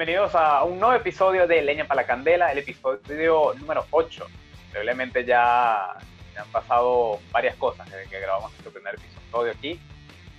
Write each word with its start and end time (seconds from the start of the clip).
Bienvenidos 0.00 0.34
a 0.34 0.64
un 0.64 0.80
nuevo 0.80 0.94
episodio 0.94 1.46
de 1.46 1.60
Leña 1.60 1.86
para 1.86 2.00
la 2.00 2.06
Candela, 2.06 2.50
el 2.50 2.56
episodio 2.56 3.52
número 3.58 3.84
8. 3.90 4.26
Probablemente 4.70 5.26
ya, 5.26 5.90
han 5.90 6.48
pasado 6.50 7.20
varias 7.30 7.54
cosas 7.56 7.84
desde 7.90 8.08
que 8.08 8.18
grabamos 8.18 8.50
nuestro 8.52 8.72
primer 8.72 8.94
episodio 8.94 9.52
aquí. 9.52 9.78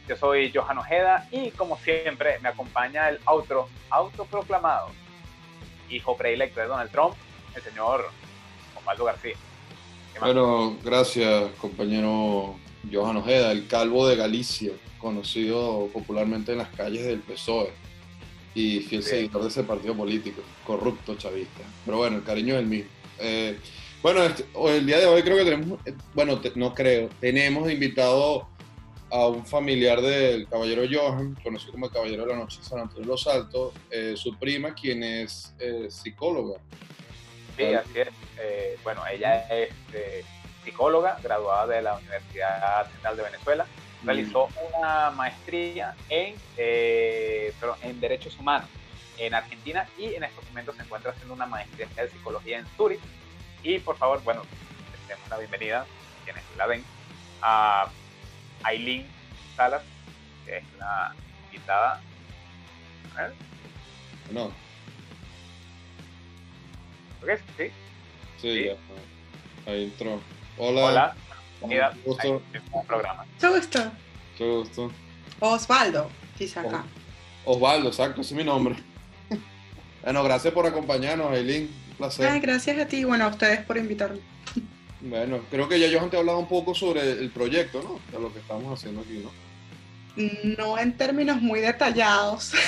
Yo 0.07 0.17
soy 0.17 0.51
Johan 0.51 0.79
Ojeda 0.79 1.27
y 1.29 1.51
como 1.51 1.77
siempre 1.77 2.39
me 2.39 2.49
acompaña 2.49 3.07
el 3.09 3.19
outro, 3.25 3.69
autoproclamado, 3.91 4.89
hijo 5.91 6.17
predilecto 6.17 6.59
de 6.59 6.65
Donald 6.65 6.89
Trump, 6.89 7.13
el 7.53 7.61
señor 7.61 8.09
Osvaldo 8.75 9.05
García. 9.05 9.35
Bueno, 10.19 10.75
gracias 10.83 11.51
compañero 11.61 12.55
Johan 12.91 13.17
Ojeda, 13.17 13.51
el 13.51 13.67
calvo 13.67 14.07
de 14.07 14.15
Galicia, 14.15 14.71
conocido 14.97 15.87
popularmente 15.93 16.53
en 16.53 16.57
las 16.57 16.69
calles 16.69 17.05
del 17.05 17.19
PSOE 17.19 17.90
y 18.53 18.79
fiel 18.81 19.03
seguidor 19.03 19.43
de 19.43 19.47
ese 19.49 19.63
partido 19.63 19.95
político, 19.95 20.41
corrupto 20.65 21.15
chavista. 21.15 21.61
Pero 21.85 21.97
bueno, 21.97 22.17
el 22.17 22.23
cariño 22.23 22.55
es 22.55 22.59
el 22.61 22.67
mismo. 22.67 22.91
Eh, 23.19 23.57
bueno, 24.01 24.23
este, 24.23 24.45
el 24.67 24.85
día 24.85 24.99
de 24.99 25.05
hoy 25.05 25.21
creo 25.23 25.37
que 25.37 25.43
tenemos, 25.43 25.79
eh, 25.85 25.93
bueno, 26.13 26.41
no 26.55 26.73
creo, 26.73 27.09
tenemos 27.19 27.71
invitado 27.71 28.47
a 29.09 29.27
un 29.27 29.45
familiar 29.45 30.01
del 30.01 30.47
caballero 30.47 30.83
Johan, 30.89 31.37
conocido 31.43 31.73
como 31.73 31.85
el 31.85 31.91
caballero 31.91 32.25
de 32.25 32.29
la 32.29 32.39
noche 32.39 32.59
de 32.59 32.65
San 32.65 32.79
Antonio 32.79 33.01
de 33.01 33.07
los 33.07 33.27
Altos, 33.27 33.73
eh, 33.89 34.13
su 34.15 34.37
prima, 34.37 34.73
quien 34.73 35.03
es 35.03 35.53
psicóloga. 35.89 36.59
Sí, 37.57 37.65
así 37.65 37.99
es. 37.99 38.83
bueno, 38.83 39.01
ella 39.07 39.45
es 39.49 39.69
psicóloga, 40.63 41.19
graduada 41.21 41.67
de 41.67 41.81
la 41.81 41.97
Universidad 41.97 42.89
Central 42.89 43.17
de 43.17 43.23
Venezuela 43.23 43.67
realizó 44.03 44.49
una 44.77 45.11
maestría 45.11 45.95
en, 46.09 46.35
eh, 46.57 47.53
en 47.83 47.99
Derechos 47.99 48.37
Humanos 48.39 48.69
en 49.17 49.35
Argentina 49.35 49.87
y 49.97 50.15
en 50.15 50.23
estos 50.23 50.43
momentos 50.45 50.75
se 50.75 50.83
encuentra 50.83 51.11
haciendo 51.11 51.33
una 51.33 51.45
maestría 51.45 51.87
de 51.95 52.09
Psicología 52.09 52.59
en 52.59 52.65
Zurich. 52.75 52.99
Y 53.63 53.79
por 53.79 53.95
favor, 53.97 54.23
bueno, 54.23 54.41
les 54.91 55.07
demos 55.07 55.29
la 55.29 55.37
bienvenida, 55.37 55.85
quienes 56.23 56.43
la 56.57 56.65
ven, 56.65 56.83
a 57.41 57.87
Aileen 58.63 59.05
Salas, 59.55 59.83
que 60.45 60.57
es 60.57 60.63
la 60.79 61.13
invitada. 61.45 62.01
¿Eh? 63.19 63.31
No. 64.31 64.51
¿Qué 67.23 67.37
sí? 67.57 67.71
Sí, 68.41 68.65
ya. 68.65 69.71
Ahí 69.71 69.83
entró. 69.83 70.19
Hola. 70.57 70.85
Hola. 70.85 71.15
Bienvenida 71.61 71.95
gusto. 72.03 72.41
programa. 72.87 73.25
Mucho 73.33 73.55
gusto. 73.55 73.79
Mucho 74.31 74.59
gusto. 74.59 74.91
Osvaldo, 75.39 76.09
dice 76.37 76.59
acá. 76.59 76.83
Osvaldo, 77.45 77.89
exacto, 77.89 78.21
ese 78.21 78.33
es 78.33 78.37
mi 78.37 78.43
nombre. 78.43 78.75
bueno, 80.03 80.23
gracias 80.23 80.53
por 80.53 80.65
acompañarnos, 80.65 81.33
Eileen. 81.33 81.69
Un 81.91 81.97
placer. 81.97 82.39
gracias 82.41 82.79
a 82.79 82.87
ti, 82.87 83.03
bueno, 83.03 83.25
a 83.25 83.27
ustedes 83.27 83.59
por 83.65 83.77
invitarme. 83.77 84.19
Bueno, 85.01 85.41
creo 85.49 85.67
que 85.67 85.79
ya 85.79 85.87
yo 85.87 85.99
te 86.09 86.15
he 86.15 86.19
hablado 86.19 86.39
un 86.39 86.47
poco 86.47 86.75
sobre 86.75 87.11
el 87.11 87.29
proyecto, 87.31 87.81
¿no? 87.81 87.99
De 88.15 88.21
lo 88.21 88.31
que 88.33 88.39
estamos 88.39 88.79
haciendo 88.79 89.01
aquí, 89.01 89.23
¿no? 89.23 89.31
No 90.57 90.77
en 90.77 90.97
términos 90.97 91.41
muy 91.41 91.59
detallados. 91.59 92.53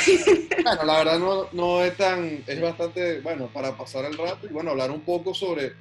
Bueno, 0.63 0.83
la 0.85 0.97
verdad 0.99 1.19
no, 1.19 1.47
no 1.51 1.83
es 1.83 1.97
tan, 1.97 2.41
es 2.47 2.61
bastante, 2.61 3.19
bueno, 3.19 3.47
para 3.47 3.75
pasar 3.75 4.05
el 4.05 4.17
rato 4.17 4.47
y 4.47 4.53
bueno, 4.53 4.71
hablar 4.71 4.91
un 4.91 5.01
poco 5.01 5.33
sobre, 5.33 5.73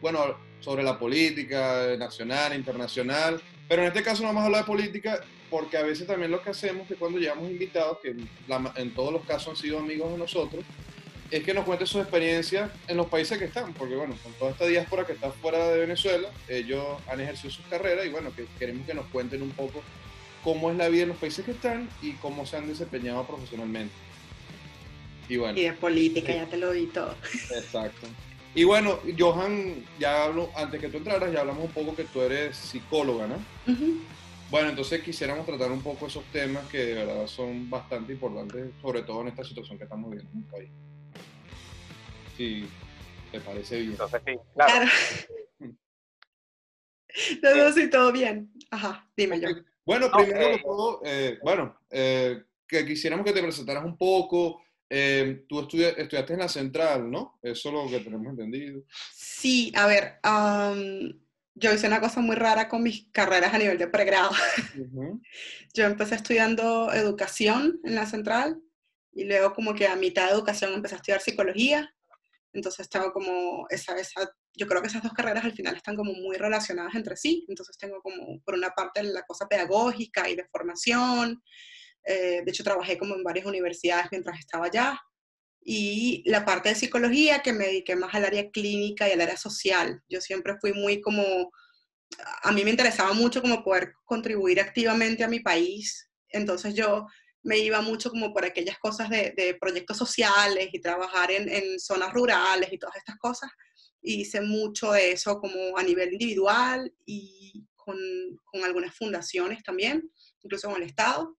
bueno, 0.00 0.34
sobre 0.60 0.82
la 0.82 0.98
política 0.98 1.96
nacional, 1.98 2.54
internacional, 2.54 3.40
pero 3.68 3.82
en 3.82 3.88
este 3.88 4.02
caso 4.02 4.22
no 4.22 4.28
vamos 4.28 4.42
a 4.42 4.46
hablar 4.46 4.62
de 4.62 4.66
política 4.66 5.24
porque 5.50 5.76
a 5.76 5.82
veces 5.82 6.06
también 6.06 6.30
lo 6.30 6.42
que 6.42 6.50
hacemos 6.50 6.86
que 6.86 6.94
cuando 6.94 7.18
llevamos 7.18 7.50
invitados, 7.50 7.98
que 8.02 8.14
en 8.76 8.94
todos 8.94 9.12
los 9.12 9.24
casos 9.24 9.48
han 9.48 9.56
sido 9.56 9.78
amigos 9.78 10.12
de 10.12 10.18
nosotros, 10.18 10.64
es 11.30 11.44
que 11.44 11.54
nos 11.54 11.64
cuenten 11.64 11.86
sus 11.86 12.02
experiencias 12.02 12.70
en 12.88 12.96
los 12.96 13.06
países 13.06 13.38
que 13.38 13.44
están, 13.44 13.72
porque 13.74 13.94
bueno, 13.94 14.16
con 14.22 14.32
toda 14.34 14.50
esta 14.50 14.66
diáspora 14.66 15.06
que 15.06 15.12
está 15.12 15.30
fuera 15.30 15.68
de 15.68 15.80
Venezuela, 15.80 16.28
ellos 16.48 16.84
han 17.08 17.20
ejercido 17.20 17.52
sus 17.52 17.64
carreras 17.66 18.06
y 18.06 18.08
bueno, 18.08 18.34
que 18.34 18.46
queremos 18.58 18.86
que 18.86 18.94
nos 18.94 19.06
cuenten 19.06 19.42
un 19.42 19.50
poco 19.50 19.82
cómo 20.42 20.70
es 20.70 20.76
la 20.76 20.88
vida 20.88 21.04
en 21.04 21.10
los 21.10 21.18
países 21.18 21.44
que 21.44 21.52
están 21.52 21.88
y 22.02 22.12
cómo 22.14 22.46
se 22.46 22.56
han 22.56 22.66
desempeñado 22.66 23.24
profesionalmente. 23.26 23.94
Y 25.28 25.36
bueno. 25.36 25.58
Y 25.58 25.62
de 25.62 25.72
política, 25.74 26.34
ya 26.34 26.46
te 26.46 26.56
lo 26.56 26.72
di 26.72 26.86
todo. 26.86 27.14
Exacto. 27.54 28.08
Y 28.54 28.64
bueno, 28.64 28.98
Johan, 29.16 29.84
ya 29.98 30.24
hablo, 30.24 30.50
antes 30.56 30.80
que 30.80 30.88
tú 30.88 30.96
entraras, 30.96 31.32
ya 31.32 31.40
hablamos 31.40 31.64
un 31.64 31.70
poco 31.70 31.94
que 31.94 32.04
tú 32.04 32.20
eres 32.20 32.56
psicóloga, 32.56 33.28
¿no? 33.28 33.36
Bueno, 34.50 34.70
entonces 34.70 35.00
quisiéramos 35.02 35.46
tratar 35.46 35.70
un 35.70 35.80
poco 35.80 36.08
esos 36.08 36.24
temas 36.32 36.66
que 36.66 36.78
de 36.78 36.94
verdad 36.94 37.26
son 37.28 37.70
bastante 37.70 38.12
importantes, 38.12 38.72
sobre 38.82 39.02
todo 39.02 39.20
en 39.22 39.28
esta 39.28 39.44
situación 39.44 39.78
que 39.78 39.84
estamos 39.84 40.10
viviendo 40.10 40.32
en 40.32 40.38
el 40.38 40.50
país. 40.50 40.70
Si 42.36 42.68
te 43.30 43.40
parece 43.40 43.78
bien. 43.78 43.92
Entonces, 43.92 44.20
sí, 44.26 44.32
claro. 44.54 44.90
no, 47.42 47.72
sí, 47.72 47.90
todo 47.90 48.10
bien. 48.10 48.50
Ajá, 48.70 49.08
dime 49.16 49.40
yo. 49.40 49.48
Bueno, 49.86 50.10
primero 50.10 50.48
de 50.48 50.58
todo, 50.58 51.00
eh, 51.04 51.38
bueno, 51.42 51.78
eh, 51.88 52.42
que 52.66 52.84
quisiéramos 52.84 53.24
que 53.24 53.32
te 53.32 53.42
presentaras 53.42 53.84
un 53.84 53.96
poco, 53.96 54.60
eh, 54.92 55.44
tú 55.48 55.60
estudiaste 55.60 56.32
en 56.32 56.40
la 56.40 56.48
central, 56.48 57.08
¿no? 57.08 57.38
Eso 57.40 57.68
es 57.68 57.74
lo 57.74 57.88
que 57.88 58.04
tenemos 58.04 58.26
entendido. 58.26 58.82
Sí, 59.14 59.72
a 59.76 59.86
ver, 59.86 60.18
yo 61.54 61.72
hice 61.72 61.86
una 61.86 62.00
cosa 62.00 62.20
muy 62.20 62.34
rara 62.34 62.68
con 62.68 62.82
mis 62.82 63.08
carreras 63.12 63.54
a 63.54 63.58
nivel 63.58 63.78
de 63.78 63.86
pregrado. 63.86 64.30
Yo 65.72 65.84
empecé 65.84 66.16
estudiando 66.16 66.92
educación 66.92 67.80
en 67.84 67.94
la 67.94 68.06
central 68.06 68.60
y 69.12 69.24
luego 69.24 69.54
como 69.54 69.74
que 69.74 69.86
a 69.86 69.94
mitad 69.94 70.26
de 70.26 70.32
educación 70.32 70.72
empecé 70.74 70.96
a 70.96 70.98
estudiar 70.98 71.20
psicología. 71.20 71.94
Entonces 72.52 72.80
estaba 72.80 73.12
como, 73.12 73.66
esa, 73.70 73.96
esa, 73.96 74.28
yo 74.54 74.66
creo 74.66 74.82
que 74.82 74.88
esas 74.88 75.04
dos 75.04 75.12
carreras 75.12 75.44
al 75.44 75.52
final 75.52 75.76
están 75.76 75.94
como 75.94 76.12
muy 76.12 76.36
relacionadas 76.36 76.96
entre 76.96 77.16
sí. 77.16 77.44
Entonces 77.48 77.78
tengo 77.78 78.00
como, 78.02 78.40
por 78.42 78.54
una 78.54 78.70
parte, 78.70 79.04
la 79.04 79.22
cosa 79.22 79.46
pedagógica 79.46 80.28
y 80.28 80.34
de 80.34 80.48
formación, 80.50 81.40
eh, 82.04 82.42
de 82.44 82.50
hecho, 82.50 82.64
trabajé 82.64 82.98
como 82.98 83.14
en 83.14 83.22
varias 83.22 83.46
universidades 83.46 84.08
mientras 84.10 84.38
estaba 84.38 84.66
allá. 84.66 85.00
Y 85.62 86.22
la 86.26 86.44
parte 86.44 86.70
de 86.70 86.74
psicología, 86.74 87.40
que 87.40 87.52
me 87.52 87.66
dediqué 87.66 87.94
más 87.96 88.14
al 88.14 88.24
área 88.24 88.50
clínica 88.50 89.08
y 89.08 89.12
al 89.12 89.20
área 89.20 89.36
social. 89.36 90.02
Yo 90.08 90.20
siempre 90.20 90.56
fui 90.60 90.72
muy 90.72 91.00
como, 91.00 91.52
a 92.42 92.52
mí 92.52 92.64
me 92.64 92.70
interesaba 92.70 93.12
mucho 93.12 93.42
como 93.42 93.62
poder 93.62 93.92
contribuir 94.04 94.60
activamente 94.60 95.22
a 95.22 95.28
mi 95.28 95.40
país. 95.40 96.08
Entonces 96.30 96.74
yo 96.74 97.06
me 97.42 97.58
iba 97.58 97.80
mucho 97.82 98.10
como 98.10 98.32
por 98.32 98.44
aquellas 98.44 98.78
cosas 98.78 99.08
de, 99.10 99.56
proyectos 99.60 99.96
sociales 99.96 100.68
y 100.72 100.80
trabajar 100.80 101.30
en, 101.30 101.78
zonas 101.78 102.12
rurales 102.12 102.72
y 102.72 102.78
todas 102.78 102.96
estas 102.96 103.16
cosas. 103.18 103.50
Y 104.02 104.22
hice 104.22 104.40
mucho 104.40 104.92
de 104.92 105.12
eso 105.12 105.38
como 105.40 105.76
a 105.76 105.82
nivel 105.82 106.12
individual 106.14 106.90
y 107.04 107.66
con, 107.76 107.98
con 108.44 108.64
algunas 108.64 108.96
fundaciones 108.96 109.62
también, 109.62 110.10
incluso 110.42 110.68
con 110.68 110.82
el 110.82 110.88
Estado. 110.88 111.36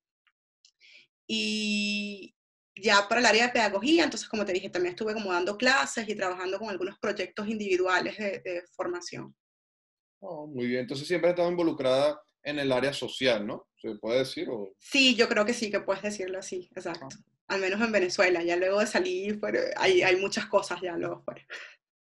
Y 1.33 2.35
ya 2.75 3.07
para 3.07 3.21
el 3.21 3.25
área 3.25 3.47
de 3.47 3.53
pedagogía, 3.53 4.03
entonces 4.03 4.27
como 4.27 4.43
te 4.43 4.51
dije, 4.51 4.69
también 4.69 4.95
estuve 4.95 5.13
como 5.13 5.31
dando 5.31 5.57
clases 5.57 6.09
y 6.09 6.13
trabajando 6.13 6.59
con 6.59 6.69
algunos 6.69 6.99
proyectos 6.99 7.47
individuales 7.47 8.17
de, 8.17 8.63
formación. 8.75 9.33
Oh, 10.19 10.45
muy 10.45 10.67
bien, 10.67 10.81
entonces 10.81 11.07
siempre 11.07 11.29
has 11.29 11.35
estado 11.35 11.49
involucrada 11.49 12.21
en 12.43 12.59
el 12.59 12.69
área 12.73 12.91
social, 12.91 13.47
¿no? 13.47 13.69
¿Se 13.77 13.95
puede 13.95 14.19
decir? 14.19 14.49
O... 14.49 14.73
Sí, 14.77 15.15
yo 15.15 15.29
creo 15.29 15.45
que 15.45 15.53
sí, 15.53 15.71
que 15.71 15.79
puedes 15.79 16.03
decirlo 16.03 16.39
así, 16.39 16.69
exacto. 16.75 17.07
Ah. 17.09 17.55
Al 17.55 17.61
menos 17.61 17.79
en 17.79 17.93
Venezuela, 17.93 18.43
ya 18.43 18.57
luego 18.57 18.81
de 18.81 18.87
salir, 18.87 19.39
hay, 19.77 20.01
hay 20.01 20.17
muchas 20.17 20.47
cosas 20.47 20.81
ya 20.81 20.97
luego 20.97 21.21
fuera. 21.21 21.45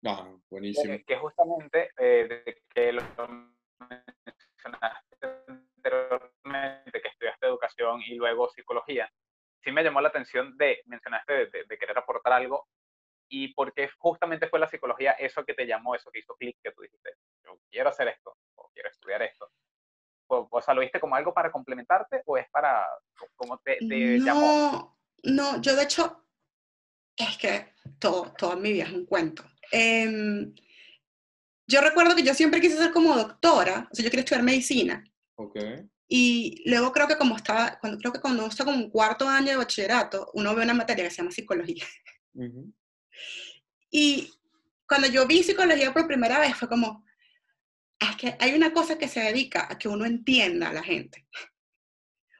Ah, 0.06 0.34
buenísimo. 0.48 0.96
que 1.06 1.16
justamente, 1.18 1.90
eh, 1.98 2.56
que 2.74 2.92
lo 2.92 3.02
mencionaste 3.78 5.26
anteriormente, 5.76 7.02
que 7.02 7.08
estudiaste 7.08 7.46
educación 7.46 8.00
y 8.06 8.14
luego 8.14 8.48
psicología, 8.48 9.12
sí 9.62 9.72
me 9.72 9.82
llamó 9.82 10.00
la 10.00 10.08
atención 10.08 10.56
de, 10.56 10.82
mencionaste 10.86 11.46
de, 11.46 11.78
querer 11.78 11.98
aportar 11.98 12.32
algo 12.32 12.68
y 13.28 13.52
porque 13.54 13.90
justamente 13.98 14.48
fue 14.48 14.58
la 14.58 14.68
psicología 14.68 15.12
eso 15.12 15.44
que 15.44 15.54
te 15.54 15.66
llamó, 15.66 15.94
eso 15.94 16.10
que 16.10 16.20
hizo 16.20 16.34
clic, 16.36 16.56
que 16.62 16.72
tú 16.72 16.82
dijiste, 16.82 17.10
yo 17.44 17.58
quiero 17.70 17.90
hacer 17.90 18.08
esto, 18.08 18.36
o 18.54 18.70
quiero 18.72 18.88
estudiar 18.88 19.22
esto. 19.22 19.50
O, 20.30 20.60
sea, 20.60 20.74
¿lo 20.74 20.82
viste 20.82 21.00
como 21.00 21.14
algo 21.14 21.32
para 21.32 21.50
complementarte 21.50 22.22
o 22.26 22.36
es 22.36 22.48
para, 22.50 22.86
como 23.34 23.58
te, 23.58 23.78
te 23.78 24.18
no, 24.18 24.24
llamó? 24.24 24.98
No, 25.22 25.60
yo 25.62 25.74
de 25.74 25.84
hecho, 25.84 26.26
es 27.16 27.38
que 27.38 27.72
todo, 27.98 28.32
toda 28.36 28.56
mi 28.56 28.72
vida 28.72 28.84
es 28.84 28.92
un 28.92 29.06
cuento. 29.06 29.42
Em, 29.72 30.54
yo 31.66 31.80
recuerdo 31.80 32.14
que 32.14 32.22
yo 32.22 32.34
siempre 32.34 32.60
quise 32.60 32.76
ser 32.76 32.92
como 32.92 33.16
doctora, 33.16 33.88
o 33.90 33.94
sea, 33.94 34.04
yo 34.04 34.10
quería 34.10 34.24
estudiar 34.24 34.44
medicina. 34.44 35.02
Okay. 35.34 35.88
Y 36.08 36.62
luego 36.64 36.90
creo 36.90 37.06
que 37.06 37.18
como 37.18 37.36
estaba, 37.36 37.78
cuando, 37.80 37.98
creo 37.98 38.12
que 38.12 38.20
cuando 38.20 38.42
uno 38.42 38.50
está 38.50 38.64
como 38.64 38.78
un 38.78 38.90
cuarto 38.90 39.28
año 39.28 39.48
de 39.48 39.56
bachillerato, 39.56 40.30
uno 40.32 40.54
ve 40.54 40.62
una 40.62 40.74
materia 40.74 41.04
que 41.04 41.10
se 41.10 41.18
llama 41.18 41.30
psicología. 41.30 41.84
Y 43.90 44.32
cuando 44.86 45.06
yo 45.08 45.26
vi 45.26 45.42
psicología 45.42 45.92
por 45.92 46.06
primera 46.06 46.40
vez 46.40 46.56
fue 46.56 46.68
como, 46.68 47.04
es 47.98 48.16
que 48.16 48.36
hay 48.40 48.54
una 48.54 48.72
cosa 48.72 48.96
que 48.96 49.08
se 49.08 49.20
dedica 49.20 49.66
a 49.70 49.78
que 49.78 49.88
uno 49.88 50.06
entienda 50.06 50.70
a 50.70 50.72
la 50.72 50.82
gente. 50.82 51.26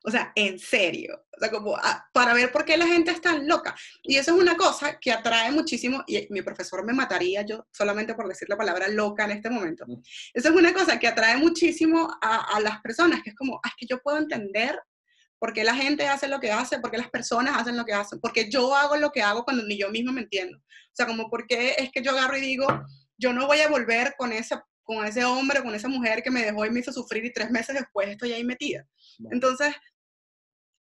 O 0.05 0.11
sea, 0.11 0.33
en 0.35 0.59
serio. 0.59 1.25
O 1.37 1.41
sea, 1.41 1.50
como 1.50 1.77
ah, 1.77 2.06
para 2.12 2.35
ver 2.35 2.50
por 2.53 2.65
qué 2.65 2.77
la 2.77 2.87
gente 2.87 3.11
es 3.11 3.21
tan 3.21 3.47
loca. 3.47 3.75
Y 4.03 4.17
eso 4.17 4.35
es 4.35 4.41
una 4.41 4.56
cosa 4.56 4.99
que 4.99 5.12
atrae 5.12 5.50
muchísimo, 5.50 6.03
y 6.06 6.27
mi 6.31 6.43
profesor 6.43 6.85
me 6.85 6.93
mataría 6.93 7.43
yo 7.43 7.67
solamente 7.73 8.15
por 8.15 8.29
decir 8.29 8.49
la 8.49 8.56
palabra 8.56 8.89
loca 8.89 9.25
en 9.25 9.33
este 9.33 9.50
momento. 9.50 9.85
Eso 10.33 10.49
es 10.49 10.55
una 10.55 10.73
cosa 10.73 10.99
que 10.99 11.09
atrae 11.09 11.37
muchísimo 11.37 12.09
a, 12.21 12.56
a 12.56 12.61
las 12.61 12.81
personas, 12.81 13.23
que 13.23 13.31
es 13.31 13.37
como, 13.37 13.61
ah, 13.65 13.69
es 13.69 13.75
que 13.77 13.87
yo 13.87 14.00
puedo 14.00 14.19
entender 14.19 14.79
por 15.39 15.53
qué 15.53 15.65
la 15.65 15.75
gente 15.75 16.06
hace 16.09 16.29
lo 16.29 16.41
que 16.41 16.50
hace, 16.50 16.81
por 16.81 16.91
qué 16.91 16.99
las 16.99 17.11
personas 17.11 17.56
hacen 17.56 17.77
lo 17.77 17.85
que 17.85 17.93
hacen, 17.93 18.21
porque 18.21 18.50
yo 18.50 18.75
hago 18.75 18.97
lo 18.97 19.11
que 19.11 19.23
hago 19.23 19.45
cuando 19.45 19.65
ni 19.65 19.79
yo 19.79 19.91
mismo 19.91 20.12
me 20.12 20.23
entiendo. 20.23 20.59
O 20.59 20.93
sea, 20.93 21.06
como 21.06 21.31
por 21.31 21.47
qué 21.47 21.77
es 21.79 21.91
que 21.93 22.03
yo 22.03 22.11
agarro 22.11 22.37
y 22.37 22.41
digo, 22.41 22.67
yo 23.17 23.33
no 23.33 23.47
voy 23.47 23.61
a 23.61 23.69
volver 23.69 24.15
con 24.19 24.33
ese, 24.33 24.56
con 24.88 25.05
ese 25.05 25.23
hombre, 25.23 25.62
con 25.62 25.75
esa 25.75 25.87
mujer 25.87 26.23
que 26.23 26.31
me 26.31 26.43
dejó 26.43 26.64
y 26.64 26.70
me 26.70 26.81
hizo 26.81 26.90
sufrir 26.90 27.23
y 27.23 27.31
tres 27.31 27.50
meses 27.50 27.75
después 27.75 28.08
estoy 28.08 28.32
ahí 28.32 28.43
metida. 28.43 28.88
Entonces, 29.31 29.75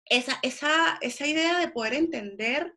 esa, 0.05 0.37
esa, 0.43 0.99
esa 1.01 1.25
idea 1.25 1.57
de 1.57 1.69
poder 1.69 1.95
entender 1.95 2.71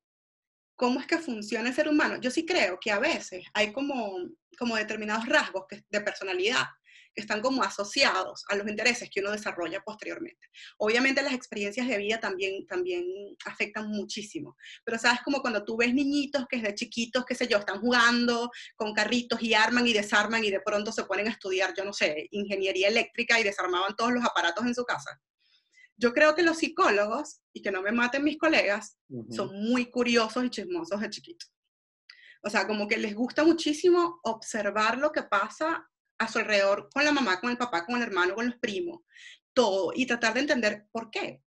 cómo 0.75 0.99
es 0.99 1.07
que 1.07 1.19
funciona 1.19 1.69
el 1.69 1.75
ser 1.75 1.87
humano, 1.87 2.19
yo 2.19 2.31
sí 2.31 2.47
creo 2.47 2.79
que 2.81 2.91
a 2.91 2.99
veces 2.99 3.45
hay 3.53 3.73
como, 3.73 4.17
como 4.59 4.77
determinados 4.77 5.27
rasgos 5.27 5.67
de 5.91 6.01
personalidad 6.01 6.65
que 7.15 7.23
están 7.23 7.41
como 7.41 7.63
asociados 7.63 8.45
a 8.49 8.57
los 8.57 8.69
intereses 8.69 9.11
que 9.11 9.21
uno 9.21 9.31
desarrolla 9.31 9.81
posteriormente. 9.81 10.49
Obviamente 10.79 11.23
las 11.23 11.33
experiencias 11.33 11.89
de 11.89 11.99
vida 11.99 12.21
también, 12.21 12.67
también 12.67 13.05
afectan 13.45 13.89
muchísimo, 13.89 14.57
pero 14.85 14.99
sabes 14.99 15.21
como 15.25 15.41
cuando 15.41 15.65
tú 15.65 15.77
ves 15.77 15.93
niñitos 15.95 16.47
que 16.49 16.59
desde 16.59 16.75
chiquitos, 16.75 17.25
qué 17.25 17.35
sé 17.35 17.47
yo, 17.47 17.59
están 17.59 17.81
jugando 17.81 18.51
con 18.77 18.93
carritos 18.95 19.43
y 19.43 19.55
arman 19.55 19.87
y 19.87 19.93
desarman 19.93 20.45
y 20.45 20.51
de 20.51 20.61
pronto 20.61 20.93
se 20.93 21.05
ponen 21.05 21.29
a 21.29 21.33
estudiar, 21.33 21.75
yo 21.77 21.85
no 21.85 21.93
sé, 21.93 22.29
ingeniería 22.31 22.89
eléctrica 22.89 23.39
y 23.39 23.45
desarmaban 23.45 23.97
todos 23.97 24.13
los 24.13 24.25
aparatos 24.25 24.65
en 24.67 24.75
su 24.75 24.85
casa. 24.85 25.21
Yo 26.01 26.13
creo 26.13 26.37
que 26.37 26.45
los 26.45 26.59
psicólogos, 26.59 27.41
y 27.53 27.61
que 27.61 27.73
no 27.73 27.83
me 27.83 27.91
maten 27.91 28.23
mis 28.23 28.39
colegas, 28.39 28.97
son 29.31 29.51
muy 29.53 29.91
curiosos 29.91 30.45
y 30.45 30.51
chismosos 30.51 31.01
de 31.01 31.11
chiquitos. 31.11 31.51
O 32.43 32.51
sea, 32.51 32.69
como 32.69 32.87
que 32.87 32.99
les 32.99 33.17
gusta 33.17 33.43
muchísimo 33.45 34.21
observar 34.23 34.97
lo 34.99 35.11
que 35.11 35.25
pasa 35.25 35.89
a 36.19 36.29
su 36.29 36.39
alrededor 36.39 36.91
con 36.93 37.05
la 37.05 37.13
mamá, 37.13 37.41
con 37.41 37.51
el 37.51 37.57
papá, 37.57 37.87
con 37.87 37.97
el 37.97 38.03
hermano, 38.03 38.35
con 38.35 38.47
los 38.47 38.57
primos, 38.57 39.01
todo, 39.53 39.93
y 39.95 40.07
tratar 40.07 40.35
de 40.35 40.41
entender 40.41 40.87
por 40.91 41.11
qué. 41.11 41.43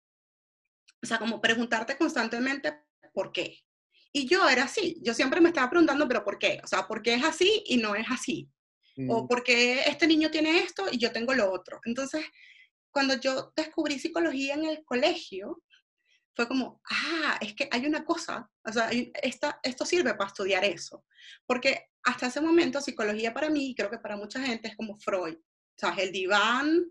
O 1.03 1.06
sea, 1.06 1.19
como 1.19 1.41
preguntarte 1.41 1.97
constantemente 1.97 2.75
por 3.12 3.32
qué. 3.32 3.65
Y 4.12 4.26
yo 4.26 4.49
era 4.49 4.65
así, 4.65 4.99
yo 5.03 5.15
siempre 5.15 5.41
me 5.41 5.49
estaba 5.49 5.70
preguntando, 5.70 6.09
pero 6.09 6.25
¿por 6.25 6.38
qué? 6.38 6.61
O 6.65 6.67
sea, 6.67 6.87
¿por 6.87 7.03
qué 7.03 7.15
es 7.15 7.25
así 7.25 7.62
y 7.67 7.76
no 7.76 7.94
es 7.94 8.06
así? 8.11 8.50
O 9.09 9.25
mm. 9.25 9.29
¿por 9.29 9.44
qué 9.44 9.82
este 9.87 10.06
niño 10.06 10.31
tiene 10.31 10.59
esto 10.59 10.87
y 10.91 10.99
yo 10.99 11.12
tengo 11.12 11.35
lo 11.35 11.53
otro? 11.53 11.81
Entonces, 11.85 12.25
cuando 12.91 13.14
yo 13.21 13.53
descubrí 13.55 13.99
psicología 13.99 14.55
en 14.55 14.64
el 14.64 14.85
colegio, 14.85 15.62
fue 16.38 16.46
como, 16.46 16.81
ah, 16.88 17.37
es 17.40 17.52
que 17.52 17.69
hay 17.69 17.85
una 17.85 18.05
cosa, 18.05 18.49
o 18.64 18.73
sea, 18.73 18.90
esta, 19.20 19.58
esto 19.61 19.85
sirve 19.85 20.14
para 20.14 20.29
estudiar 20.29 20.64
eso. 20.64 21.05
Porque 21.44 21.88
hasta 22.05 22.29
ese 22.29 22.40
momento 22.40 22.81
psicología 22.81 23.35
para 23.35 23.50
mí, 23.50 23.70
y 23.70 23.75
creo 23.75 23.90
que 23.90 23.99
para 23.99 24.17
mucha 24.17 24.40
gente 24.40 24.69
es 24.69 24.76
como 24.76 24.96
Freud, 24.99 25.35
o 25.35 25.76
sea, 25.76 25.96
el 25.99 26.12
diván, 26.12 26.87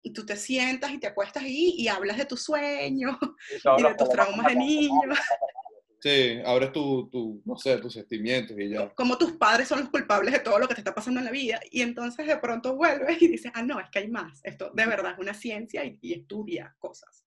y 0.00 0.12
tú 0.12 0.24
te 0.24 0.36
sientas 0.36 0.92
y 0.92 0.98
te 0.98 1.08
acuestas 1.08 1.42
ahí 1.42 1.74
y 1.76 1.88
hablas 1.88 2.18
de 2.18 2.24
tus 2.24 2.44
sueños 2.44 3.16
y, 3.20 3.82
de 3.82 3.94
tus 3.96 4.08
traumas 4.10 4.46
de 4.46 4.54
niño. 4.54 5.00
Sí, 5.98 6.38
abres 6.46 6.70
tu, 6.70 7.10
tu, 7.10 7.42
no 7.44 7.56
sé, 7.56 7.78
tus 7.78 7.94
sentimientos 7.94 8.56
y 8.56 8.68
ya. 8.68 8.94
Como 8.94 9.18
tus 9.18 9.32
padres 9.32 9.66
son 9.66 9.80
los 9.80 9.88
culpables 9.88 10.32
de 10.32 10.38
todo 10.38 10.60
lo 10.60 10.68
que 10.68 10.74
te 10.74 10.82
está 10.82 10.94
pasando 10.94 11.18
en 11.18 11.26
la 11.26 11.32
vida 11.32 11.58
y 11.68 11.80
entonces 11.82 12.28
de 12.28 12.36
pronto 12.36 12.76
vuelves 12.76 13.20
y 13.20 13.26
dices, 13.26 13.50
ah, 13.56 13.62
no, 13.64 13.80
es 13.80 13.90
que 13.90 13.98
hay 13.98 14.08
más. 14.08 14.40
Esto 14.44 14.70
de 14.72 14.86
verdad 14.86 15.14
es 15.14 15.18
una 15.18 15.34
ciencia 15.34 15.84
y, 15.84 15.98
y 16.00 16.12
estudia 16.12 16.76
cosas. 16.78 17.23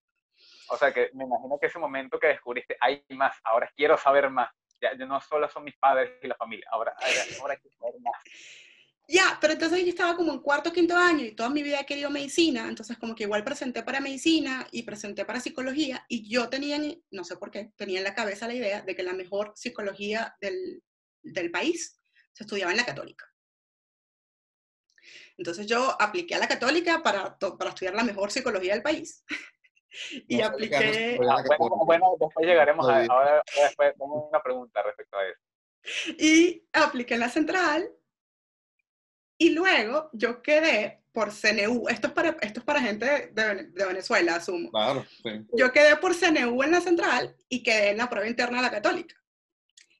O 0.70 0.76
sea, 0.76 0.92
que 0.92 1.10
me 1.14 1.24
imagino 1.24 1.58
que 1.58 1.66
ese 1.66 1.78
momento 1.78 2.18
que 2.18 2.28
descubriste, 2.28 2.76
hay 2.80 3.04
más, 3.10 3.36
ahora 3.44 3.70
quiero 3.74 3.96
saber 3.96 4.30
más. 4.30 4.50
Ya, 4.80 4.94
no 4.94 5.20
solo 5.20 5.48
son 5.48 5.64
mis 5.64 5.76
padres 5.76 6.12
y 6.22 6.28
la 6.28 6.36
familia, 6.36 6.66
ahora, 6.70 6.94
ahora 7.40 7.56
quiero 7.56 7.76
saber 7.76 7.94
más. 8.00 8.14
Ya, 9.10 9.38
pero 9.40 9.54
entonces 9.54 9.80
yo 9.80 9.88
estaba 9.88 10.14
como 10.14 10.32
en 10.34 10.40
cuarto, 10.40 10.70
quinto 10.70 10.94
año 10.94 11.24
y 11.24 11.32
toda 11.32 11.48
mi 11.48 11.62
vida 11.62 11.80
he 11.80 11.86
querido 11.86 12.10
medicina, 12.10 12.68
entonces 12.68 12.98
como 12.98 13.14
que 13.14 13.24
igual 13.24 13.42
presenté 13.42 13.82
para 13.82 14.00
medicina 14.00 14.68
y 14.70 14.82
presenté 14.82 15.24
para 15.24 15.40
psicología 15.40 16.04
y 16.08 16.28
yo 16.28 16.50
tenía, 16.50 16.78
no 17.10 17.24
sé 17.24 17.38
por 17.38 17.50
qué, 17.50 17.72
tenía 17.74 17.98
en 17.98 18.04
la 18.04 18.14
cabeza 18.14 18.46
la 18.46 18.54
idea 18.54 18.82
de 18.82 18.94
que 18.94 19.02
la 19.02 19.14
mejor 19.14 19.52
psicología 19.56 20.36
del, 20.42 20.82
del 21.22 21.50
país 21.50 21.98
se 22.32 22.44
estudiaba 22.44 22.70
en 22.70 22.76
la 22.76 22.84
católica. 22.84 23.24
Entonces 25.38 25.66
yo 25.66 25.96
apliqué 26.00 26.34
a 26.34 26.38
la 26.38 26.48
católica 26.48 27.02
para, 27.02 27.38
para 27.38 27.70
estudiar 27.70 27.94
la 27.94 28.04
mejor 28.04 28.30
psicología 28.30 28.74
del 28.74 28.82
país. 28.82 29.24
Y 30.26 30.40
apliqué... 30.40 31.18
Ah, 31.28 31.42
bueno, 31.84 32.16
después 32.20 32.46
llegaremos 32.46 32.88
a... 32.88 33.04
Ahora 33.04 33.42
después 33.54 33.92
tengo 33.98 34.28
una 34.28 34.42
pregunta 34.42 34.82
respecto 34.82 35.16
a 35.16 35.26
eso. 35.28 35.40
Y 36.18 36.66
apliqué 36.72 37.14
en 37.14 37.20
la 37.20 37.28
central 37.28 37.90
y 39.38 39.50
luego 39.50 40.10
yo 40.12 40.42
quedé 40.42 41.02
por 41.12 41.32
CNU, 41.32 41.88
esto 41.88 42.08
es 42.08 42.12
para, 42.12 42.36
esto 42.42 42.60
es 42.60 42.66
para 42.66 42.80
gente 42.80 43.32
de, 43.32 43.86
Venezuela, 43.86 44.36
asumo. 44.36 44.70
Claro, 44.70 45.04
Yo 45.52 45.72
quedé 45.72 45.96
por 45.96 46.14
CNU 46.14 46.62
en 46.62 46.70
la 46.70 46.80
central 46.80 47.34
y 47.48 47.62
quedé 47.62 47.90
en 47.90 47.98
la 47.98 48.08
prueba 48.08 48.28
interna 48.28 48.58
de 48.58 48.62
la 48.62 48.70
católica. 48.70 49.16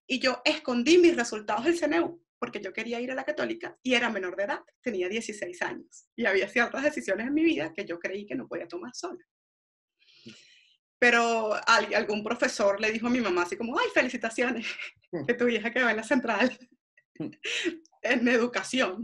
Y 0.07 0.19
yo 0.19 0.41
escondí 0.45 0.99
mis 0.99 1.17
resultados 1.17 1.65
del 1.65 1.79
CNU 1.79 2.23
porque 2.39 2.61
yo 2.61 2.73
quería 2.73 3.01
ir 3.01 3.11
a 3.11 3.17
la 3.17 3.25
católica 3.25 3.77
y 3.83 3.95
era 3.95 4.11
menor 4.11 4.37
de 4.37 4.45
edad, 4.45 4.61
tenía 4.81 5.09
16 5.09 5.61
años. 5.63 6.09
Y 6.15 6.27
había 6.27 6.49
ciertas 6.49 6.83
decisiones 6.83 7.27
en 7.27 7.35
mi 7.35 7.43
vida 7.43 7.73
que 7.73 7.85
yo 7.85 7.99
creí 7.99 8.27
que 8.27 8.37
no 8.37 8.47
podía 8.47 8.69
tomar 8.69 8.95
sola 8.95 9.25
pero 10.99 11.55
algún 11.67 12.25
profesor 12.25 12.81
le 12.81 12.91
dijo 12.91 13.07
a 13.07 13.11
mi 13.11 13.21
mamá 13.21 13.43
así 13.43 13.57
como, 13.57 13.79
ay, 13.79 13.87
felicitaciones, 13.95 14.67
que 15.27 15.35
tu 15.35 15.47
hija 15.49 15.71
quedó 15.71 15.89
en 15.89 15.97
la 15.97 16.03
central 16.03 16.59
en 18.03 18.29
educación. 18.29 19.03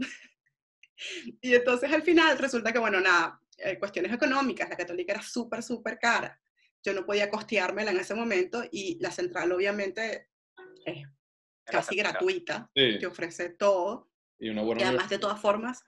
Y 1.41 1.55
entonces 1.55 1.91
al 1.91 2.03
final 2.03 2.37
resulta 2.37 2.71
que, 2.71 2.79
bueno, 2.79 2.99
nada, 2.99 3.39
eh, 3.57 3.77
cuestiones 3.79 4.11
económicas, 4.11 4.69
la 4.69 4.77
católica 4.77 5.13
era 5.13 5.21
súper, 5.21 5.63
súper 5.63 5.97
cara. 5.99 6.39
Yo 6.83 6.93
no 6.93 7.05
podía 7.05 7.29
costeármela 7.29 7.91
en 7.91 7.99
ese 7.99 8.13
momento 8.13 8.63
y 8.71 8.97
la 9.01 9.11
central 9.11 9.51
obviamente 9.51 10.29
es 10.85 11.07
casi 11.63 11.95
gratuita, 11.95 12.69
te 12.73 13.05
ofrece 13.05 13.49
todo. 13.49 14.11
Y, 14.37 14.49
una 14.49 14.61
buena 14.61 14.81
y 14.81 14.83
además 14.83 15.09
de 15.09 15.17
todas 15.17 15.39
formas, 15.41 15.83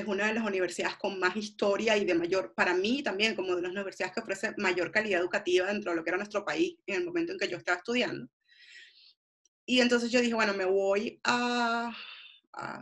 es 0.00 0.06
una 0.06 0.26
de 0.26 0.34
las 0.34 0.44
universidades 0.44 0.96
con 0.96 1.18
más 1.18 1.36
historia 1.36 1.96
y 1.96 2.04
de 2.04 2.14
mayor, 2.14 2.54
para 2.54 2.74
mí 2.74 3.02
también, 3.02 3.34
como 3.34 3.56
de 3.56 3.62
las 3.62 3.72
universidades 3.72 4.14
que 4.14 4.20
ofrece 4.20 4.54
mayor 4.56 4.90
calidad 4.90 5.20
educativa 5.20 5.66
dentro 5.66 5.90
de 5.90 5.96
lo 5.96 6.04
que 6.04 6.10
era 6.10 6.16
nuestro 6.16 6.44
país 6.44 6.76
en 6.86 6.96
el 6.96 7.04
momento 7.04 7.32
en 7.32 7.38
que 7.38 7.48
yo 7.48 7.56
estaba 7.56 7.78
estudiando. 7.78 8.28
Y 9.66 9.80
entonces 9.80 10.10
yo 10.10 10.20
dije, 10.20 10.34
bueno, 10.34 10.54
me 10.54 10.64
voy 10.64 11.20
a, 11.24 11.94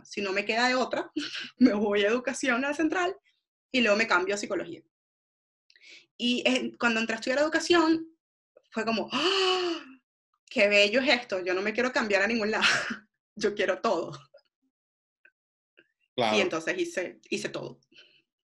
si 0.03 0.21
no 0.21 0.31
me 0.31 0.45
queda 0.45 0.69
de 0.69 0.75
otra, 0.75 1.11
me 1.57 1.73
voy 1.73 2.03
a 2.03 2.07
educación 2.07 2.63
a 2.63 2.69
la 2.69 2.73
central 2.73 3.15
y 3.71 3.81
luego 3.81 3.97
me 3.97 4.07
cambio 4.07 4.35
a 4.35 4.37
psicología. 4.37 4.81
Y 6.17 6.75
cuando 6.77 6.99
entré 6.99 7.15
a 7.15 7.19
estudiar 7.19 7.39
educación, 7.39 8.07
fue 8.71 8.85
como, 8.85 9.09
¡ah! 9.11 9.83
¡Qué 10.49 10.67
bello 10.67 11.01
es 11.01 11.09
esto! 11.09 11.43
Yo 11.43 11.53
no 11.53 11.61
me 11.61 11.73
quiero 11.73 11.91
cambiar 11.91 12.23
a 12.23 12.27
ningún 12.27 12.51
lado, 12.51 12.63
yo 13.35 13.53
quiero 13.53 13.81
todo. 13.81 14.17
Y 16.17 16.41
entonces 16.41 16.77
hice, 16.77 17.19
hice 17.29 17.49
todo. 17.49 17.79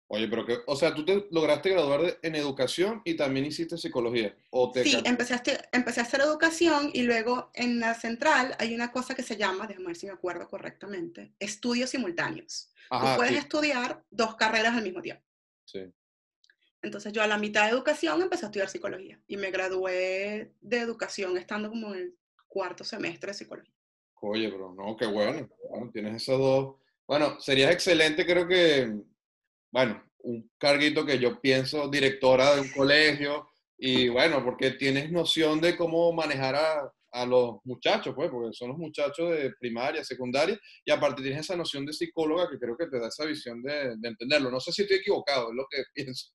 Oye, 0.09 0.28
pero 0.28 0.44
que, 0.44 0.59
o 0.66 0.76
sea, 0.76 0.94
tú 0.94 1.04
te 1.04 1.26
lograste 1.30 1.71
graduar 1.71 2.18
en 2.23 2.35
educación 2.35 3.00
y 3.04 3.16
también 3.16 3.47
hiciste 3.47 3.78
psicología. 3.78 4.37
¿o 4.50 4.71
sí, 4.75 5.00
empecé 5.04 5.35
a, 5.35 5.42
empecé 5.73 6.00
a 6.00 6.02
hacer 6.02 6.21
educación 6.21 6.90
y 6.92 7.02
luego 7.02 7.50
en 7.54 7.80
la 7.80 7.94
central 7.94 8.54
hay 8.59 8.75
una 8.75 8.92
cosa 8.92 9.14
que 9.14 9.23
se 9.23 9.37
llama, 9.37 9.66
déjame 9.66 9.87
ver 9.87 9.97
si 9.97 10.06
me 10.06 10.12
acuerdo 10.12 10.49
correctamente, 10.49 11.33
estudios 11.38 11.90
simultáneos. 11.90 12.71
tú 12.90 13.06
puedes 13.16 13.33
estudiar 13.33 14.04
dos 14.11 14.37
carreras 14.37 14.75
al 14.76 14.85
mismo 14.85 15.00
tiempo. 15.00 15.25
Sí. 15.64 15.90
Entonces 16.83 17.14
yo 17.14 17.23
a 17.23 17.26
la 17.26 17.38
mitad 17.38 17.64
de 17.64 17.71
educación 17.71 18.21
empecé 18.21 18.44
a 18.44 18.49
estudiar 18.49 18.68
psicología 18.68 19.18
y 19.26 19.38
me 19.38 19.50
gradué 19.50 20.52
de 20.61 20.78
educación 20.78 21.38
estando 21.38 21.71
como 21.71 21.94
en 21.94 22.00
el 22.00 22.18
cuarto 22.47 22.85
semestre 22.85 23.28
de 23.33 23.38
psicología. 23.38 23.73
Oye, 24.21 24.50
pero 24.50 24.73
no, 24.75 24.97
qué 24.97 25.06
bueno. 25.06 25.49
bueno 25.71 25.90
tienes 25.90 26.23
esos 26.23 26.38
dos 26.38 26.76
bueno, 27.07 27.39
sería 27.41 27.71
excelente, 27.71 28.25
creo 28.27 28.47
que, 28.47 28.93
bueno, 29.73 30.03
un 30.21 30.51
carguito 30.59 31.05
que 31.05 31.19
yo 31.19 31.41
pienso 31.41 31.89
directora 31.89 32.55
de 32.55 32.63
un 32.63 32.71
colegio 32.71 33.49
y 33.77 34.09
bueno, 34.09 34.43
porque 34.45 34.73
tienes 34.73 35.11
noción 35.13 35.61
de 35.61 35.77
cómo 35.77 36.13
manejar 36.13 36.55
a, 36.55 36.93
a 37.13 37.27
los 37.27 37.57
muchachos, 37.65 38.15
pues, 38.15 38.31
porque 38.31 38.53
son 38.53 38.71
los 38.71 38.79
muchachos 38.79 39.31
de 39.31 39.53
primaria, 39.61 40.03
secundaria, 40.03 40.59
y 40.85 40.91
aparte 40.91 41.23
tienes 41.23 41.41
esa 41.41 41.57
noción 41.57 41.87
de 41.87 41.93
psicóloga 41.93 42.49
que 42.51 42.59
creo 42.59 42.77
que 42.77 42.87
te 42.87 42.99
da 42.99 43.09
esa 43.09 43.25
visión 43.25 43.63
de, 43.63 43.97
de 43.97 44.09
entenderlo. 44.09 44.51
No 44.51 44.59
sé 44.59 44.73
si 44.73 44.83
estoy 44.83 44.99
equivocado, 44.99 45.51
es 45.51 45.55
lo 45.55 45.67
que 45.71 45.83
pienso. 45.95 46.33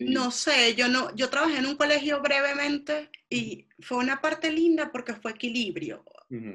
No 0.00 0.30
sé, 0.30 0.74
yo 0.74 0.88
no, 0.88 1.14
yo 1.14 1.28
trabajé 1.28 1.58
en 1.58 1.66
un 1.66 1.76
colegio 1.76 2.22
brevemente 2.22 3.10
y 3.28 3.68
fue 3.80 3.98
una 3.98 4.20
parte 4.20 4.50
linda 4.50 4.90
porque 4.90 5.14
fue 5.14 5.32
equilibrio, 5.32 6.02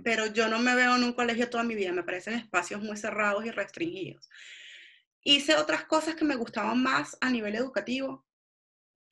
pero 0.03 0.27
yo 0.27 0.47
no 0.47 0.59
me 0.59 0.75
veo 0.75 0.95
en 0.95 1.03
un 1.03 1.13
colegio 1.13 1.49
toda 1.49 1.63
mi 1.63 1.75
vida, 1.75 1.91
me 1.91 2.03
parecen 2.03 2.33
espacios 2.33 2.81
muy 2.81 2.97
cerrados 2.97 3.45
y 3.45 3.51
restringidos. 3.51 4.29
Hice 5.23 5.55
otras 5.55 5.85
cosas 5.85 6.15
que 6.15 6.25
me 6.25 6.35
gustaban 6.35 6.81
más 6.81 7.17
a 7.21 7.29
nivel 7.29 7.55
educativo, 7.55 8.25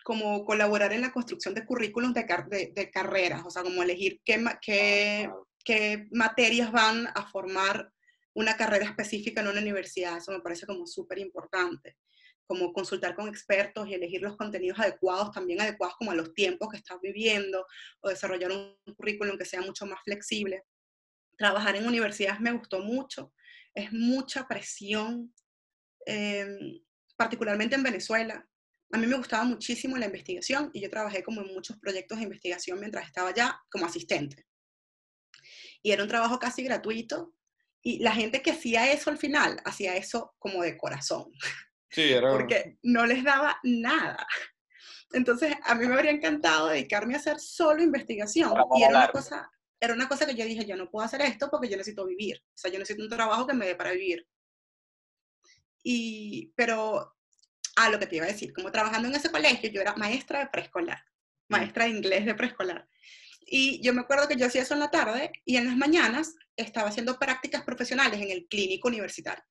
como 0.04 0.46
colaborar 0.46 0.94
en 0.94 1.02
la 1.02 1.12
construcción 1.12 1.54
de 1.54 1.66
currículums 1.66 2.14
de, 2.14 2.92
carreras, 2.92 3.44
o 3.44 3.50
sea, 3.50 3.64
como 3.64 3.82
elegir 3.82 4.22
qué, 4.24 5.30
materias 6.12 6.72
van 6.72 7.08
a 7.08 7.28
formar 7.30 7.92
una 8.34 8.56
carrera 8.56 8.86
específica 8.86 9.42
en 9.42 9.48
una 9.48 9.62
universidad. 9.62 10.18
Eso 10.18 10.32
me 10.32 10.42
parece 10.42 10.68
como 10.68 10.86
súper 10.86 11.18
importante. 11.18 11.98
Como 12.48 12.74
consultar 12.74 13.16
con 13.16 13.28
expertos 13.28 13.88
y 13.88 13.94
elegir 13.94 14.22
los 14.22 14.38
contenidos 14.38 14.80
adecuados, 14.80 15.32
también 15.32 15.62
adecuados 15.62 15.96
como 15.98 16.12
a 16.12 16.16
los 16.16 16.34
tiempos 16.34 16.70
que 16.70 16.78
estás 16.78 17.00
viviendo, 17.02 17.66
o 18.02 18.10
desarrollar 18.10 18.52
un 18.52 18.76
currículum 18.96 19.38
que 19.38 19.46
sea 19.46 19.62
mucho 19.62 19.86
más 19.86 20.00
flexible. 20.04 20.64
Trabajar 21.38 21.76
en 21.76 21.88
universidades 21.88 22.40
me 22.40 22.52
gustó 22.52 22.80
mucho. 22.80 23.34
Es 23.74 23.92
mucha 23.92 24.48
presión, 24.48 25.34
em, 26.06 26.80
particularmente 27.18 27.76
en 27.76 27.84
Venezuela 27.84 28.48
a 28.92 28.98
mí 28.98 29.08
me 29.08 29.18
gustaba 29.18 29.44
muchísimo 29.44 29.98
la 29.98 30.06
investigación 30.06 30.70
y 30.74 30.82
yo 30.82 30.90
trabajé 30.90 31.24
como 31.24 31.42
en 31.42 31.54
muchos 31.54 31.78
proyectos 31.80 32.18
de 32.18 32.24
investigación 32.24 32.80
mientras 32.80 33.08
estaba 33.08 33.30
allá 33.30 33.60
como 33.70 33.86
asistente. 33.86 34.46
Y 35.82 35.92
era 35.92 36.04
un 36.04 36.10
trabajo 36.10 36.40
casi 36.40 36.64
gratuito 36.64 37.34
y 37.82 38.00
la 38.00 38.14
gente 38.14 38.42
que 38.42 38.52
hacía 38.52 38.92
eso 38.92 39.10
al 39.10 39.18
final 39.18 39.62
hacía 39.66 39.96
eso 39.96 40.34
como 40.40 40.64
de 40.64 40.78
corazón. 40.78 41.32
Sí, 41.96 42.14
era... 42.14 42.32
Porque 42.32 42.78
no 42.84 43.06
les 43.06 43.24
daba 43.24 43.58
nada. 43.64 44.28
Entonces, 45.14 45.56
a 45.64 45.76
mí 45.76 45.88
me 45.88 45.96
habría 45.96 46.12
encantado 46.12 46.68
dedicarme 46.68 47.16
a 47.16 47.18
hacer 47.18 47.40
solo 47.40 47.82
investigación. 47.82 48.54
Y 48.76 48.84
era 48.84 48.98
una, 48.98 49.08
cosa, 49.08 49.50
era 49.80 49.94
una 49.94 50.10
cosa 50.10 50.26
que 50.26 50.36
yo 50.36 50.46
dije, 50.46 50.66
yo 50.66 50.76
no 50.76 50.92
puedo 50.92 51.06
hacer 51.06 51.22
esto 51.22 51.50
porque 51.50 51.70
yo 51.70 51.78
necesito 51.78 52.06
vivir. 52.06 52.38
O 52.44 52.58
sea, 52.58 52.70
yo 52.70 52.78
necesito 52.78 53.04
un 53.04 53.10
trabajo 53.10 53.48
que 53.48 53.54
me 53.54 53.66
dé 53.66 53.76
para 53.76 53.94
vivir. 53.94 54.28
Y, 55.84 56.52
pero 56.56 57.16
Ah, 57.76 57.90
lo 57.90 58.00
que 58.00 58.08
te 58.08 58.16
iba 58.16 58.26
a 58.26 58.30
decir, 58.30 58.54
como 58.54 58.72
trabajando 58.72 59.10
en 59.10 59.16
ese 59.16 59.30
colegio, 59.30 59.70
yo 59.70 59.82
era 59.82 59.96
maestra 59.96 60.40
de 60.40 60.48
preescolar, 60.48 61.04
maestra 61.50 61.86
de 61.86 61.92
inglés 61.92 62.26
de 62.26 62.34
preescolar. 62.34 62.88
Y 63.46 63.84
yo 63.84 63.94
me 63.94 64.02
acuerdo 64.02 64.28
que 64.28 64.38
yo 64.38 64.48
hacía 64.48 64.62
eso 64.62 64.74
en 64.74 64.80
la 64.80 64.90
tarde 64.90 65.32
y 65.44 65.58
en 65.58 65.66
las 65.66 65.76
mañanas 65.76 66.36
estaba 66.56 66.88
haciendo 66.88 67.20
prácticas 67.20 67.64
profesionales 67.64 68.22
en 68.22 68.32
el 68.32 68.48
clínico 68.48 68.88
universitario. 68.88 69.44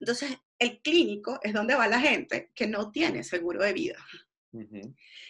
Entonces, 0.00 0.36
el 0.58 0.80
clínico 0.82 1.38
es 1.42 1.52
donde 1.52 1.74
va 1.74 1.88
la 1.88 2.00
gente 2.00 2.50
que 2.54 2.66
no 2.66 2.90
tiene 2.90 3.22
seguro 3.22 3.62
de 3.62 3.72
vida. 3.72 3.96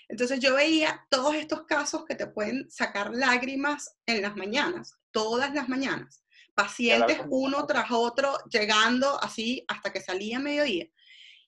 Entonces 0.09 0.39
yo 0.41 0.55
veía 0.55 1.05
todos 1.11 1.35
estos 1.35 1.65
casos 1.65 2.05
que 2.05 2.15
te 2.15 2.27
pueden 2.27 2.71
sacar 2.71 3.13
lágrimas 3.13 3.97
en 4.07 4.23
las 4.23 4.37
mañanas, 4.37 4.95
todas 5.11 5.53
las 5.53 5.69
mañanas. 5.69 6.23
Pacientes 6.55 7.21
uno 7.29 7.67
tras 7.67 7.91
otro 7.91 8.39
llegando 8.51 9.23
así 9.23 9.65
hasta 9.69 9.93
que 9.93 10.01
salía 10.01 10.39
mediodía. 10.39 10.87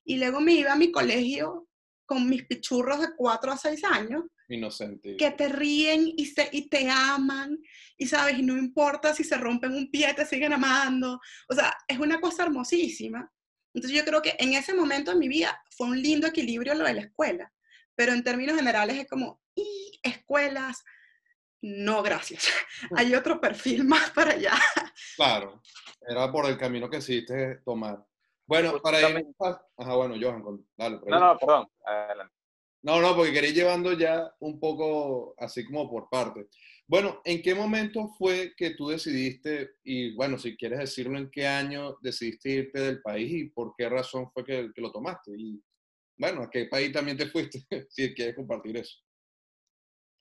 Y 0.04 0.18
luego 0.18 0.40
me 0.40 0.54
iba 0.54 0.72
a 0.72 0.76
mi 0.76 0.90
colegio 0.90 1.68
con 2.04 2.28
mis 2.28 2.46
pichurros 2.46 3.00
de 3.00 3.14
4 3.16 3.52
a 3.52 3.56
6 3.56 3.84
años. 3.84 4.24
Inocente. 4.48 5.16
Que 5.16 5.30
te 5.32 5.48
ríen 5.48 6.12
y, 6.16 6.26
se, 6.26 6.48
y 6.52 6.68
te 6.68 6.88
aman. 6.88 7.58
Y 7.96 8.06
sabes, 8.06 8.38
y 8.38 8.42
no 8.42 8.56
importa 8.56 9.14
si 9.14 9.24
se 9.24 9.36
rompen 9.36 9.72
un 9.74 9.90
pie, 9.90 10.14
te 10.14 10.24
siguen 10.24 10.52
amando. 10.52 11.20
O 11.48 11.54
sea, 11.54 11.76
es 11.86 11.98
una 11.98 12.20
cosa 12.20 12.44
hermosísima. 12.44 13.30
Entonces 13.74 13.98
yo 13.98 14.04
creo 14.04 14.22
que 14.22 14.34
en 14.38 14.54
ese 14.54 14.74
momento 14.74 15.12
de 15.12 15.18
mi 15.18 15.28
vida 15.28 15.60
fue 15.76 15.88
un 15.88 16.00
lindo 16.00 16.26
equilibrio 16.26 16.74
lo 16.74 16.84
de 16.84 16.94
la 16.94 17.02
escuela. 17.02 17.52
Pero 17.94 18.12
en 18.12 18.24
términos 18.24 18.56
generales 18.56 18.96
es 18.96 19.08
como, 19.08 19.42
y 19.54 20.00
escuelas, 20.02 20.84
no, 21.60 22.02
gracias. 22.02 22.48
Hay 22.96 23.14
otro 23.14 23.40
perfil 23.40 23.84
más 23.84 24.10
para 24.10 24.32
allá. 24.32 24.52
Claro, 25.16 25.60
era 26.08 26.30
por 26.30 26.46
el 26.46 26.56
camino 26.56 26.88
que 26.88 26.98
decidiste 26.98 27.56
tomar. 27.64 28.04
Bueno, 28.46 28.80
para 28.80 29.00
ir. 29.10 29.26
Ajá, 29.76 29.94
bueno, 29.96 30.14
Johan, 30.20 30.64
dale. 30.76 31.00
No, 31.06 31.18
no, 31.18 31.38
perdón. 31.38 31.68
Adelante. 31.84 32.34
No, 32.82 33.00
no, 33.00 33.16
porque 33.16 33.32
quería 33.32 33.50
ir 33.50 33.56
llevando 33.56 33.92
ya 33.92 34.32
un 34.40 34.60
poco 34.60 35.34
así 35.38 35.64
como 35.64 35.90
por 35.90 36.08
parte. 36.08 36.48
Bueno, 36.86 37.20
¿en 37.24 37.42
qué 37.42 37.54
momento 37.54 38.08
fue 38.16 38.54
que 38.56 38.70
tú 38.70 38.88
decidiste, 38.88 39.72
y 39.84 40.14
bueno, 40.14 40.38
si 40.38 40.56
quieres 40.56 40.78
decirlo, 40.78 41.18
en 41.18 41.30
qué 41.30 41.46
año 41.46 41.98
decidiste 42.00 42.50
irte 42.50 42.80
del 42.80 43.02
país 43.02 43.30
y 43.30 43.50
por 43.50 43.74
qué 43.76 43.88
razón 43.88 44.30
fue 44.32 44.44
que, 44.44 44.70
lo 44.76 44.90
tomaste? 44.90 45.32
Y 45.36 45.62
bueno, 46.16 46.42
¿a 46.42 46.50
qué 46.50 46.66
país 46.66 46.92
también 46.92 47.18
te 47.18 47.28
fuiste? 47.28 47.66
si 47.90 48.14
quieres 48.14 48.36
compartir 48.36 48.78
eso. 48.78 48.96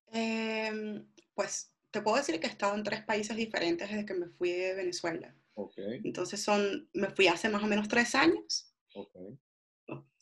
Em, 0.08 1.08
pues 1.34 1.74
te 1.92 2.02
puedo 2.02 2.18
decir 2.18 2.40
que 2.40 2.48
he 2.48 2.50
estado 2.50 2.76
en 2.76 2.84
tres 2.84 3.04
países 3.04 3.38
diferentes 3.38 3.90
desde 3.90 4.06
que 4.06 4.14
me 4.14 4.28
fui 4.28 4.52
de 4.52 4.74
Venezuela. 4.74 5.34
Entonces 6.04 6.44
son, 6.44 6.90
me 6.94 7.10
fui 7.10 7.28
hace 7.28 7.50
más 7.50 7.64
o 7.64 7.68
menos 7.68 7.88
tres 7.88 8.14
años, 8.14 8.74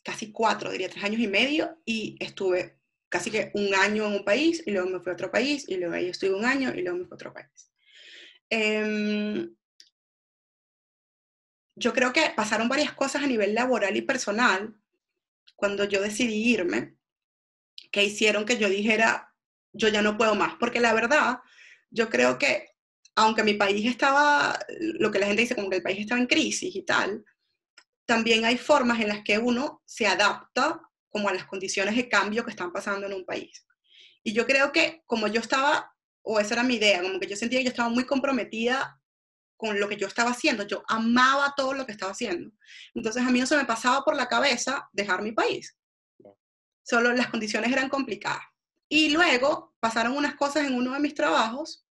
casi 0.06 0.30
cuatro, 0.30 0.70
diría 0.70 0.88
tres 0.88 1.02
años 1.02 1.20
y 1.20 1.26
medio, 1.26 1.82
y 1.84 2.16
estuve 2.20 2.78
casi 3.08 3.28
que 3.28 3.50
un 3.54 3.74
año 3.74 4.06
en 4.06 4.12
un 4.12 4.24
país, 4.24 4.62
y 4.64 4.70
luego 4.70 4.88
me 4.88 5.00
fui 5.00 5.10
a 5.10 5.14
otro 5.14 5.32
país, 5.32 5.68
y 5.68 5.76
luego 5.78 5.94
ahí 5.94 6.06
estuve 6.06 6.32
un 6.32 6.44
año, 6.44 6.72
y 6.72 6.82
luego 6.82 6.98
me 6.98 7.04
fui 7.06 7.14
a 7.14 7.16
otro 7.16 7.34
país. 7.34 7.72
Em, 8.48 9.52
yo 11.74 11.92
creo 11.92 12.12
que 12.12 12.30
pasaron 12.36 12.68
varias 12.68 12.92
cosas 12.92 13.24
a 13.24 13.26
nivel 13.26 13.52
laboral 13.52 13.96
y 13.96 14.02
personal 14.02 14.76
cuando 15.56 15.84
yo 15.84 16.00
decidí 16.00 16.52
irme, 16.52 16.94
que 17.90 18.04
hicieron 18.04 18.44
que 18.44 18.58
yo 18.58 18.68
dijera, 18.68 19.34
yo 19.72 19.88
ya 19.88 20.02
no 20.02 20.16
puedo 20.16 20.36
más, 20.36 20.54
porque 20.60 20.78
la 20.78 20.94
verdad, 20.94 21.40
yo 21.90 22.08
creo 22.08 22.38
que 22.38 22.76
aunque 23.16 23.42
mi 23.42 23.54
país 23.54 23.84
estaba, 23.86 24.56
lo 24.78 25.10
que 25.10 25.18
la 25.18 25.26
gente 25.26 25.42
dice 25.42 25.56
como 25.56 25.68
que 25.68 25.76
el 25.76 25.82
país 25.82 25.98
estaba 25.98 26.20
en 26.20 26.28
crisis 26.28 26.76
y 26.76 26.82
tal, 26.82 27.24
también 28.06 28.44
hay 28.44 28.56
formas 28.56 29.00
en 29.00 29.08
las 29.08 29.22
que 29.22 29.38
uno 29.38 29.82
se 29.84 30.06
adapta 30.06 30.80
como 31.08 31.28
a 31.28 31.34
las 31.34 31.44
condiciones 31.44 31.96
de 31.96 32.08
cambio 32.08 32.44
que 32.44 32.50
están 32.50 32.72
pasando 32.72 33.06
en 33.06 33.12
un 33.12 33.24
país. 33.24 33.66
Y 34.22 34.32
yo 34.32 34.46
creo 34.46 34.72
que 34.72 35.02
como 35.06 35.26
yo 35.28 35.40
estaba, 35.40 35.92
o 36.22 36.40
esa 36.40 36.54
era 36.54 36.62
mi 36.62 36.76
idea, 36.76 37.02
como 37.02 37.20
que 37.20 37.26
yo 37.26 37.36
sentía 37.36 37.58
que 37.60 37.64
yo 37.64 37.70
estaba 37.70 37.88
muy 37.88 38.04
comprometida 38.04 39.00
con 39.56 39.80
lo 39.80 39.88
que 39.88 39.96
yo 39.96 40.06
estaba 40.06 40.30
haciendo, 40.30 40.66
yo 40.66 40.82
amaba 40.88 41.54
todo 41.56 41.72
lo 41.72 41.86
que 41.86 41.92
estaba 41.92 42.12
haciendo. 42.12 42.52
Entonces 42.94 43.22
a 43.24 43.30
mí 43.30 43.40
no 43.40 43.46
se 43.46 43.56
me 43.56 43.64
pasaba 43.64 44.04
por 44.04 44.14
la 44.14 44.28
cabeza 44.28 44.88
dejar 44.92 45.22
mi 45.22 45.32
país. 45.32 45.76
Solo 46.82 47.12
las 47.12 47.28
condiciones 47.28 47.72
eran 47.72 47.88
complicadas. 47.88 48.42
Y 48.88 49.10
luego 49.10 49.74
pasaron 49.80 50.16
unas 50.16 50.36
cosas 50.36 50.66
en 50.66 50.74
uno 50.74 50.92
de 50.92 51.00
mis 51.00 51.14
trabajos 51.14 51.85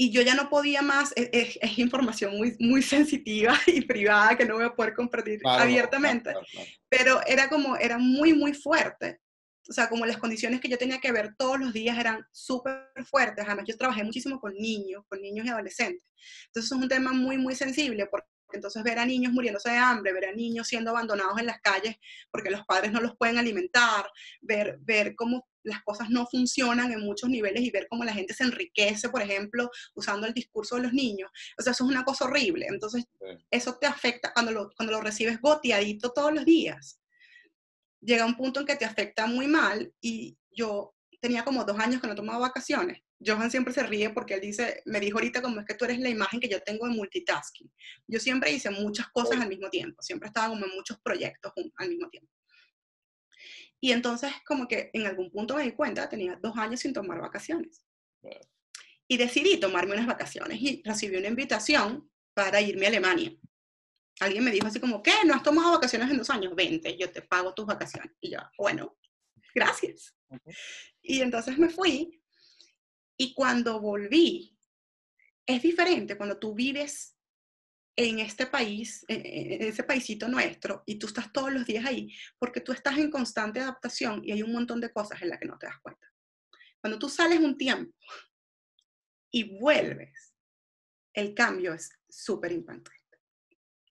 y 0.00 0.10
yo 0.10 0.22
ya 0.22 0.34
no 0.34 0.48
podía 0.48 0.80
más, 0.80 1.12
e, 1.14 1.28
e, 1.30 1.58
es, 1.60 1.78
información 1.78 2.34
muy, 2.34 2.56
muy 2.58 2.80
sensitiva 2.80 3.52
y 3.66 3.82
privada 3.82 4.34
que 4.34 4.46
no 4.46 4.54
voy 4.54 4.64
a 4.64 4.74
poder 4.74 4.94
compartir 4.94 5.40
abiertamente, 5.44 6.32
pero 6.88 7.20
era 7.26 7.50
como, 7.50 7.76
era 7.76 7.98
muy, 7.98 8.32
muy 8.32 8.54
fuerte. 8.54 9.20
O 9.68 9.74
sea, 9.74 9.90
como 9.90 10.06
las 10.06 10.16
condiciones 10.16 10.58
que 10.58 10.70
yo 10.70 10.78
tenía 10.78 11.00
que 11.00 11.12
ver 11.12 11.34
todos 11.36 11.60
los 11.60 11.74
días 11.74 11.98
eran 11.98 12.24
súper 12.32 12.88
fuertes. 13.04 13.44
Además, 13.46 13.66
yo 13.68 13.76
trabajé 13.76 14.02
muchísimo 14.02 14.40
con 14.40 14.54
niños, 14.54 15.04
con 15.06 15.20
niños 15.20 15.44
y 15.44 15.50
adolescentes. 15.50 16.08
Entonces, 16.46 16.72
es 16.72 16.78
un 16.78 16.88
tema 16.88 17.12
muy, 17.12 17.36
muy 17.36 17.54
sensible 17.54 18.06
porque 18.06 18.26
entonces 18.56 18.82
ver 18.82 18.98
a 18.98 19.06
niños 19.06 19.32
muriéndose 19.32 19.70
de 19.70 19.76
hambre, 19.76 20.12
ver 20.12 20.26
a 20.26 20.32
niños 20.32 20.68
siendo 20.68 20.90
abandonados 20.90 21.38
en 21.38 21.46
las 21.46 21.60
calles 21.60 21.96
porque 22.30 22.50
los 22.50 22.64
padres 22.64 22.92
no 22.92 23.00
los 23.00 23.16
pueden 23.16 23.38
alimentar, 23.38 24.10
ver, 24.40 24.78
ver 24.80 25.14
cómo 25.14 25.46
las 25.62 25.82
cosas 25.82 26.10
no 26.10 26.26
funcionan 26.26 26.92
en 26.92 27.00
muchos 27.00 27.28
niveles 27.28 27.62
y 27.62 27.70
ver 27.70 27.86
cómo 27.88 28.04
la 28.04 28.14
gente 28.14 28.34
se 28.34 28.44
enriquece, 28.44 29.08
por 29.08 29.22
ejemplo, 29.22 29.70
usando 29.94 30.26
el 30.26 30.34
discurso 30.34 30.76
de 30.76 30.82
los 30.82 30.92
niños. 30.92 31.30
O 31.58 31.62
sea, 31.62 31.72
eso 31.72 31.84
es 31.84 31.90
una 31.90 32.04
cosa 32.04 32.24
horrible. 32.24 32.66
Entonces, 32.66 33.04
eso 33.50 33.76
te 33.78 33.86
afecta 33.86 34.32
cuando 34.32 34.52
lo, 34.52 34.70
cuando 34.76 34.92
lo 34.92 35.00
recibes 35.00 35.40
goteadito 35.40 36.12
todos 36.12 36.32
los 36.32 36.44
días. 36.44 37.00
Llega 38.00 38.24
un 38.24 38.36
punto 38.36 38.60
en 38.60 38.66
que 38.66 38.76
te 38.76 38.86
afecta 38.86 39.26
muy 39.26 39.46
mal 39.46 39.92
y 40.00 40.38
yo 40.50 40.94
tenía 41.20 41.44
como 41.44 41.64
dos 41.64 41.78
años 41.78 42.00
que 42.00 42.08
no 42.08 42.14
tomaba 42.14 42.38
vacaciones. 42.38 43.02
Johan 43.24 43.50
siempre 43.50 43.74
se 43.74 43.82
ríe 43.82 44.10
porque 44.10 44.34
él 44.34 44.40
dice, 44.40 44.82
me 44.86 44.98
dijo 44.98 45.18
ahorita 45.18 45.42
como 45.42 45.60
es 45.60 45.66
que 45.66 45.74
tú 45.74 45.84
eres 45.84 45.98
la 46.00 46.08
imagen 46.08 46.40
que 46.40 46.48
yo 46.48 46.62
tengo 46.62 46.86
de 46.86 46.94
multitasking. 46.94 47.70
Yo 48.06 48.18
siempre 48.18 48.50
hice 48.50 48.70
muchas 48.70 49.08
cosas 49.08 49.40
al 49.40 49.48
mismo 49.48 49.68
tiempo, 49.68 50.02
siempre 50.02 50.28
estaba 50.28 50.48
como 50.48 50.64
en 50.64 50.72
muchos 50.74 50.98
proyectos 51.00 51.52
al 51.76 51.88
mismo 51.88 52.08
tiempo. 52.08 52.30
Y 53.80 53.92
entonces 53.92 54.32
como 54.46 54.66
que 54.66 54.90
en 54.92 55.06
algún 55.06 55.30
punto 55.30 55.54
me 55.54 55.64
di 55.64 55.72
cuenta, 55.72 56.08
tenía 56.08 56.38
dos 56.40 56.56
años 56.56 56.80
sin 56.80 56.92
tomar 56.92 57.20
vacaciones. 57.20 57.84
Y 59.06 59.16
decidí 59.16 59.58
tomarme 59.58 59.94
unas 59.94 60.06
vacaciones 60.06 60.60
y 60.60 60.82
recibí 60.84 61.16
una 61.16 61.28
invitación 61.28 62.10
para 62.34 62.60
irme 62.60 62.86
a 62.86 62.88
Alemania. 62.88 63.32
Alguien 64.20 64.44
me 64.44 64.50
dijo 64.50 64.66
así 64.66 64.78
como, 64.78 65.02
¿qué? 65.02 65.12
¿No 65.24 65.34
has 65.34 65.42
tomado 65.42 65.72
vacaciones 65.72 66.10
en 66.10 66.18
dos 66.18 66.30
años? 66.30 66.54
Vente, 66.54 66.96
yo 66.98 67.10
te 67.10 67.22
pago 67.22 67.54
tus 67.54 67.66
vacaciones. 67.66 68.12
Y 68.20 68.30
yo, 68.32 68.38
bueno, 68.58 68.96
gracias. 69.54 70.14
Y 71.02 71.22
entonces 71.22 71.58
me 71.58 71.70
fui 71.70 72.19
y 73.20 73.34
cuando 73.34 73.78
volví, 73.78 74.58
es 75.44 75.60
diferente 75.60 76.16
cuando 76.16 76.38
tú 76.38 76.54
vives 76.54 77.18
en 77.94 78.18
este 78.18 78.46
país, 78.46 79.04
en 79.08 79.62
ese 79.62 79.84
paisito 79.84 80.26
nuestro, 80.26 80.82
y 80.86 80.98
tú 80.98 81.06
estás 81.06 81.30
todos 81.30 81.52
los 81.52 81.66
días 81.66 81.84
ahí, 81.84 82.16
porque 82.38 82.62
tú 82.62 82.72
estás 82.72 82.96
en 82.96 83.10
constante 83.10 83.60
adaptación 83.60 84.22
y 84.24 84.32
hay 84.32 84.42
un 84.42 84.54
montón 84.54 84.80
de 84.80 84.90
cosas 84.90 85.20
en 85.20 85.28
las 85.28 85.38
que 85.38 85.44
no 85.44 85.58
te 85.58 85.66
das 85.66 85.78
cuenta. 85.82 86.10
Cuando 86.80 86.98
tú 86.98 87.10
sales 87.10 87.40
un 87.40 87.58
tiempo 87.58 87.94
y 89.30 89.58
vuelves, 89.58 90.32
el 91.12 91.34
cambio 91.34 91.74
es 91.74 91.90
súper 92.08 92.52
impactante. 92.52 93.18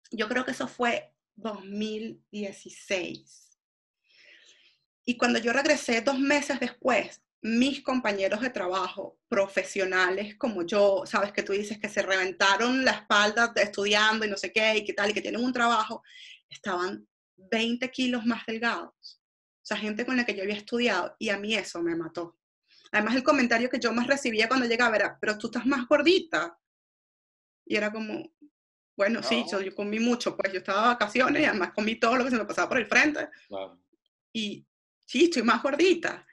Yo 0.09 0.27
creo 0.27 0.43
que 0.43 0.51
eso 0.51 0.67
fue 0.67 1.13
2016. 1.36 3.59
Y 5.05 5.17
cuando 5.17 5.38
yo 5.38 5.53
regresé 5.53 6.01
dos 6.01 6.17
meses 6.17 6.59
después, 6.59 7.21
mis 7.41 7.81
compañeros 7.81 8.41
de 8.41 8.50
trabajo, 8.50 9.17
profesionales 9.29 10.36
como 10.38 10.63
yo, 10.63 11.03
sabes 11.05 11.31
que 11.31 11.43
tú 11.43 11.53
dices 11.53 11.79
que 11.79 11.88
se 11.88 12.01
reventaron 12.01 12.84
la 12.84 12.91
espalda 12.91 13.53
estudiando 13.55 14.25
y 14.25 14.29
no 14.29 14.38
sé 14.38 14.51
qué, 14.51 14.77
y 14.77 14.84
qué 14.84 14.93
tal, 14.93 15.10
y 15.10 15.13
que 15.13 15.22
tienen 15.22 15.43
un 15.43 15.53
trabajo, 15.53 16.03
estaban 16.50 17.08
20 17.38 17.89
kilos 17.91 18.25
más 18.25 18.46
delgados. 18.46 19.22
O 19.62 19.65
sea, 19.69 19.77
gente 19.77 20.05
con 20.05 20.17
la 20.17 20.25
que 20.25 20.36
yo 20.36 20.43
había 20.43 20.55
estudiado, 20.55 21.15
y 21.17 21.29
a 21.29 21.38
mí 21.38 21.55
eso 21.55 21.81
me 21.81 21.96
mató. 21.96 22.38
Además, 22.91 23.15
el 23.15 23.24
comentario 23.24 23.69
que 23.69 23.79
yo 23.79 23.93
más 23.93 24.08
recibía 24.08 24.48
cuando 24.48 24.65
llegaba 24.65 24.96
era, 24.96 25.17
pero 25.19 25.38
tú 25.38 25.48
estás 25.48 25.65
más 25.65 25.88
gordita. 25.88 26.58
Y 27.65 27.75
era 27.75 27.91
como, 27.91 28.34
bueno, 28.98 29.22
sí, 29.22 29.46
yo, 29.50 29.60
comí 29.75 30.00
mucho, 30.00 30.36
pues 30.36 30.51
yo 30.51 30.60
estaba 30.60 30.81
de 30.81 30.88
vacaciones 30.88 31.43
y 31.43 31.46
además 31.46 31.72
comí 31.74 32.00
todo 32.00 32.17
lo 32.17 32.25
que 32.25 32.31
se 32.31 32.38
me 32.38 32.46
pasaba 32.46 32.67
por 32.67 32.79
el 32.79 32.88
frente. 32.88 33.29
Y 34.34 34.65
sí, 35.05 35.25
estoy 35.25 35.43
más 35.43 35.62
gordita 35.62 36.25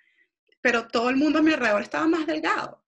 pero 0.67 0.89
todo 0.89 1.11
el 1.11 1.17
mundo 1.17 1.39
a 1.39 1.43
mi 1.43 1.53
alrededor 1.53 1.83
estaba 1.83 2.09
más 2.09 2.27
delgado, 2.27 2.85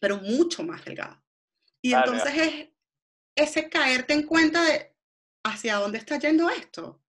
pero 0.00 0.16
mucho 0.16 0.64
más 0.64 0.84
delgado. 0.84 1.22
Y 1.80 1.94
entonces 1.94 2.32
es 2.36 2.68
ese 3.36 3.68
caerte 3.68 4.12
en 4.12 4.24
cuenta 4.24 4.64
de 4.64 4.92
hacia 5.44 5.76
dónde 5.76 5.98
está 5.98 6.18
yendo 6.18 6.50
esto. 6.50 7.00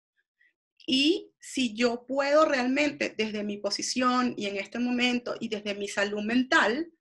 Y 0.86 1.32
si 1.40 1.74
yo 1.74 2.04
puedo 2.04 2.44
realmente 2.44 3.14
desde 3.16 3.42
mi 3.42 3.56
posición 3.56 4.34
y 4.36 4.48
en 4.48 4.56
este 4.56 4.78
momento 4.78 5.34
y 5.40 5.48
desde 5.48 5.74
mi 5.74 5.88
salud 5.88 6.22
mental 6.22 6.92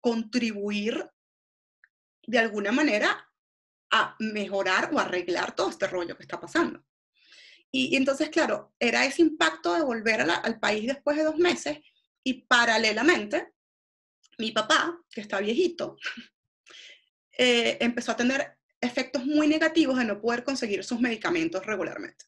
contribuir 0.00 1.08
de 2.26 2.38
alguna 2.40 2.72
manera 2.72 3.32
a 3.92 4.16
mejorar 4.18 4.90
o 4.92 4.98
arreglar 4.98 5.54
todo 5.54 5.70
este 5.70 5.86
rollo 5.86 6.16
que 6.16 6.24
está 6.24 6.40
pasando. 6.40 6.84
Y, 7.70 7.94
entonces, 7.94 8.30
claro, 8.30 8.74
era 8.80 9.04
ese 9.04 9.22
impacto 9.22 9.74
de 9.74 9.82
volver 9.82 10.22
al 10.22 10.58
país 10.58 10.88
después 10.88 11.16
de 11.16 11.22
dos 11.22 11.36
meses 11.36 11.78
y 12.24 12.42
paralelamente, 12.42 13.54
mi 14.38 14.52
papá, 14.52 14.98
que 15.10 15.20
está 15.20 15.40
viejito, 15.40 15.96
eh, 17.38 17.78
empezó 17.80 18.12
a 18.12 18.16
tener 18.16 18.58
efectos 18.80 19.24
muy 19.24 19.46
negativos 19.46 19.98
de 19.98 20.04
no 20.04 20.20
poder 20.20 20.44
conseguir 20.44 20.84
sus 20.84 21.00
medicamentos 21.00 21.64
regularmente. 21.64 22.24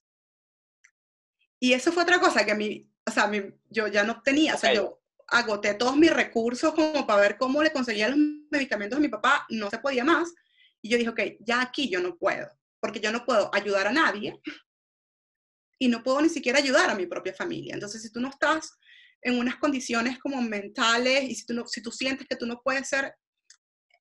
Y 1.58 1.72
eso 1.72 1.92
fue 1.92 2.02
otra 2.02 2.20
cosa 2.20 2.44
que 2.44 2.52
a 2.52 2.56
mí, 2.56 2.90
o 3.06 3.10
sea, 3.10 3.30
yo 3.70 3.86
ya 3.86 4.04
no 4.04 4.20
tenía, 4.22 4.54
o 4.54 4.58
sea, 4.58 4.74
yo 4.74 5.02
agoté 5.28 5.74
todos 5.74 5.96
mis 5.96 6.12
recursos 6.12 6.74
como 6.74 7.06
para 7.06 7.20
ver 7.20 7.38
cómo 7.38 7.62
le 7.62 7.72
conseguía 7.72 8.08
los 8.08 8.18
medicamentos 8.50 8.98
a 8.98 9.00
mi 9.00 9.08
papá, 9.08 9.46
no 9.48 9.70
se 9.70 9.78
podía 9.78 10.04
más. 10.04 10.34
Y 10.82 10.90
yo 10.90 10.98
dije, 10.98 11.10
ok, 11.10 11.20
ya 11.40 11.62
aquí 11.62 11.88
yo 11.88 12.00
no 12.00 12.18
puedo, 12.18 12.48
porque 12.80 13.00
yo 13.00 13.12
no 13.12 13.24
puedo 13.24 13.50
ayudar 13.54 13.86
a 13.86 13.92
nadie 13.92 14.40
y 15.78 15.88
no 15.88 16.02
puedo 16.02 16.20
ni 16.20 16.28
siquiera 16.28 16.58
ayudar 16.58 16.90
a 16.90 16.94
mi 16.94 17.06
propia 17.06 17.32
familia. 17.32 17.74
Entonces, 17.74 18.02
si 18.02 18.10
tú 18.10 18.20
no 18.20 18.28
estás 18.28 18.78
en 19.22 19.38
unas 19.38 19.56
condiciones 19.56 20.18
como 20.18 20.42
mentales 20.42 21.24
y 21.24 21.34
si 21.34 21.46
tú, 21.46 21.54
no, 21.54 21.66
si 21.66 21.80
tú 21.80 21.90
sientes 21.92 22.26
que 22.26 22.36
tú 22.36 22.44
no 22.44 22.60
puedes 22.62 22.88
ser, 22.88 23.14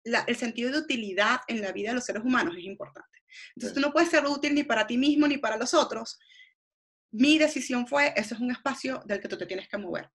el 0.04 0.36
sentido 0.38 0.72
de 0.72 0.78
utilidad 0.78 1.42
en 1.48 1.62
la 1.62 1.72
vida 1.72 1.90
de 1.90 1.96
los 1.96 2.06
seres 2.06 2.24
humanos 2.24 2.56
es 2.58 2.64
importante. 2.64 3.24
Entonces 3.56 3.74
tú 3.74 3.82
no 3.82 3.92
puedes 3.92 4.10
ser 4.10 4.26
útil 4.26 4.56
ni 4.56 4.64
para 4.64 4.88
ti 4.88 4.98
mismo 4.98 5.28
ni 5.28 5.38
para 5.38 5.58
los 5.58 5.74
otros. 5.74 6.18
Mi 7.12 7.38
decisión 7.38 7.88
fue, 7.88 8.14
ese 8.16 8.36
es 8.36 8.40
un 8.40 8.52
espacio 8.52 9.02
del 9.06 9.20
que 9.20 9.28
tú 9.28 9.38
te 9.38 9.46
tienes 9.46 9.68
que 9.68 9.78
mover. 9.78 10.10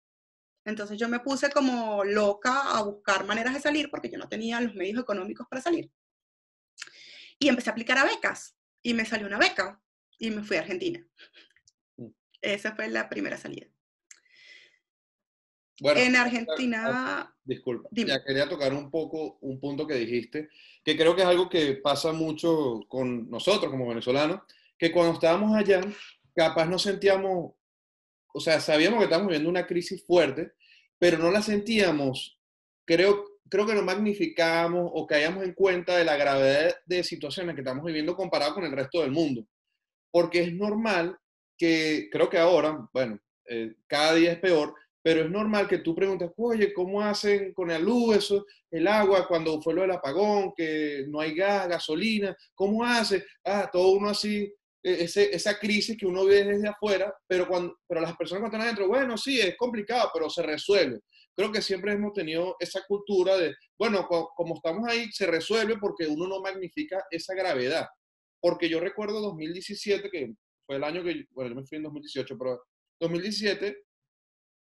Entonces 0.65 0.97
yo 0.99 1.07
me 1.07 1.21
puse 1.21 1.49
como 1.49 2.03
loca 2.03 2.77
a 2.77 2.83
buscar 2.83 3.25
maneras 3.25 3.53
de 3.53 3.61
salir 3.61 3.89
porque 3.89 4.09
yo 4.09 4.19
no 4.19 4.27
tenía 4.27 4.59
los 4.59 4.75
medios 4.75 5.01
económicos 5.01 5.47
para 5.49 5.61
salir. 5.61 5.89
Y 7.39 7.47
empecé 7.47 7.69
a 7.69 7.71
aplicar 7.71 7.97
a 7.97 8.03
becas 8.03 8.55
y 8.83 8.93
me 8.93 9.05
salió 9.05 9.25
una 9.25 9.39
beca 9.39 9.81
y 10.19 10.29
me 10.29 10.43
fui 10.43 10.57
a 10.57 10.61
Argentina. 10.61 11.03
Mm. 11.97 12.09
Esa 12.41 12.75
fue 12.75 12.89
la 12.89 13.09
primera 13.09 13.37
salida 13.37 13.67
en 15.81 16.15
Argentina. 16.15 17.33
Disculpa, 17.43 17.89
ya 17.91 18.23
quería 18.23 18.47
tocar 18.47 18.73
un 18.73 18.91
poco 18.91 19.37
un 19.41 19.59
punto 19.59 19.87
que 19.87 19.95
dijiste, 19.95 20.49
que 20.83 20.95
creo 20.95 21.15
que 21.15 21.21
es 21.21 21.27
algo 21.27 21.49
que 21.49 21.75
pasa 21.75 22.11
mucho 22.11 22.81
con 22.87 23.29
nosotros 23.29 23.71
como 23.71 23.87
venezolanos, 23.87 24.41
que 24.77 24.91
cuando 24.91 25.13
estábamos 25.13 25.55
allá, 25.55 25.81
capaz 26.35 26.65
no 26.65 26.79
sentíamos, 26.79 27.53
o 28.33 28.39
sea, 28.39 28.59
sabíamos 28.59 28.99
que 28.99 29.05
estábamos 29.05 29.29
viviendo 29.29 29.49
una 29.49 29.67
crisis 29.67 30.05
fuerte, 30.05 30.53
pero 30.97 31.17
no 31.17 31.31
la 31.31 31.41
sentíamos, 31.41 32.39
creo, 32.85 33.25
creo 33.49 33.65
que 33.65 33.75
no 33.75 33.81
magnificábamos 33.81 34.91
o 34.93 35.07
caíamos 35.07 35.43
en 35.43 35.53
cuenta 35.53 35.97
de 35.97 36.05
la 36.05 36.17
gravedad 36.17 36.75
de 36.85 37.03
situaciones 37.03 37.55
que 37.55 37.61
estamos 37.61 37.85
viviendo 37.85 38.15
comparado 38.15 38.53
con 38.53 38.63
el 38.63 38.71
resto 38.71 39.01
del 39.01 39.11
mundo. 39.11 39.45
Porque 40.11 40.41
es 40.41 40.53
normal 40.53 41.17
que, 41.57 42.09
creo 42.11 42.29
que 42.29 42.37
ahora, 42.37 42.89
bueno, 42.93 43.19
eh, 43.45 43.75
cada 43.87 44.15
día 44.15 44.31
es 44.31 44.39
peor, 44.39 44.73
pero 45.09 45.23
es 45.23 45.31
normal 45.31 45.67
que 45.67 45.79
tú 45.79 45.95
preguntes, 45.95 46.29
oye, 46.37 46.71
¿cómo 46.71 47.01
hacen 47.01 47.51
con 47.55 47.69
la 47.69 47.79
luz, 47.79 48.17
eso, 48.17 48.45
el 48.69 48.87
agua, 48.87 49.27
cuando 49.27 49.59
fue 49.59 49.73
lo 49.73 49.81
del 49.81 49.89
apagón, 49.89 50.53
que 50.55 51.05
no 51.07 51.19
hay 51.19 51.33
gas, 51.33 51.67
gasolina, 51.67 52.37
¿cómo 52.53 52.85
hace? 52.85 53.25
Ah, 53.43 53.67
todo 53.73 53.93
uno 53.93 54.09
así, 54.09 54.53
e, 54.83 55.03
ese, 55.05 55.35
esa 55.35 55.57
crisis 55.57 55.97
que 55.97 56.05
uno 56.05 56.25
ve 56.25 56.43
desde 56.43 56.67
afuera, 56.67 57.11
pero, 57.25 57.47
cuando, 57.47 57.79
pero 57.87 58.01
las 58.01 58.15
personas 58.15 58.41
cuando 58.41 58.57
están 58.57 58.67
adentro, 58.67 58.87
bueno, 58.87 59.17
sí, 59.17 59.41
es 59.41 59.57
complicado, 59.57 60.11
pero 60.13 60.29
se 60.29 60.43
resuelve. 60.43 60.99
Creo 61.35 61.51
que 61.51 61.63
siempre 61.63 61.93
hemos 61.93 62.13
tenido 62.13 62.55
esa 62.59 62.83
cultura 62.87 63.35
de, 63.35 63.55
bueno, 63.79 64.07
como 64.07 64.53
estamos 64.57 64.87
ahí, 64.87 65.11
se 65.11 65.25
resuelve 65.25 65.79
porque 65.79 66.05
uno 66.05 66.27
no 66.27 66.39
magnifica 66.39 67.03
esa 67.09 67.33
gravedad. 67.33 67.87
Porque 68.39 68.69
yo 68.69 68.79
recuerdo 68.79 69.21
2017, 69.21 70.07
que 70.11 70.33
fue 70.67 70.75
el 70.75 70.83
año 70.83 71.03
que, 71.03 71.25
bueno, 71.31 71.49
yo 71.49 71.55
me 71.55 71.65
fui 71.65 71.77
en 71.77 71.83
2018, 71.85 72.37
pero 72.37 72.61
2017 72.99 73.88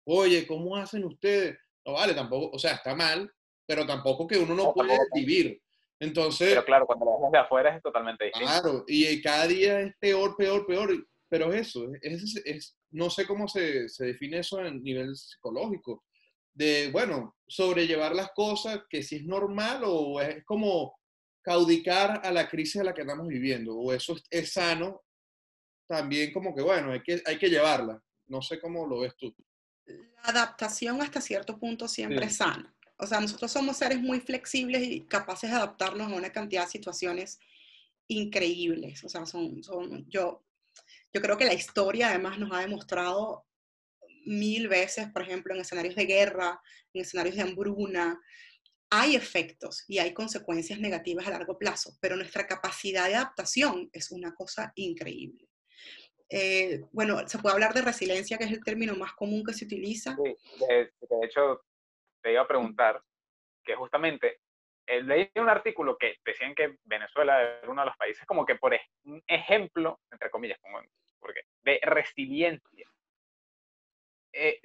oye, 0.04 0.46
¿cómo 0.46 0.76
hacen 0.76 1.04
ustedes? 1.04 1.58
No 1.84 1.94
vale, 1.94 2.14
tampoco, 2.14 2.54
o 2.54 2.58
sea, 2.58 2.72
está 2.72 2.94
mal, 2.94 3.30
pero 3.66 3.86
tampoco 3.86 4.26
que 4.26 4.38
uno 4.38 4.54
no, 4.54 4.72
puede 4.72 4.98
vivir. 5.14 5.60
Entonces... 6.00 6.50
Pero 6.50 6.64
claro, 6.64 6.86
cuando 6.86 7.04
lo 7.04 7.22
ves 7.22 7.32
de 7.32 7.38
afuera 7.38 7.76
es 7.76 7.82
totalmente 7.82 8.24
distinto. 8.26 8.48
Claro, 8.48 8.84
y 8.86 9.20
cada 9.22 9.46
día 9.46 9.80
es 9.80 9.94
peor, 9.98 10.36
peor, 10.36 10.66
peor, 10.66 11.06
pero 11.28 11.52
eso, 11.52 11.86
es, 12.00 12.36
es, 12.44 12.76
no 12.90 13.10
sé 13.10 13.26
cómo 13.26 13.48
se, 13.48 13.88
se 13.88 14.06
define 14.06 14.38
eso 14.38 14.60
en 14.60 14.82
nivel 14.82 15.16
psicológico, 15.16 16.04
de, 16.52 16.90
bueno, 16.92 17.36
sobrellevar 17.46 18.14
las 18.14 18.30
cosas, 18.32 18.80
que 18.88 19.02
si 19.02 19.16
es 19.16 19.24
normal 19.24 19.82
o 19.84 20.20
es 20.20 20.44
como 20.44 20.96
caudicar 21.42 22.20
a 22.24 22.30
la 22.30 22.48
crisis 22.48 22.80
a 22.80 22.84
la 22.84 22.94
que 22.94 23.02
estamos 23.02 23.26
viviendo, 23.26 23.76
o 23.76 23.92
eso 23.92 24.14
es, 24.14 24.22
es 24.30 24.52
sano, 24.52 25.02
también 25.86 26.32
como 26.32 26.54
que, 26.54 26.62
bueno, 26.62 26.92
hay 26.92 27.02
que, 27.02 27.20
hay 27.26 27.38
que 27.38 27.50
llevarla. 27.50 28.00
No 28.26 28.40
sé 28.40 28.58
cómo 28.60 28.86
lo 28.86 29.00
ves 29.00 29.14
tú 29.16 29.34
la 29.86 30.22
adaptación 30.22 31.02
hasta 31.02 31.20
cierto 31.20 31.58
punto 31.58 31.88
siempre 31.88 32.26
es 32.26 32.36
sana. 32.36 32.74
O 32.96 33.06
sea, 33.06 33.20
nosotros 33.20 33.50
somos 33.50 33.76
seres 33.76 34.00
muy 34.00 34.20
flexibles 34.20 34.82
y 34.82 35.00
capaces 35.02 35.50
de 35.50 35.56
adaptarnos 35.56 36.10
a 36.10 36.14
una 36.14 36.30
cantidad 36.30 36.64
de 36.64 36.70
situaciones 36.70 37.38
increíbles. 38.08 39.02
O 39.04 39.08
sea, 39.08 39.26
son, 39.26 39.62
son, 39.62 40.08
yo, 40.08 40.44
yo 41.12 41.20
creo 41.20 41.36
que 41.36 41.44
la 41.44 41.54
historia 41.54 42.08
además 42.08 42.38
nos 42.38 42.52
ha 42.52 42.60
demostrado 42.60 43.46
mil 44.26 44.68
veces, 44.68 45.08
por 45.12 45.22
ejemplo, 45.22 45.54
en 45.54 45.60
escenarios 45.60 45.96
de 45.96 46.06
guerra, 46.06 46.60
en 46.92 47.02
escenarios 47.02 47.36
de 47.36 47.42
hambruna, 47.42 48.20
hay 48.90 49.16
efectos 49.16 49.84
y 49.88 49.98
hay 49.98 50.14
consecuencias 50.14 50.78
negativas 50.78 51.26
a 51.26 51.30
largo 51.30 51.58
plazo, 51.58 51.96
pero 52.00 52.16
nuestra 52.16 52.46
capacidad 52.46 53.08
de 53.08 53.16
adaptación 53.16 53.90
es 53.92 54.12
una 54.12 54.34
cosa 54.34 54.72
increíble. 54.76 55.48
Eh, 56.28 56.84
bueno, 56.92 57.26
se 57.28 57.38
puede 57.38 57.54
hablar 57.54 57.74
de 57.74 57.82
resiliencia, 57.82 58.38
que 58.38 58.44
es 58.44 58.52
el 58.52 58.64
término 58.64 58.94
más 58.96 59.12
común 59.12 59.44
que 59.44 59.52
se 59.52 59.64
utiliza. 59.64 60.16
Sí, 60.16 60.36
de, 60.68 60.90
hecho, 61.22 61.62
te 62.22 62.32
iba 62.32 62.42
a 62.42 62.48
preguntar 62.48 63.02
que 63.62 63.74
justamente 63.74 64.40
eh, 64.86 65.02
leí 65.02 65.30
un 65.36 65.48
artículo 65.48 65.96
que 65.98 66.16
decían 66.24 66.54
que 66.54 66.76
Venezuela 66.84 67.40
era 67.40 67.70
uno 67.70 67.82
de 67.82 67.86
los 67.86 67.96
países 67.96 68.26
como 68.26 68.44
que 68.44 68.56
por 68.56 68.74
un 69.04 69.22
ejemplo, 69.26 70.00
entre 70.10 70.30
comillas, 70.30 70.58
como, 70.60 70.80
porque, 71.20 71.42
de 71.62 71.80
resiliencia. 71.82 72.88
Eh, 74.32 74.60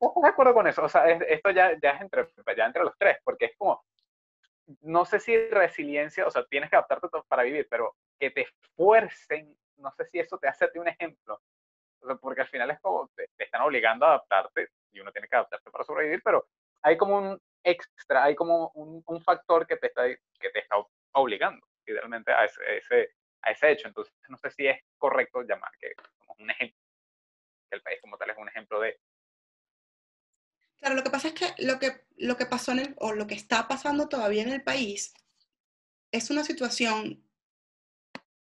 ¿Estás 0.00 0.22
de 0.22 0.28
acuerdo 0.28 0.54
con 0.54 0.66
eso? 0.68 0.84
O 0.84 0.88
sea, 0.88 1.06
esto 1.08 1.50
ya, 1.50 1.76
ya 1.82 1.90
es 1.90 2.00
entre, 2.00 2.28
ya 2.56 2.66
entre 2.66 2.84
los 2.84 2.96
tres, 2.96 3.18
porque 3.24 3.46
es 3.46 3.56
como, 3.56 3.84
no 4.82 5.04
sé 5.04 5.18
si 5.18 5.36
resiliencia, 5.48 6.26
o 6.26 6.30
sea, 6.30 6.44
tienes 6.44 6.70
que 6.70 6.76
adaptarte 6.76 7.08
para 7.26 7.42
vivir, 7.42 7.66
pero 7.68 7.96
que 8.18 8.30
te 8.30 8.42
esfuercen 8.42 9.56
no 9.78 9.90
sé 9.92 10.04
si 10.06 10.18
eso 10.18 10.38
te 10.38 10.48
hace 10.48 10.64
a 10.64 10.70
ti 10.70 10.78
un 10.78 10.88
ejemplo, 10.88 11.40
porque 12.20 12.42
al 12.42 12.48
final 12.48 12.70
es 12.70 12.80
como 12.80 13.08
te, 13.08 13.28
están 13.38 13.62
obligando 13.62 14.06
a 14.06 14.10
adaptarte 14.10 14.70
y 14.92 15.00
uno 15.00 15.12
tiene 15.12 15.28
que 15.28 15.36
adaptarse 15.36 15.70
para 15.70 15.84
sobrevivir, 15.84 16.22
pero 16.22 16.46
hay 16.82 16.96
como 16.96 17.18
un 17.18 17.40
extra, 17.64 18.24
hay 18.24 18.34
como 18.34 18.70
un, 18.74 19.22
factor 19.22 19.66
que 19.66 19.76
te 19.76 19.88
está, 19.88 20.06
que 20.06 20.50
te 20.50 20.60
está 20.60 20.76
obligando 21.12 21.66
idealmente 21.86 22.32
a 22.32 22.44
ese, 22.44 22.60
ese, 22.76 23.14
a 23.42 23.50
ese 23.50 23.70
hecho. 23.72 23.88
Entonces, 23.88 24.14
no 24.28 24.36
sé 24.38 24.50
si 24.50 24.66
es 24.66 24.80
correcto 24.96 25.42
llamar 25.42 25.72
que 25.80 25.92
un 26.38 26.50
ejemplo, 26.50 26.78
que 27.68 27.76
el 27.76 27.82
país 27.82 28.00
como 28.00 28.16
tal 28.16 28.30
es 28.30 28.38
un 28.38 28.48
ejemplo 28.48 28.80
de... 28.80 28.98
Claro, 30.78 30.94
lo 30.94 31.02
que 31.02 31.10
pasa 31.10 31.28
es 31.28 31.34
que 31.34 31.62
lo 31.64 31.78
que, 31.78 32.04
lo 32.16 32.36
que 32.36 32.46
pasó 32.46 32.72
en 32.72 32.78
el, 32.78 32.94
o 32.98 33.12
lo 33.12 33.26
que 33.26 33.34
está 33.34 33.66
pasando 33.66 34.08
todavía 34.08 34.42
en 34.42 34.50
el 34.50 34.62
país 34.62 35.12
es 36.12 36.30
una 36.30 36.44
situación 36.44 37.27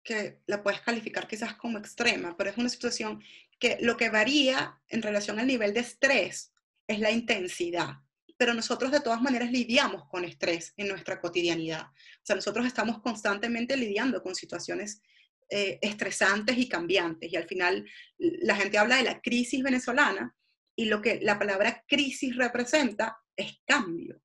que 0.07 0.41
la 0.47 0.63
puedes 0.63 0.81
calificar 0.81 1.27
quizás 1.27 1.57
como 1.57 1.79
extrema, 1.79 2.37
pero 2.37 2.49
es 2.49 2.57
una 2.57 2.69
situación 2.69 3.23
que 3.59 3.77
lo 3.81 3.97
que 3.97 4.09
varía 4.09 4.81
en 4.89 5.03
relación 5.03 5.39
al 5.39 5.49
nivel 5.49 5.75
de 5.75 5.81
estrés 5.81 6.53
es 6.87 7.01
la 7.01 7.11
intensidad. 7.11 7.97
Pero 8.39 8.55
nosotros 8.55 8.93
de 8.93 9.01
todas 9.01 9.21
maneras 9.21 9.51
lidiamos 9.51 10.07
con 10.09 10.25
estrés 10.25 10.73
en 10.77 10.89
nuestra 10.89 11.21
cotidianidad. 11.21 11.87
O 11.87 12.23
sea, 12.23 12.37
nosotros 12.37 12.67
estamos 12.67 13.01
constantemente 13.01 13.77
lidiando 13.77 14.23
con 14.23 14.35
situaciones 14.35 15.03
eh, 15.49 15.79
estresantes 15.83 16.57
y 16.57 16.69
cambiantes. 16.69 17.33
Y 17.33 17.37
al 17.37 17.49
final 17.49 17.85
la 18.19 18.55
gente 18.55 18.79
habla 18.79 18.97
de 18.97 19.05
la 19.05 19.21
crisis 19.21 19.63
venezolana 19.63 20.37
y 20.77 20.85
lo 20.85 21.03
que 21.03 21.19
la 21.21 21.39
palabra 21.39 21.85
crisis 21.89 22.37
representa 22.37 23.19
es 23.35 23.59
cambio. 23.67 24.21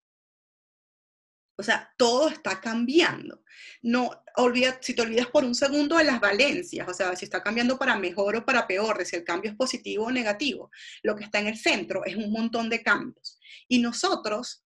O 1.61 1.63
sea, 1.63 1.93
todo 1.95 2.27
está 2.27 2.59
cambiando. 2.59 3.43
No 3.83 4.09
olvida, 4.37 4.79
si 4.81 4.95
te 4.95 5.03
olvidas 5.03 5.27
por 5.27 5.43
un 5.43 5.53
segundo 5.53 5.95
de 5.97 6.05
las 6.05 6.19
valencias, 6.19 6.87
o 6.89 6.93
sea, 6.93 7.15
si 7.15 7.25
está 7.25 7.43
cambiando 7.43 7.77
para 7.77 7.95
mejor 7.99 8.35
o 8.35 8.43
para 8.43 8.65
peor, 8.65 8.97
de 8.97 9.05
si 9.05 9.15
el 9.15 9.23
cambio 9.23 9.51
es 9.51 9.55
positivo 9.55 10.05
o 10.05 10.11
negativo, 10.11 10.71
lo 11.03 11.15
que 11.15 11.23
está 11.23 11.39
en 11.39 11.45
el 11.45 11.57
centro 11.59 12.03
es 12.03 12.15
un 12.15 12.31
montón 12.31 12.67
de 12.67 12.81
cambios. 12.81 13.37
Y 13.67 13.77
nosotros 13.77 14.65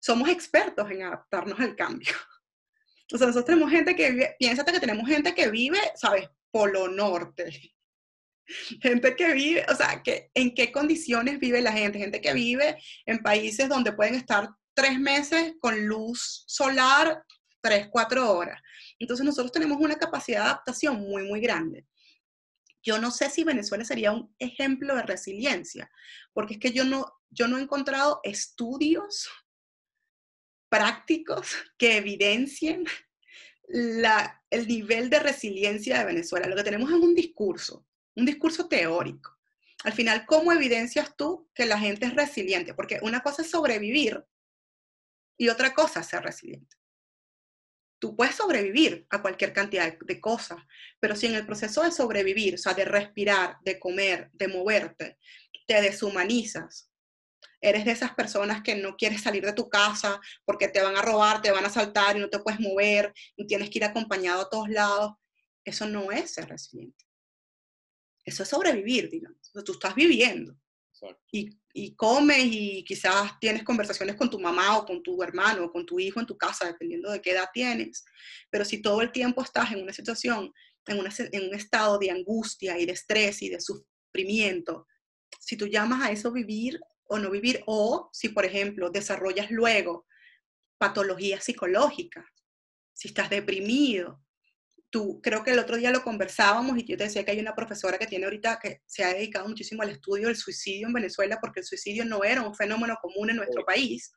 somos 0.00 0.28
expertos 0.28 0.90
en 0.90 1.04
adaptarnos 1.04 1.58
al 1.60 1.76
cambio. 1.76 2.12
O 3.12 3.18
sea, 3.18 3.26
nosotros 3.26 3.44
tenemos 3.44 3.70
gente 3.70 3.94
que 3.94 4.10
vive, 4.10 4.34
piénsate 4.38 4.72
que 4.72 4.80
tenemos 4.80 5.06
gente 5.06 5.34
que 5.34 5.50
vive, 5.50 5.78
¿sabes? 5.94 6.26
Polo 6.50 6.88
Norte. 6.88 7.74
Gente 8.80 9.14
que 9.14 9.34
vive, 9.34 9.66
o 9.68 9.74
sea, 9.76 10.02
que, 10.02 10.30
¿en 10.32 10.54
qué 10.54 10.72
condiciones 10.72 11.38
vive 11.38 11.60
la 11.60 11.72
gente? 11.72 11.98
Gente 11.98 12.22
que 12.22 12.32
vive 12.32 12.78
en 13.04 13.18
países 13.18 13.68
donde 13.68 13.92
pueden 13.92 14.14
estar 14.14 14.48
tres 14.74 14.98
meses 14.98 15.54
con 15.60 15.86
luz 15.86 16.44
solar, 16.46 17.24
tres, 17.60 17.88
cuatro 17.90 18.30
horas. 18.32 18.60
Entonces 18.98 19.24
nosotros 19.24 19.52
tenemos 19.52 19.78
una 19.80 19.96
capacidad 19.96 20.40
de 20.40 20.44
adaptación 20.46 21.00
muy, 21.00 21.24
muy 21.24 21.40
grande. 21.40 21.86
Yo 22.82 22.98
no 22.98 23.10
sé 23.10 23.30
si 23.30 23.44
Venezuela 23.44 23.84
sería 23.84 24.12
un 24.12 24.34
ejemplo 24.38 24.94
de 24.94 25.02
resiliencia, 25.02 25.90
porque 26.34 26.54
es 26.54 26.60
que 26.60 26.72
yo 26.72 26.84
no, 26.84 27.06
yo 27.30 27.48
no 27.48 27.56
he 27.56 27.62
encontrado 27.62 28.20
estudios 28.22 29.30
prácticos 30.68 31.54
que 31.78 31.96
evidencien 31.96 32.84
la, 33.68 34.42
el 34.50 34.68
nivel 34.68 35.08
de 35.08 35.20
resiliencia 35.20 35.98
de 35.98 36.04
Venezuela. 36.04 36.46
Lo 36.46 36.56
que 36.56 36.64
tenemos 36.64 36.90
es 36.90 36.96
un 36.96 37.14
discurso, 37.14 37.86
un 38.16 38.26
discurso 38.26 38.68
teórico. 38.68 39.34
Al 39.84 39.92
final, 39.92 40.26
¿cómo 40.26 40.52
evidencias 40.52 41.16
tú 41.16 41.48
que 41.54 41.64
la 41.64 41.78
gente 41.78 42.06
es 42.06 42.14
resiliente? 42.14 42.74
Porque 42.74 42.98
una 43.02 43.20
cosa 43.20 43.42
es 43.42 43.50
sobrevivir 43.50 44.22
y 45.36 45.48
otra 45.48 45.74
cosa 45.74 46.00
es 46.00 46.06
ser 46.06 46.22
resiliente. 46.22 46.76
Tú 47.98 48.16
puedes 48.16 48.34
sobrevivir 48.34 49.06
a 49.10 49.22
cualquier 49.22 49.52
cantidad 49.52 49.96
de 49.98 50.20
cosas, 50.20 50.58
pero 51.00 51.16
si 51.16 51.26
en 51.26 51.34
el 51.34 51.46
proceso 51.46 51.82
de 51.82 51.90
sobrevivir, 51.90 52.54
o 52.54 52.58
sea, 52.58 52.74
de 52.74 52.84
respirar, 52.84 53.56
de 53.62 53.78
comer, 53.78 54.30
de 54.34 54.48
moverte, 54.48 55.18
te 55.66 55.80
deshumanizas, 55.80 56.90
eres 57.60 57.86
de 57.86 57.92
esas 57.92 58.14
personas 58.14 58.62
que 58.62 58.76
no 58.76 58.96
quieres 58.96 59.22
salir 59.22 59.44
de 59.44 59.54
tu 59.54 59.70
casa 59.70 60.20
porque 60.44 60.68
te 60.68 60.82
van 60.82 60.96
a 60.96 61.02
robar, 61.02 61.40
te 61.40 61.50
van 61.50 61.64
a 61.64 61.68
asaltar 61.68 62.16
y 62.16 62.20
no 62.20 62.28
te 62.28 62.40
puedes 62.40 62.60
mover 62.60 63.12
y 63.36 63.46
tienes 63.46 63.70
que 63.70 63.78
ir 63.78 63.84
acompañado 63.84 64.42
a 64.42 64.50
todos 64.50 64.68
lados, 64.68 65.14
eso 65.64 65.86
no 65.86 66.12
es 66.12 66.34
ser 66.34 66.48
resiliente. 66.48 67.06
Eso 68.24 68.42
es 68.42 68.48
sobrevivir, 68.48 69.10
digamos. 69.10 69.50
Tú 69.64 69.72
estás 69.72 69.94
viviendo. 69.94 70.56
Y 71.32 71.58
y 71.76 71.96
comes 71.96 72.38
y 72.44 72.84
quizás 72.84 73.32
tienes 73.40 73.64
conversaciones 73.64 74.14
con 74.14 74.30
tu 74.30 74.38
mamá 74.38 74.78
o 74.78 74.86
con 74.86 75.02
tu 75.02 75.20
hermano 75.24 75.64
o 75.64 75.72
con 75.72 75.84
tu 75.84 75.98
hijo 75.98 76.20
en 76.20 76.26
tu 76.26 76.38
casa, 76.38 76.66
dependiendo 76.66 77.10
de 77.10 77.20
qué 77.20 77.32
edad 77.32 77.48
tienes. 77.52 78.04
Pero 78.48 78.64
si 78.64 78.80
todo 78.80 79.02
el 79.02 79.10
tiempo 79.10 79.42
estás 79.42 79.72
en 79.72 79.82
una 79.82 79.92
situación, 79.92 80.54
en, 80.86 80.98
un 81.00 81.54
estado 81.54 81.98
de 81.98 82.12
angustia 82.12 82.78
y 82.78 82.86
de 82.86 82.92
estrés 82.92 83.42
y 83.42 83.48
de 83.48 83.58
sufrimiento, 83.60 84.86
si 85.40 85.56
tú 85.56 85.66
llamas 85.66 86.02
a 86.02 86.12
eso 86.12 86.30
vivir 86.30 86.78
o 87.06 87.18
no 87.18 87.28
vivir, 87.28 87.64
o 87.66 88.08
si, 88.12 88.28
por 88.28 88.44
ejemplo, 88.44 88.90
desarrollas 88.90 89.50
luego 89.50 90.06
patologías 90.78 91.42
psicológicas, 91.42 92.24
si 92.92 93.08
estás 93.08 93.30
deprimido, 93.30 94.23
creo 95.22 95.42
que 95.42 95.50
el 95.50 95.58
otro 95.58 95.76
día 95.76 95.90
lo 95.90 96.02
conversábamos 96.02 96.78
y 96.78 96.84
yo 96.84 96.96
te 96.96 97.04
decía 97.04 97.24
que 97.24 97.32
hay 97.32 97.40
una 97.40 97.54
profesora 97.54 97.98
que 97.98 98.06
tiene 98.06 98.26
ahorita 98.26 98.58
que 98.62 98.82
se 98.86 99.04
ha 99.04 99.12
dedicado 99.12 99.48
muchísimo 99.48 99.82
al 99.82 99.90
estudio 99.90 100.28
del 100.28 100.36
suicidio 100.36 100.86
en 100.86 100.92
Venezuela 100.92 101.38
porque 101.40 101.60
el 101.60 101.66
suicidio 101.66 102.04
no 102.04 102.22
era 102.22 102.42
un 102.42 102.54
fenómeno 102.54 102.96
común 103.02 103.30
en 103.30 103.36
nuestro 103.36 103.64
país. 103.64 104.12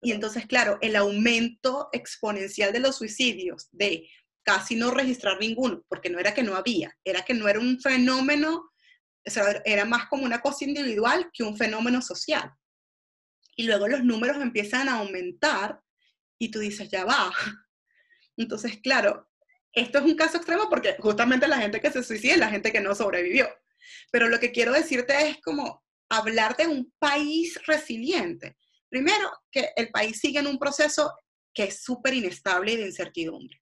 Y 0.00 0.12
entonces, 0.12 0.46
claro, 0.46 0.78
el 0.80 0.94
aumento 0.94 1.88
exponencial 1.92 2.72
de 2.72 2.80
los 2.80 2.96
suicidios, 2.96 3.68
de 3.72 4.08
casi 4.42 4.76
no 4.76 4.92
registrar 4.92 5.38
ninguno, 5.40 5.84
porque 5.88 6.10
no 6.10 6.18
era 6.18 6.32
que 6.32 6.44
no 6.44 6.54
había, 6.54 6.96
era 7.04 7.22
que 7.22 7.34
no 7.34 7.48
era 7.48 7.58
un 7.58 7.80
fenómeno, 7.80 8.70
era 9.64 9.84
más 9.84 10.06
como 10.06 10.24
una 10.24 10.40
cosa 10.40 10.64
individual 10.64 11.28
que 11.32 11.42
un 11.42 11.56
fenómeno 11.56 12.00
social. 12.00 12.52
Y 13.56 13.64
luego 13.64 13.88
los 13.88 14.04
números 14.04 14.40
empiezan 14.40 14.88
a 14.88 15.00
aumentar 15.00 15.80
y 16.38 16.50
tú 16.50 16.60
dices, 16.60 16.88
ya 16.88 17.04
va. 17.04 17.32
Entonces, 18.36 18.78
claro, 18.80 19.27
esto 19.72 19.98
es 19.98 20.04
un 20.04 20.16
caso 20.16 20.36
extremo 20.36 20.68
porque 20.68 20.96
justamente 20.98 21.48
la 21.48 21.58
gente 21.58 21.80
que 21.80 21.90
se 21.90 22.02
suicida 22.02 22.34
es 22.34 22.38
la 22.38 22.50
gente 22.50 22.72
que 22.72 22.80
no 22.80 22.94
sobrevivió. 22.94 23.48
Pero 24.10 24.28
lo 24.28 24.40
que 24.40 24.52
quiero 24.52 24.72
decirte 24.72 25.28
es 25.28 25.40
como 25.40 25.84
hablar 26.08 26.56
de 26.56 26.66
un 26.66 26.92
país 26.98 27.58
resiliente. 27.66 28.56
Primero, 28.88 29.30
que 29.50 29.70
el 29.76 29.90
país 29.90 30.18
sigue 30.18 30.38
en 30.38 30.46
un 30.46 30.58
proceso 30.58 31.12
que 31.52 31.64
es 31.64 31.82
súper 31.82 32.14
inestable 32.14 32.72
y 32.72 32.76
de 32.76 32.86
incertidumbre. 32.86 33.60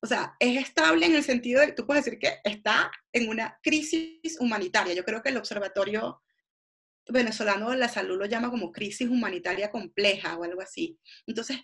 O 0.00 0.06
sea, 0.06 0.36
es 0.38 0.56
estable 0.60 1.06
en 1.06 1.14
el 1.14 1.24
sentido 1.24 1.60
de, 1.60 1.72
tú 1.72 1.86
puedes 1.86 2.04
decir 2.04 2.20
que 2.20 2.38
está 2.44 2.90
en 3.12 3.28
una 3.28 3.58
crisis 3.62 4.36
humanitaria. 4.38 4.94
Yo 4.94 5.04
creo 5.04 5.22
que 5.22 5.30
el 5.30 5.36
Observatorio 5.36 6.22
Venezolano 7.08 7.70
de 7.70 7.78
la 7.78 7.88
Salud 7.88 8.18
lo 8.18 8.26
llama 8.26 8.50
como 8.50 8.70
crisis 8.70 9.08
humanitaria 9.08 9.70
compleja 9.70 10.36
o 10.36 10.44
algo 10.44 10.60
así. 10.60 11.00
Entonces, 11.26 11.58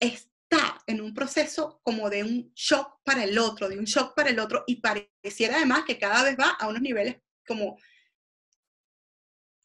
es 0.00 0.30
está 0.48 0.82
en 0.86 1.00
un 1.00 1.12
proceso 1.12 1.80
como 1.82 2.08
de 2.08 2.22
un 2.22 2.52
shock 2.54 3.00
para 3.04 3.24
el 3.24 3.38
otro, 3.38 3.68
de 3.68 3.78
un 3.78 3.84
shock 3.84 4.14
para 4.14 4.30
el 4.30 4.38
otro, 4.38 4.64
y 4.66 4.76
pareciera 4.76 5.56
además 5.56 5.84
que 5.84 5.98
cada 5.98 6.22
vez 6.22 6.36
va 6.38 6.50
a 6.50 6.68
unos 6.68 6.82
niveles 6.82 7.16
como, 7.46 7.78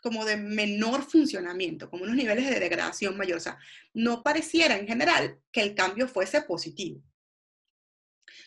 como 0.01 0.25
de 0.25 0.37
menor 0.37 1.03
funcionamiento, 1.03 1.89
como 1.89 2.03
unos 2.03 2.15
niveles 2.15 2.49
de 2.49 2.59
degradación 2.59 3.15
mayor. 3.15 3.37
O 3.37 3.41
sea, 3.41 3.57
no 3.93 4.23
pareciera 4.23 4.77
en 4.77 4.87
general 4.87 5.39
que 5.51 5.61
el 5.61 5.75
cambio 5.75 6.07
fuese 6.07 6.41
positivo. 6.41 7.03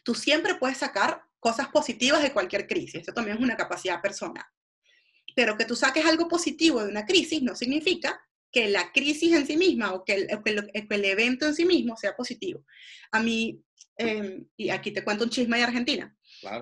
Tú 0.02 0.14
siempre 0.14 0.56
puedes 0.56 0.78
sacar 0.78 1.22
cosas 1.38 1.68
positivas 1.68 2.22
de 2.22 2.32
cualquier 2.32 2.66
crisis, 2.66 2.96
esto 2.96 3.14
también 3.14 3.36
es 3.36 3.42
una 3.42 3.56
capacidad 3.56 4.00
personal. 4.00 4.44
Pero 5.36 5.56
que 5.56 5.64
tú 5.64 5.76
saques 5.76 6.04
algo 6.04 6.28
positivo 6.28 6.82
de 6.82 6.88
una 6.88 7.06
crisis 7.06 7.42
no 7.42 7.54
significa 7.54 8.20
que 8.54 8.68
la 8.68 8.92
crisis 8.92 9.32
en 9.32 9.46
sí 9.46 9.56
misma 9.56 9.92
o 9.92 10.04
que 10.04 10.14
el, 10.14 11.04
evento 11.04 11.44
en 11.44 11.56
sí 11.56 11.64
mismo 11.64 11.96
sea 11.96 12.14
positivo. 12.14 12.64
A 13.10 13.20
mí, 13.20 13.60
em, 13.96 14.46
y 14.56 14.70
aquí 14.70 14.92
te 14.92 15.02
cuento 15.02 15.24
un 15.24 15.30
chisme 15.30 15.58
de 15.58 15.64
Argentina, 15.64 16.16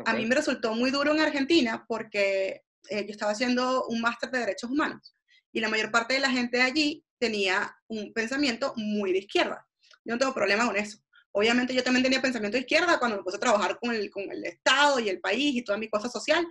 a 0.06 0.14
mí 0.14 0.24
me 0.24 0.34
resultó 0.34 0.74
muy 0.74 0.90
duro 0.90 1.12
en 1.12 1.20
Argentina 1.20 1.84
porque 1.86 2.62
eh, 2.88 3.04
yo 3.04 3.10
estaba 3.10 3.32
haciendo 3.32 3.84
un 3.88 4.00
máster 4.00 4.30
de 4.30 4.38
derechos 4.38 4.70
humanos 4.70 5.14
y 5.52 5.60
la 5.60 5.68
mayor 5.68 5.90
parte 5.90 6.14
de 6.14 6.20
la 6.20 6.30
gente 6.30 6.56
de 6.56 6.62
allí 6.62 7.04
tenía 7.18 7.76
un 7.88 8.12
pensamiento 8.14 8.72
muy 8.76 9.12
de 9.12 9.18
izquierda. 9.18 9.66
Yo 10.04 10.14
no 10.14 10.18
tengo 10.18 10.34
problema 10.34 10.66
con 10.66 10.76
eso. 10.76 10.98
Obviamente 11.32 11.74
yo 11.74 11.82
también 11.82 12.02
tenía 12.02 12.22
pensamiento 12.22 12.56
de 12.56 12.62
izquierda 12.62 12.98
cuando 12.98 13.18
me 13.18 13.22
puse 13.22 13.36
a 13.36 13.40
trabajar 13.40 13.78
con 13.78 13.94
el, 13.94 14.10
con 14.10 14.30
el 14.30 14.44
Estado 14.44 14.98
y 14.98 15.10
el 15.10 15.20
país 15.20 15.56
y 15.56 15.62
toda 15.62 15.78
mi 15.78 15.90
cosa 15.90 16.08
social. 16.08 16.46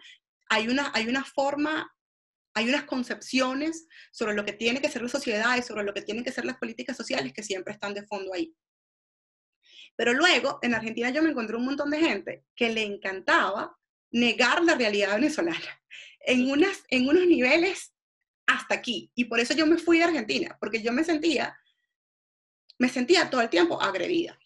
Hay 0.49 0.67
una, 0.67 0.91
hay 0.93 1.07
una 1.07 1.25
forma 1.25 1.91
hay 2.53 2.69
unas 2.69 2.83
concepciones 2.83 3.87
sobre 4.11 4.33
lo 4.33 4.45
que 4.45 4.53
tiene 4.53 4.81
que 4.81 4.89
ser 4.89 5.01
la 5.01 5.09
sociedad 5.09 5.57
y 5.57 5.61
sobre 5.61 5.83
lo 5.83 5.93
que 5.93 6.01
tienen 6.01 6.23
que 6.23 6.31
ser 6.31 6.45
las 6.45 6.57
políticas 6.57 6.97
sociales 6.97 7.33
que 7.33 7.43
siempre 7.43 7.73
están 7.73 7.93
de 7.93 8.05
fondo 8.05 8.33
ahí. 8.33 8.53
Pero 9.95 10.13
luego, 10.13 10.59
en 10.61 10.73
Argentina 10.73 11.09
yo 11.09 11.21
me 11.21 11.29
encontré 11.29 11.55
un 11.55 11.65
montón 11.65 11.89
de 11.91 11.99
gente 11.99 12.45
que 12.55 12.69
le 12.69 12.83
encantaba 12.83 13.77
negar 14.11 14.63
la 14.63 14.75
realidad 14.75 15.15
venezolana 15.15 15.81
en, 16.19 16.49
unas, 16.49 16.83
en 16.89 17.07
unos 17.07 17.25
niveles 17.25 17.93
hasta 18.45 18.75
aquí. 18.75 19.11
Y 19.15 19.25
por 19.25 19.39
eso 19.39 19.53
yo 19.53 19.65
me 19.65 19.77
fui 19.77 19.99
de 19.99 20.05
Argentina, 20.05 20.57
porque 20.59 20.81
yo 20.81 20.91
me 20.91 21.03
sentía, 21.03 21.57
me 22.77 22.89
sentía 22.89 23.29
todo 23.29 23.41
el 23.41 23.49
tiempo 23.49 23.81
agredida. 23.81 24.37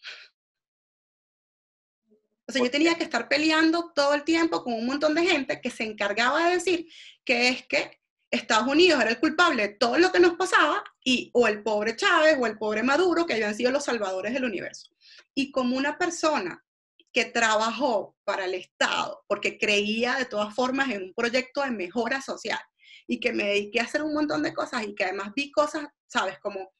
O 2.48 2.52
sea, 2.52 2.64
yo 2.64 2.70
tenía 2.70 2.96
que 2.96 3.04
estar 3.04 3.28
peleando 3.28 3.92
todo 3.96 4.14
el 4.14 4.24
tiempo 4.24 4.64
con 4.64 4.74
un 4.74 4.86
montón 4.86 5.16
de 5.16 5.26
gente 5.26 5.60
que 5.62 5.72
se 5.72 5.84
encargaba 5.84 6.48
de 6.48 6.56
decir 6.56 6.88
que 7.24 7.48
es 7.50 7.66
que 7.66 8.00
Estados 8.30 8.68
Unidos 8.68 9.02
era 9.02 9.10
el 9.10 9.20
culpable 9.20 9.68
de 9.68 9.74
todo 9.76 9.98
lo 9.98 10.12
que 10.12 10.20
nos 10.20 10.34
pasaba 10.34 10.84
y 11.04 11.32
o 11.34 11.48
el 11.48 11.64
pobre 11.64 11.96
Chávez 11.96 12.38
o 12.40 12.46
el 12.46 12.58
pobre 12.58 12.84
Maduro 12.84 13.26
que 13.26 13.34
habían 13.34 13.56
sido 13.56 13.72
los 13.72 13.86
salvadores 13.86 14.34
del 14.34 14.46
universo. 14.46 14.90
Y 15.34 15.52
como 15.52 15.76
una 15.76 15.98
persona 15.98 16.64
que 17.12 17.26
trabajó 17.26 18.16
para 18.26 18.46
el 18.46 18.54
Estado 18.54 19.24
porque 19.28 19.58
creía 19.58 20.16
de 20.16 20.26
todas 20.26 20.54
formas 20.54 20.90
en 20.90 21.04
un 21.04 21.14
proyecto 21.14 21.62
de 21.62 21.72
mejora 21.72 22.22
social 22.22 22.60
y 23.08 23.20
que 23.20 23.32
me 23.32 23.46
dediqué 23.46 23.80
a 23.80 23.84
hacer 23.84 24.04
un 24.04 24.14
montón 24.14 24.44
de 24.44 24.54
cosas 24.54 24.84
y 24.84 24.94
que 24.94 25.06
además 25.06 25.32
vi 25.36 25.52
cosas, 25.52 25.88
sabes, 26.08 26.38
como 26.40 26.74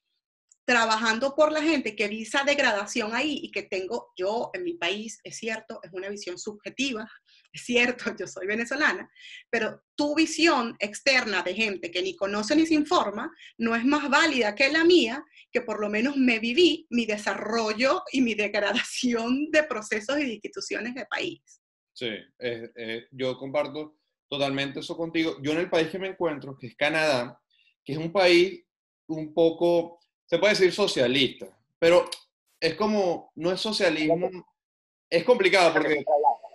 trabajando 0.66 1.36
por 1.36 1.52
la 1.52 1.62
gente 1.62 1.96
que 1.96 2.08
vi 2.08 2.24
esa 2.24 2.44
degradación 2.44 3.14
ahí 3.14 3.40
y 3.44 3.52
que 3.52 3.64
tengo 3.64 4.12
yo 4.18 4.50
en 4.54 4.64
mi 4.64 4.74
país, 4.74 5.20
es 5.24 5.38
cierto, 5.38 5.80
es 5.84 5.94
una 5.94 6.10
visión 6.10 6.40
subjetiva, 6.40 7.08
es 7.54 7.64
cierto, 7.64 8.06
yo 8.20 8.28
soy 8.28 8.48
venezolana, 8.48 9.10
pero 9.50 9.84
tu 9.96 10.16
visión 10.16 10.76
externa 10.80 11.44
de 11.44 11.54
gente 11.54 11.92
que 11.92 12.02
ni 12.02 12.16
conoce 12.16 12.56
ni 12.56 12.66
se 12.66 12.74
informa 12.74 13.32
no 13.58 13.76
es 13.76 13.86
más 13.86 14.10
válida 14.10 14.56
que 14.56 14.72
la 14.72 14.84
mía, 14.84 15.24
que 15.52 15.62
por 15.62 15.80
lo 15.80 15.90
menos 15.90 16.18
me 16.18 16.40
viví 16.40 16.88
mi 16.90 17.06
desarrollo 17.06 18.02
y 18.12 18.22
mi 18.22 18.34
degradación 18.34 19.52
de 19.52 19.64
procesos 19.64 20.20
y 20.20 20.26
de 20.26 20.34
instituciones 20.34 20.96
de 20.96 21.06
país. 21.06 21.62
Sí, 21.94 22.10
yo 23.12 23.38
comparto 23.38 24.00
totalmente 24.28 24.82
eso 24.82 24.98
contigo. 24.98 25.38
Yo 25.42 25.54
en 25.54 25.60
el 25.60 25.70
país 25.70 25.88
que 25.88 26.00
me 26.00 26.10
encuentro, 26.10 26.58
que 26.58 26.68
es 26.68 26.76
Canadá, 26.76 27.40
que 27.86 27.94
es 27.94 27.98
un 27.98 28.12
país 28.12 28.66
un 29.08 29.34
poco 29.34 30.00
se 30.26 30.40
puede 30.40 30.54
decir 30.54 30.72
socialista, 30.72 31.48
pero 31.80 32.10
es 32.60 32.76
como, 32.76 33.32
no 33.36 33.52
es 33.52 33.62
socialismo, 33.62 34.30
es 35.10 35.24
complicado 35.24 35.74
porque... 35.74 36.04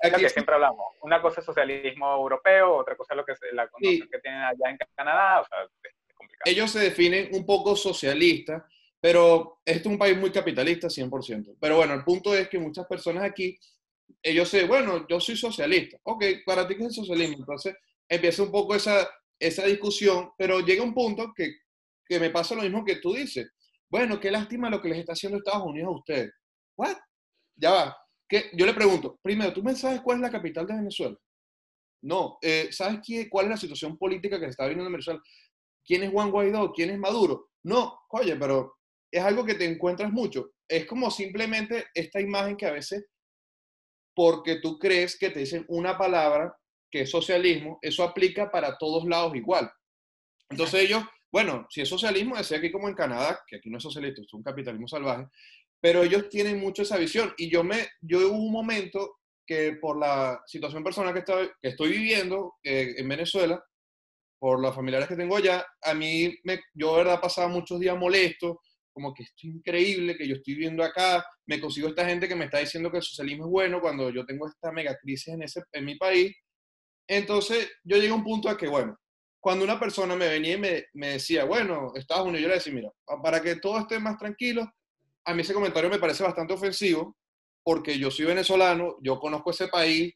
Aquí 0.03 0.29
siempre 0.31 0.55
hablamos. 0.55 0.87
Una 1.03 1.21
cosa 1.21 1.41
es 1.41 1.47
socialismo 1.47 2.15
europeo, 2.15 2.77
otra 2.77 2.97
cosa 2.97 3.13
es 3.13 3.19
lo 3.19 3.25
que 3.25 3.35
la 3.53 3.69
que 3.69 4.19
tienen 4.21 4.41
allá 4.41 4.71
en 4.71 4.79
Canadá, 4.97 5.41
o 5.43 5.47
sea, 5.47 5.59
es 5.63 6.15
complicado. 6.15 6.51
Ellos 6.51 6.71
se 6.71 6.79
definen 6.81 7.29
un 7.35 7.45
poco 7.45 7.77
socialistas, 7.77 8.63
pero 8.99 9.61
este 9.65 9.81
es 9.81 9.87
un 9.87 9.99
país 9.99 10.17
muy 10.17 10.31
capitalista, 10.31 10.89
100%. 10.89 11.57
Pero 11.61 11.77
bueno, 11.77 11.95
el 11.95 12.05
punto 12.05 12.35
es 12.35 12.49
que 12.49 12.59
muchas 12.59 12.87
personas 12.87 13.25
aquí, 13.25 13.59
ellos 14.23 14.49
se, 14.49 14.67
bueno, 14.67 15.07
yo 15.07 15.21
soy 15.21 15.37
socialista. 15.37 15.99
Ok, 16.03 16.25
para 16.45 16.67
ti 16.67 16.77
qué 16.77 16.83
es 16.83 16.89
el 16.89 16.95
socialismo. 16.95 17.37
Entonces 17.39 17.77
empieza 18.09 18.43
un 18.43 18.51
poco 18.51 18.75
esa, 18.75 19.09
esa 19.39 19.65
discusión, 19.65 20.33
pero 20.37 20.61
llega 20.61 20.83
un 20.83 20.95
punto 20.95 21.33
que, 21.35 21.57
que 22.07 22.19
me 22.19 22.31
pasa 22.31 22.55
lo 22.55 22.63
mismo 22.63 22.85
que 22.85 22.97
tú 22.97 23.15
dices. 23.15 23.51
Bueno, 23.91 24.21
qué 24.21 24.31
lástima 24.31 24.71
lo 24.71 24.81
que 24.81 24.89
les 24.89 24.99
está 24.99 25.13
haciendo 25.13 25.39
Estados 25.39 25.67
Unidos 25.67 25.89
a 25.89 25.99
ustedes. 25.99 26.33
¿What? 26.77 26.97
Ya 27.57 27.73
va. 27.73 27.97
¿Qué? 28.29 28.51
Yo 28.55 28.65
le 28.65 28.75
pregunto, 28.75 29.19
primero, 29.21 29.53
¿tú 29.53 29.63
me 29.63 29.75
sabes 29.75 30.01
cuál 30.01 30.19
es 30.19 30.23
la 30.23 30.31
capital 30.31 30.67
de 30.67 30.75
Venezuela? 30.75 31.17
No. 32.05 32.39
Eh, 32.41 32.69
¿Sabes 32.71 33.01
qué, 33.05 33.29
cuál 33.29 33.47
es 33.47 33.51
la 33.51 33.57
situación 33.57 33.99
política 33.99 34.39
que 34.39 34.47
se 34.47 34.51
está 34.51 34.65
viviendo 34.65 34.87
en 34.87 34.93
Venezuela? 34.93 35.21
¿Quién 35.85 36.05
es 36.05 36.11
Juan 36.11 36.31
Guaidó? 36.31 36.73
¿Quién 36.73 36.91
es 36.91 36.99
Maduro? 36.99 37.51
No, 37.65 37.99
oye, 38.11 38.37
pero 38.37 38.77
es 39.13 39.23
algo 39.23 39.45
que 39.45 39.55
te 39.55 39.65
encuentras 39.65 40.13
mucho. 40.13 40.53
Es 40.69 40.87
como 40.87 41.11
simplemente 41.11 41.87
esta 41.95 42.21
imagen 42.21 42.57
que 42.57 42.67
a 42.67 42.73
veces, 42.73 43.05
porque 44.15 44.61
tú 44.61 44.79
crees 44.79 45.19
que 45.19 45.31
te 45.31 45.41
dicen 45.41 45.65
una 45.69 45.99
palabra 45.99 46.55
que 46.91 47.03
es 47.03 47.11
socialismo, 47.11 47.79
eso 47.83 48.05
aplica 48.05 48.51
para 48.51 48.77
todos 48.79 49.05
lados 49.05 49.35
igual. 49.35 49.71
Entonces 50.49 50.83
ellos 50.83 51.05
bueno, 51.33 51.67
si 51.71 51.81
es 51.81 51.89
socialismo, 51.89 52.37
decía 52.37 52.59
aquí 52.59 52.71
como 52.71 52.89
en 52.89 52.95
Canadá, 52.95 53.41
que 53.47 53.57
aquí 53.57 53.71
no 53.71 53.79
es 53.79 53.83
socialista, 53.83 54.23
es 54.23 54.33
un 54.35 54.43
capitalismo 54.43 54.89
salvaje, 54.89 55.27
pero 55.81 56.03
ellos 56.03 56.29
tienen 56.29 56.59
mucho 56.59 56.83
esa 56.83 56.99
visión. 56.99 57.33
Y 57.39 57.51
yo, 57.51 57.65
me, 57.65 57.89
yo 58.01 58.19
hubo 58.29 58.37
un 58.37 58.53
momento 58.53 59.19
que 59.47 59.73
por 59.81 59.99
la 59.99 60.43
situación 60.47 60.85
personal 60.85 61.15
que, 61.15 61.25
que 61.25 61.69
estoy 61.69 61.91
viviendo 61.91 62.55
eh, 62.63 62.95
en 62.97 63.09
Venezuela, 63.09 63.63
por 64.39 64.61
los 64.61 64.75
familiares 64.75 65.09
que 65.09 65.17
tengo 65.17 65.37
allá, 65.37 65.67
a 65.83 65.95
mí, 65.95 66.35
me, 66.45 66.61
yo, 66.75 66.95
verdad, 66.95 67.21
pasaba 67.21 67.49
muchos 67.49 67.79
días 67.79 67.97
molesto, 67.97 68.61
como 68.93 69.15
que 69.15 69.23
es 69.23 69.33
increíble, 69.43 70.17
que 70.17 70.27
yo 70.27 70.37
estoy 70.37 70.55
viendo 70.55 70.83
acá, 70.83 71.25
me 71.47 71.61
consigo 71.61 71.89
esta 71.89 72.07
gente 72.07 72.29
que 72.29 72.37
me 72.37 72.45
está 72.47 72.59
diciendo 72.59 72.91
que 72.91 72.99
el 72.99 73.03
socialismo 73.03 73.45
es 73.45 73.51
bueno 73.51 73.81
cuando 73.81 74.11
yo 74.11 74.25
tengo 74.25 74.47
esta 74.49 74.73
mega 74.73 74.97
crisis 74.99 75.29
en, 75.29 75.43
ese, 75.43 75.63
en 75.73 75.85
mi 75.85 75.97
país. 75.97 76.35
Entonces, 77.09 77.71
yo 77.83 77.97
llegué 77.97 78.11
a 78.11 78.15
un 78.15 78.25
punto 78.25 78.49
a 78.49 78.57
que, 78.57 78.69
bueno, 78.69 78.97
cuando 79.41 79.65
una 79.65 79.81
persona 79.81 80.15
me 80.15 80.29
venía 80.29 80.55
y 80.55 80.59
me, 80.93 81.09
decía, 81.09 81.45
bueno, 81.45 81.93
Estados 81.95 82.27
Unidos, 82.27 82.43
yo 82.43 82.49
le 82.49 82.55
decía, 82.55 82.73
mira, 82.73 82.91
para 83.23 83.41
que 83.41 83.57
todo 83.57 83.79
esté 83.79 83.99
más 83.99 84.19
tranquilo, 84.19 84.71
a 85.25 85.35
mí 85.35 85.41
ese 85.43 85.55
comentario 85.55 85.89
me 85.89 85.99
parece 85.99 86.23
bastante 86.23 86.53
ofensivo, 86.53 87.17
porque 87.63 87.99
yo 87.99 88.11
soy 88.11 88.27
venezolano, 88.27 88.97
yo 89.03 89.19
conozco 89.19 89.51
ese 89.51 89.69
país, 89.69 90.13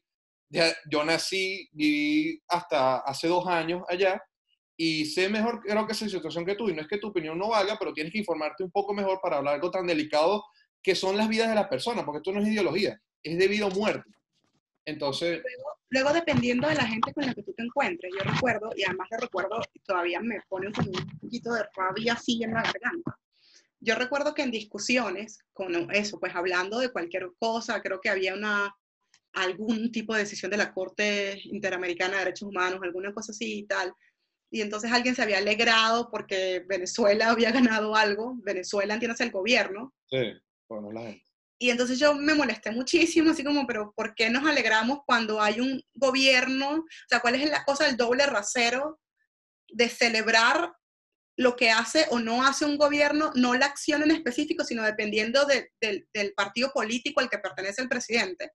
yo 0.49 1.03
nací, 1.03 1.67
viví 1.71 2.41
hasta 2.47 2.97
hace 2.99 3.27
dos 3.27 3.47
años 3.47 3.83
allá, 3.89 4.21
y 4.77 5.05
sé 5.05 5.29
mejor, 5.29 5.61
creo 5.61 5.87
que 5.87 5.93
esa 5.93 6.07
situación 6.07 6.45
que 6.45 6.55
tú, 6.55 6.69
y 6.69 6.73
no 6.73 6.81
es 6.81 6.87
que 6.87 6.97
tu 6.97 7.07
opinión 7.07 7.37
no 7.37 7.49
valga, 7.49 7.77
pero 7.79 7.93
tienes 7.93 8.13
que 8.13 8.19
informarte 8.19 8.63
un 8.63 8.71
poco 8.71 8.93
mejor 8.93 9.19
para 9.21 9.37
hablar 9.37 9.55
algo 9.55 9.71
tan 9.71 9.87
delicado 9.87 10.43
que 10.83 10.93
son 10.93 11.17
las 11.17 11.27
vidas 11.27 11.49
de 11.49 11.55
las 11.55 11.67
personas, 11.67 12.05
porque 12.05 12.17
esto 12.17 12.31
no 12.31 12.41
es 12.41 12.47
ideología, 12.47 12.99
es 13.23 13.37
debido 13.39 13.67
a 13.67 13.71
muerte. 13.71 14.11
Entonces... 14.85 15.41
Luego, 15.89 16.13
dependiendo 16.13 16.67
de 16.67 16.75
la 16.75 16.85
gente 16.85 17.13
con 17.13 17.25
la 17.25 17.33
que 17.33 17.43
tú 17.43 17.53
te 17.53 17.63
encuentres, 17.63 18.11
yo 18.17 18.23
recuerdo, 18.23 18.69
y 18.75 18.83
además 18.83 19.07
de 19.11 19.17
recuerdo, 19.17 19.61
todavía 19.85 20.19
me 20.19 20.41
pone 20.49 20.67
un 20.67 20.73
poquito 21.21 21.53
de 21.53 21.63
rabia 21.75 22.13
así 22.13 22.43
en 22.43 22.53
la 22.53 22.63
garganta. 22.63 23.17
Yo 23.79 23.95
recuerdo 23.95 24.33
que 24.33 24.41
en 24.41 24.51
discusiones, 24.51 25.39
con 25.53 25.91
eso, 25.93 26.19
pues 26.19 26.35
hablando 26.35 26.79
de 26.79 26.91
cualquier 26.91 27.29
cosa, 27.37 27.81
creo 27.81 28.01
que 28.01 28.09
había 28.09 28.33
una, 28.33 28.75
algún 29.33 29.91
tipo 29.91 30.13
de 30.13 30.21
decisión 30.21 30.49
de 30.49 30.57
la 30.57 30.73
Corte 30.73 31.39
Interamericana 31.45 32.13
de 32.13 32.19
Derechos 32.25 32.49
Humanos, 32.49 32.79
alguna 32.81 33.13
cosa 33.13 33.31
así 33.31 33.59
y 33.59 33.63
tal, 33.67 33.93
y 34.49 34.61
entonces 34.61 34.91
alguien 34.91 35.15
se 35.15 35.21
había 35.21 35.39
alegrado 35.39 36.09
porque 36.09 36.63
Venezuela 36.67 37.29
había 37.29 37.51
ganado 37.51 37.95
algo, 37.95 38.35
Venezuela, 38.41 38.93
entiendes, 38.93 39.21
el 39.21 39.31
gobierno. 39.31 39.93
Sí, 40.09 40.33
bueno, 40.69 40.91
la 40.91 41.01
gente. 41.01 41.23
Y 41.57 41.69
entonces 41.69 41.97
yo 41.99 42.13
me 42.13 42.33
molesté 42.33 42.71
muchísimo, 42.71 43.31
así 43.31 43.43
como, 43.43 43.65
pero 43.65 43.93
¿por 43.95 44.13
qué 44.13 44.29
nos 44.29 44.45
alegramos 44.45 44.99
cuando 45.05 45.41
hay 45.41 45.61
un 45.61 45.81
gobierno? 45.93 46.69
O 46.79 47.07
sea, 47.09 47.21
¿cuál 47.21 47.35
es 47.35 47.49
la 47.49 47.63
cosa 47.63 47.85
del 47.85 47.97
doble 47.97 48.25
rasero 48.25 48.99
de 49.69 49.87
celebrar 49.89 50.73
lo 51.37 51.55
que 51.55 51.69
hace 51.69 52.07
o 52.11 52.19
no 52.19 52.45
hace 52.45 52.65
un 52.65 52.77
gobierno, 52.77 53.31
no 53.35 53.55
la 53.55 53.65
acción 53.65 54.03
en 54.03 54.11
específico, 54.11 54.63
sino 54.63 54.83
dependiendo 54.83 55.45
del 55.45 56.33
partido 56.35 56.71
político 56.73 57.21
al 57.21 57.29
que 57.29 57.39
pertenece 57.39 57.81
el 57.81 57.89
presidente? 57.89 58.51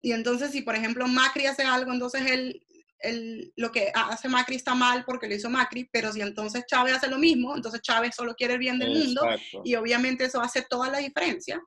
Y 0.00 0.12
entonces, 0.12 0.50
si 0.50 0.62
por 0.62 0.76
ejemplo 0.76 1.08
Macri 1.08 1.46
hace 1.46 1.62
algo, 1.62 1.92
entonces 1.92 2.30
él, 2.30 2.64
él, 2.98 3.52
lo 3.56 3.72
que 3.72 3.90
hace 3.94 4.28
Macri 4.28 4.56
está 4.56 4.74
mal 4.74 5.04
porque 5.04 5.26
lo 5.26 5.34
hizo 5.34 5.48
Macri, 5.50 5.88
pero 5.90 6.12
si 6.12 6.20
entonces 6.20 6.64
Chávez 6.66 6.94
hace 6.94 7.08
lo 7.08 7.18
mismo, 7.18 7.56
entonces 7.56 7.80
Chávez 7.80 8.14
solo 8.14 8.34
quiere 8.34 8.54
el 8.54 8.60
bien 8.60 8.78
del 8.78 8.92
mundo 8.92 9.22
y 9.64 9.74
obviamente 9.74 10.26
eso 10.26 10.40
hace 10.40 10.62
toda 10.68 10.90
la 10.90 10.98
diferencia. 10.98 11.60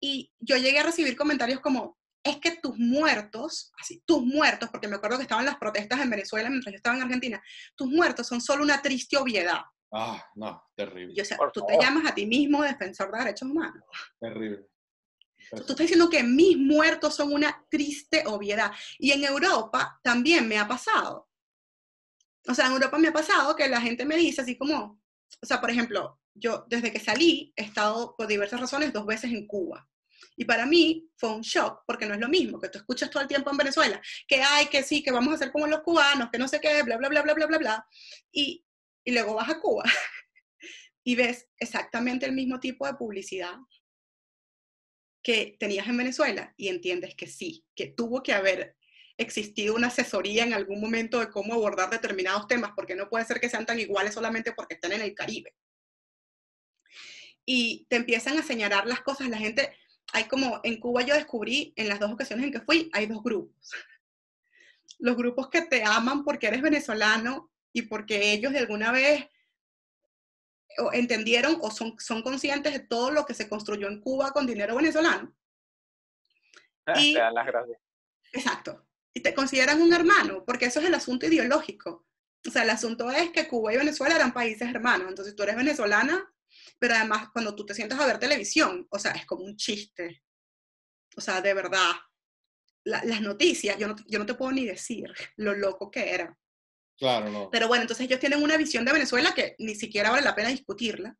Y 0.00 0.32
yo 0.38 0.56
llegué 0.56 0.78
a 0.80 0.84
recibir 0.84 1.16
comentarios 1.16 1.60
como, 1.60 1.98
es 2.22 2.38
que 2.38 2.56
tus 2.56 2.78
muertos, 2.78 3.72
así, 3.78 4.02
tus 4.06 4.22
muertos, 4.22 4.68
porque 4.70 4.88
me 4.88 4.96
acuerdo 4.96 5.18
que 5.18 5.22
estaban 5.22 5.44
las 5.44 5.56
protestas 5.56 6.00
en 6.00 6.10
Venezuela 6.10 6.48
mientras 6.48 6.72
yo 6.72 6.76
estaba 6.76 6.96
en 6.96 7.02
Argentina, 7.02 7.42
tus 7.74 7.88
muertos 7.88 8.26
son 8.26 8.40
solo 8.40 8.62
una 8.62 8.80
triste 8.82 9.16
obviedad. 9.16 9.60
Ah, 9.92 10.24
no, 10.34 10.62
terrible. 10.74 11.14
Yo, 11.14 11.22
o 11.22 11.26
sea, 11.26 11.38
tú 11.52 11.64
te 11.66 11.78
llamas 11.78 12.10
a 12.10 12.14
ti 12.14 12.26
mismo 12.26 12.62
defensor 12.62 13.12
de 13.12 13.18
derechos 13.18 13.48
humanos. 13.48 13.84
Terrible. 14.18 14.66
Tú 15.50 15.56
estás 15.56 15.76
diciendo 15.76 16.08
que 16.08 16.22
mis 16.22 16.56
muertos 16.56 17.14
son 17.14 17.32
una 17.32 17.64
triste 17.70 18.24
obviedad. 18.26 18.72
Y 18.98 19.12
en 19.12 19.24
Europa 19.24 20.00
también 20.02 20.48
me 20.48 20.58
ha 20.58 20.66
pasado. 20.66 21.28
O 22.48 22.54
sea, 22.54 22.66
en 22.66 22.72
Europa 22.72 22.98
me 22.98 23.08
ha 23.08 23.12
pasado 23.12 23.54
que 23.54 23.68
la 23.68 23.80
gente 23.80 24.04
me 24.04 24.16
dice 24.16 24.42
así 24.42 24.56
como, 24.56 25.00
o 25.40 25.46
sea, 25.46 25.60
por 25.60 25.70
ejemplo, 25.70 26.18
yo 26.34 26.66
desde 26.68 26.92
que 26.92 27.00
salí 27.00 27.52
he 27.56 27.62
estado 27.62 28.14
por 28.16 28.26
diversas 28.26 28.60
razones 28.60 28.92
dos 28.92 29.06
veces 29.06 29.30
en 29.32 29.46
Cuba. 29.46 29.88
Y 30.36 30.44
para 30.44 30.66
mí 30.66 31.08
fue 31.16 31.32
un 31.32 31.42
shock, 31.42 31.82
porque 31.86 32.06
no 32.06 32.14
es 32.14 32.20
lo 32.20 32.28
mismo 32.28 32.60
que 32.60 32.68
tú 32.68 32.78
escuchas 32.78 33.10
todo 33.10 33.22
el 33.22 33.28
tiempo 33.28 33.50
en 33.50 33.56
Venezuela, 33.56 34.02
que 34.26 34.42
hay, 34.42 34.66
que 34.66 34.82
sí, 34.82 35.02
que 35.02 35.12
vamos 35.12 35.32
a 35.32 35.36
hacer 35.36 35.52
como 35.52 35.66
los 35.66 35.80
cubanos, 35.82 36.28
que 36.32 36.38
no 36.38 36.48
sé 36.48 36.60
qué, 36.60 36.82
bla, 36.82 36.96
bla, 36.96 37.08
bla, 37.08 37.22
bla, 37.22 37.34
bla, 37.34 37.46
bla, 37.46 37.58
bla. 37.58 37.86
Y, 38.32 38.64
y 39.04 39.12
luego 39.12 39.34
vas 39.34 39.48
a 39.48 39.60
Cuba 39.60 39.84
y 41.04 41.14
ves 41.14 41.48
exactamente 41.58 42.26
el 42.26 42.32
mismo 42.32 42.58
tipo 42.58 42.86
de 42.86 42.94
publicidad 42.94 43.54
que 45.22 45.56
tenías 45.58 45.86
en 45.86 45.96
Venezuela 45.96 46.52
y 46.56 46.68
entiendes 46.68 47.14
que 47.14 47.28
sí, 47.28 47.64
que 47.74 47.86
tuvo 47.86 48.22
que 48.22 48.32
haber 48.32 48.76
existido 49.16 49.76
una 49.76 49.86
asesoría 49.86 50.42
en 50.42 50.52
algún 50.52 50.80
momento 50.80 51.20
de 51.20 51.30
cómo 51.30 51.54
abordar 51.54 51.88
determinados 51.88 52.48
temas, 52.48 52.72
porque 52.74 52.96
no 52.96 53.08
puede 53.08 53.24
ser 53.24 53.40
que 53.40 53.48
sean 53.48 53.64
tan 53.64 53.78
iguales 53.78 54.14
solamente 54.14 54.52
porque 54.52 54.74
están 54.74 54.92
en 54.92 55.02
el 55.02 55.14
Caribe 55.14 55.54
y 57.46 57.86
te 57.88 57.96
empiezan 57.96 58.38
a 58.38 58.42
señalar 58.42 58.86
las 58.86 59.00
cosas. 59.00 59.28
La 59.28 59.38
gente, 59.38 59.76
hay 60.12 60.24
como, 60.24 60.60
en 60.62 60.78
Cuba 60.80 61.02
yo 61.02 61.14
descubrí, 61.14 61.72
en 61.76 61.88
las 61.88 62.00
dos 62.00 62.12
ocasiones 62.12 62.46
en 62.46 62.52
que 62.52 62.60
fui, 62.60 62.90
hay 62.92 63.06
dos 63.06 63.22
grupos. 63.22 63.70
Los 64.98 65.16
grupos 65.16 65.50
que 65.50 65.62
te 65.62 65.84
aman 65.84 66.24
porque 66.24 66.46
eres 66.46 66.62
venezolano 66.62 67.50
y 67.72 67.82
porque 67.82 68.32
ellos 68.32 68.52
de 68.52 68.60
alguna 68.60 68.92
vez 68.92 69.28
entendieron 70.92 71.58
o 71.60 71.70
son, 71.70 71.94
son 71.98 72.22
conscientes 72.22 72.72
de 72.72 72.80
todo 72.80 73.10
lo 73.10 73.26
que 73.26 73.34
se 73.34 73.48
construyó 73.48 73.88
en 73.88 74.00
Cuba 74.00 74.32
con 74.32 74.46
dinero 74.46 74.76
venezolano. 74.76 75.34
Ah, 76.86 76.94
y, 76.96 77.14
te 77.14 77.20
dan 77.20 77.34
las 77.34 77.46
gracias. 77.46 77.78
Exacto. 78.32 78.86
Y 79.12 79.20
te 79.20 79.34
consideran 79.34 79.80
un 79.80 79.92
hermano, 79.92 80.44
porque 80.44 80.66
eso 80.66 80.80
es 80.80 80.86
el 80.86 80.94
asunto 80.94 81.26
ideológico. 81.26 82.06
O 82.46 82.50
sea, 82.50 82.62
el 82.62 82.70
asunto 82.70 83.10
es 83.10 83.30
que 83.30 83.48
Cuba 83.48 83.72
y 83.72 83.78
Venezuela 83.78 84.16
eran 84.16 84.32
países 84.32 84.68
hermanos. 84.68 85.08
Entonces, 85.08 85.34
tú 85.34 85.44
eres 85.44 85.56
venezolana, 85.56 86.32
pero 86.78 86.94
además 86.94 87.28
cuando 87.32 87.54
tú 87.54 87.64
te 87.66 87.74
sientas 87.74 87.98
a 87.98 88.06
ver 88.06 88.18
televisión, 88.18 88.86
o 88.90 88.98
sea, 88.98 89.12
es 89.12 89.26
como 89.26 89.44
un 89.44 89.56
chiste. 89.56 90.22
O 91.16 91.20
sea, 91.20 91.40
de 91.40 91.54
verdad, 91.54 91.92
las 92.84 93.20
noticias, 93.20 93.78
yo 93.78 93.88
no, 93.88 93.96
yo 94.06 94.18
no 94.18 94.26
te 94.26 94.34
puedo 94.34 94.52
ni 94.52 94.66
decir 94.66 95.12
lo 95.36 95.54
loco 95.54 95.90
que 95.90 96.12
era. 96.12 96.36
Claro, 96.96 97.30
no. 97.30 97.50
Pero 97.50 97.68
bueno, 97.68 97.82
entonces 97.82 98.06
ellos 98.06 98.20
tienen 98.20 98.42
una 98.42 98.56
visión 98.56 98.84
de 98.84 98.92
Venezuela 98.92 99.34
que 99.34 99.56
ni 99.58 99.74
siquiera 99.74 100.10
vale 100.10 100.22
la 100.22 100.34
pena 100.34 100.48
discutirla. 100.48 101.16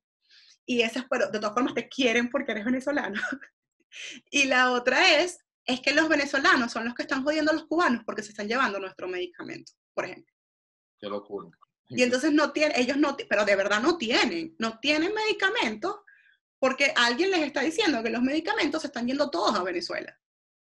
y 0.67 0.83
esas, 0.83 1.05
pero 1.11 1.31
de 1.31 1.39
todas 1.39 1.55
formas 1.55 1.75
te 1.75 1.89
quieren 1.89 2.31
porque 2.31 2.53
eres 2.53 2.65
venezolano. 2.65 3.21
y 4.31 4.45
la 4.45 4.73
otra 4.73 5.21
es, 5.21 5.39
es 5.65 5.81
que 5.81 5.95
los 5.95 6.09
venezolanos 6.09 6.73
son 6.73 6.85
los 6.85 6.95
que 6.95 7.03
están 7.03 7.25
jodiendo 7.25 7.51
a 7.51 7.55
los 7.55 7.67
cubanos 7.67 8.03
porque 8.05 8.23
se 8.23 8.31
están 8.31 8.49
llevando 8.49 8.79
nuestro 8.79 9.09
medicamento, 9.09 9.73
por 9.95 10.05
ejemplo. 10.05 10.33
Qué 11.01 11.09
locura. 11.09 11.51
Y 11.89 12.03
entonces 12.03 12.33
no 12.33 12.53
tienen, 12.53 12.81
ellos 12.81 12.97
no, 12.97 13.17
pero 13.29 13.45
de 13.45 13.57
verdad 13.57 13.81
no 13.81 13.99
tienen, 13.99 14.55
no 14.59 14.79
tienen 14.79 15.13
medicamentos 15.13 15.97
porque 16.59 16.93
alguien 16.97 17.31
les 17.31 17.43
está 17.43 17.61
diciendo 17.61 18.03
que 18.03 18.11
los 18.11 18.23
medicamentos 18.23 18.81
se 18.81 18.87
están 18.87 19.07
yendo 19.07 19.31
todos 19.31 19.55
a 19.55 19.63
Venezuela. 19.63 20.19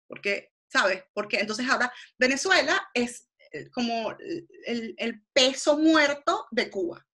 Porque, 0.08 0.54
¿sabes? 0.68 1.04
Porque 1.14 1.40
entonces 1.40 1.68
ahora 1.70 1.92
Venezuela 2.18 2.90
es 2.94 3.30
eh, 3.52 3.70
como 3.70 4.12
el, 4.66 4.96
el 4.98 5.22
peso 5.32 5.78
muerto 5.78 6.48
de 6.52 6.70
Cuba. 6.70 7.06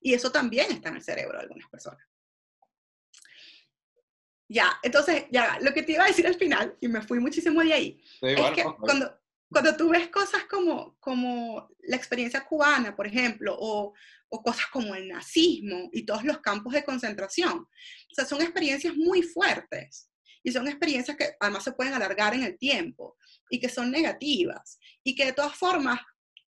Y 0.00 0.14
eso 0.14 0.32
también 0.32 0.72
está 0.72 0.88
en 0.88 0.96
el 0.96 1.02
cerebro 1.02 1.38
de 1.38 1.44
algunas 1.44 1.68
personas. 1.68 2.04
Ya, 4.48 4.78
entonces, 4.82 5.24
ya, 5.30 5.58
lo 5.60 5.72
que 5.72 5.82
te 5.82 5.92
iba 5.92 6.04
a 6.04 6.08
decir 6.08 6.26
al 6.26 6.34
final, 6.34 6.76
y 6.80 6.88
me 6.88 7.00
fui 7.00 7.18
muchísimo 7.20 7.62
de 7.62 7.72
ahí, 7.72 8.04
es 8.20 8.50
que 8.50 8.64
cuando, 8.80 9.21
cuando 9.52 9.76
tú 9.76 9.90
ves 9.90 10.08
cosas 10.08 10.44
como, 10.44 10.96
como 10.98 11.68
la 11.82 11.96
experiencia 11.96 12.44
cubana, 12.44 12.96
por 12.96 13.06
ejemplo, 13.06 13.54
o, 13.58 13.92
o, 14.28 14.42
cosas 14.42 14.66
como 14.72 14.94
el 14.94 15.08
nazismo 15.08 15.90
y 15.92 16.04
todos 16.04 16.24
los 16.24 16.40
campos 16.40 16.72
de 16.72 16.84
concentración, 16.84 17.58
o 17.58 18.14
sea, 18.14 18.24
son 18.24 18.40
experiencias 18.40 18.96
muy 18.96 19.22
fuertes 19.22 20.08
y 20.42 20.50
son 20.50 20.66
experiencias 20.68 21.16
que 21.16 21.30
además 21.38 21.64
se 21.64 21.72
pueden 21.72 21.94
alargar 21.94 22.34
en 22.34 22.42
el 22.42 22.58
tiempo 22.58 23.16
y 23.50 23.60
que 23.60 23.68
son 23.68 23.90
negativas 23.90 24.78
y 25.04 25.14
que 25.14 25.26
de 25.26 25.32
todas 25.32 25.54
formas 25.54 26.00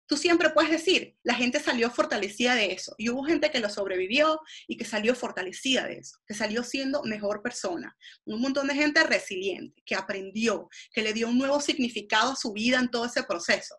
tú 0.06 0.16
siempre 0.16 0.50
puedes 0.50 0.70
decir, 0.70 1.16
la 1.22 1.34
gente 1.34 1.60
salió 1.60 1.90
fortalecida 1.90 2.54
de 2.54 2.72
eso. 2.72 2.94
Y 2.98 3.10
hubo 3.10 3.24
gente 3.24 3.50
que 3.50 3.60
lo 3.60 3.70
sobrevivió 3.70 4.40
y 4.66 4.76
que 4.76 4.84
salió 4.84 5.14
fortalecida 5.14 5.86
de 5.86 5.98
eso, 5.98 6.18
que 6.26 6.34
salió 6.34 6.62
siendo 6.62 7.02
mejor 7.04 7.42
persona. 7.42 7.96
Un 8.24 8.40
montón 8.40 8.68
de 8.68 8.74
gente 8.74 9.02
resiliente, 9.04 9.82
que 9.84 9.94
aprendió, 9.94 10.68
que 10.92 11.02
le 11.02 11.12
dio 11.12 11.28
un 11.28 11.38
nuevo 11.38 11.60
significado 11.60 12.32
a 12.32 12.36
su 12.36 12.52
vida 12.52 12.78
en 12.78 12.90
todo 12.90 13.06
ese 13.06 13.22
proceso. 13.22 13.76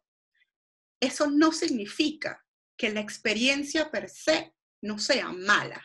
Eso 0.99 1.27
no 1.27 1.51
significa 1.51 2.43
que 2.77 2.89
la 2.89 3.01
experiencia 3.01 3.91
per 3.91 4.09
se 4.09 4.53
no 4.81 4.97
sea 4.97 5.31
mala 5.31 5.83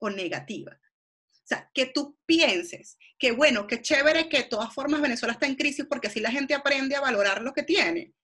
o 0.00 0.10
negativa. 0.10 0.78
O 1.30 1.46
sea, 1.50 1.68
que 1.74 1.86
tú 1.86 2.16
pienses 2.26 2.96
que, 3.18 3.32
bueno, 3.32 3.66
qué 3.66 3.82
chévere 3.82 4.28
que 4.28 4.38
de 4.38 4.44
todas 4.44 4.72
formas 4.72 5.00
Venezuela 5.00 5.32
está 5.32 5.46
en 5.46 5.56
crisis 5.56 5.84
porque 5.88 6.08
así 6.08 6.20
la 6.20 6.30
gente 6.30 6.54
aprende 6.54 6.94
a 6.94 7.00
valorar 7.00 7.42
lo 7.42 7.52
que 7.52 7.64
tiene. 7.64 8.14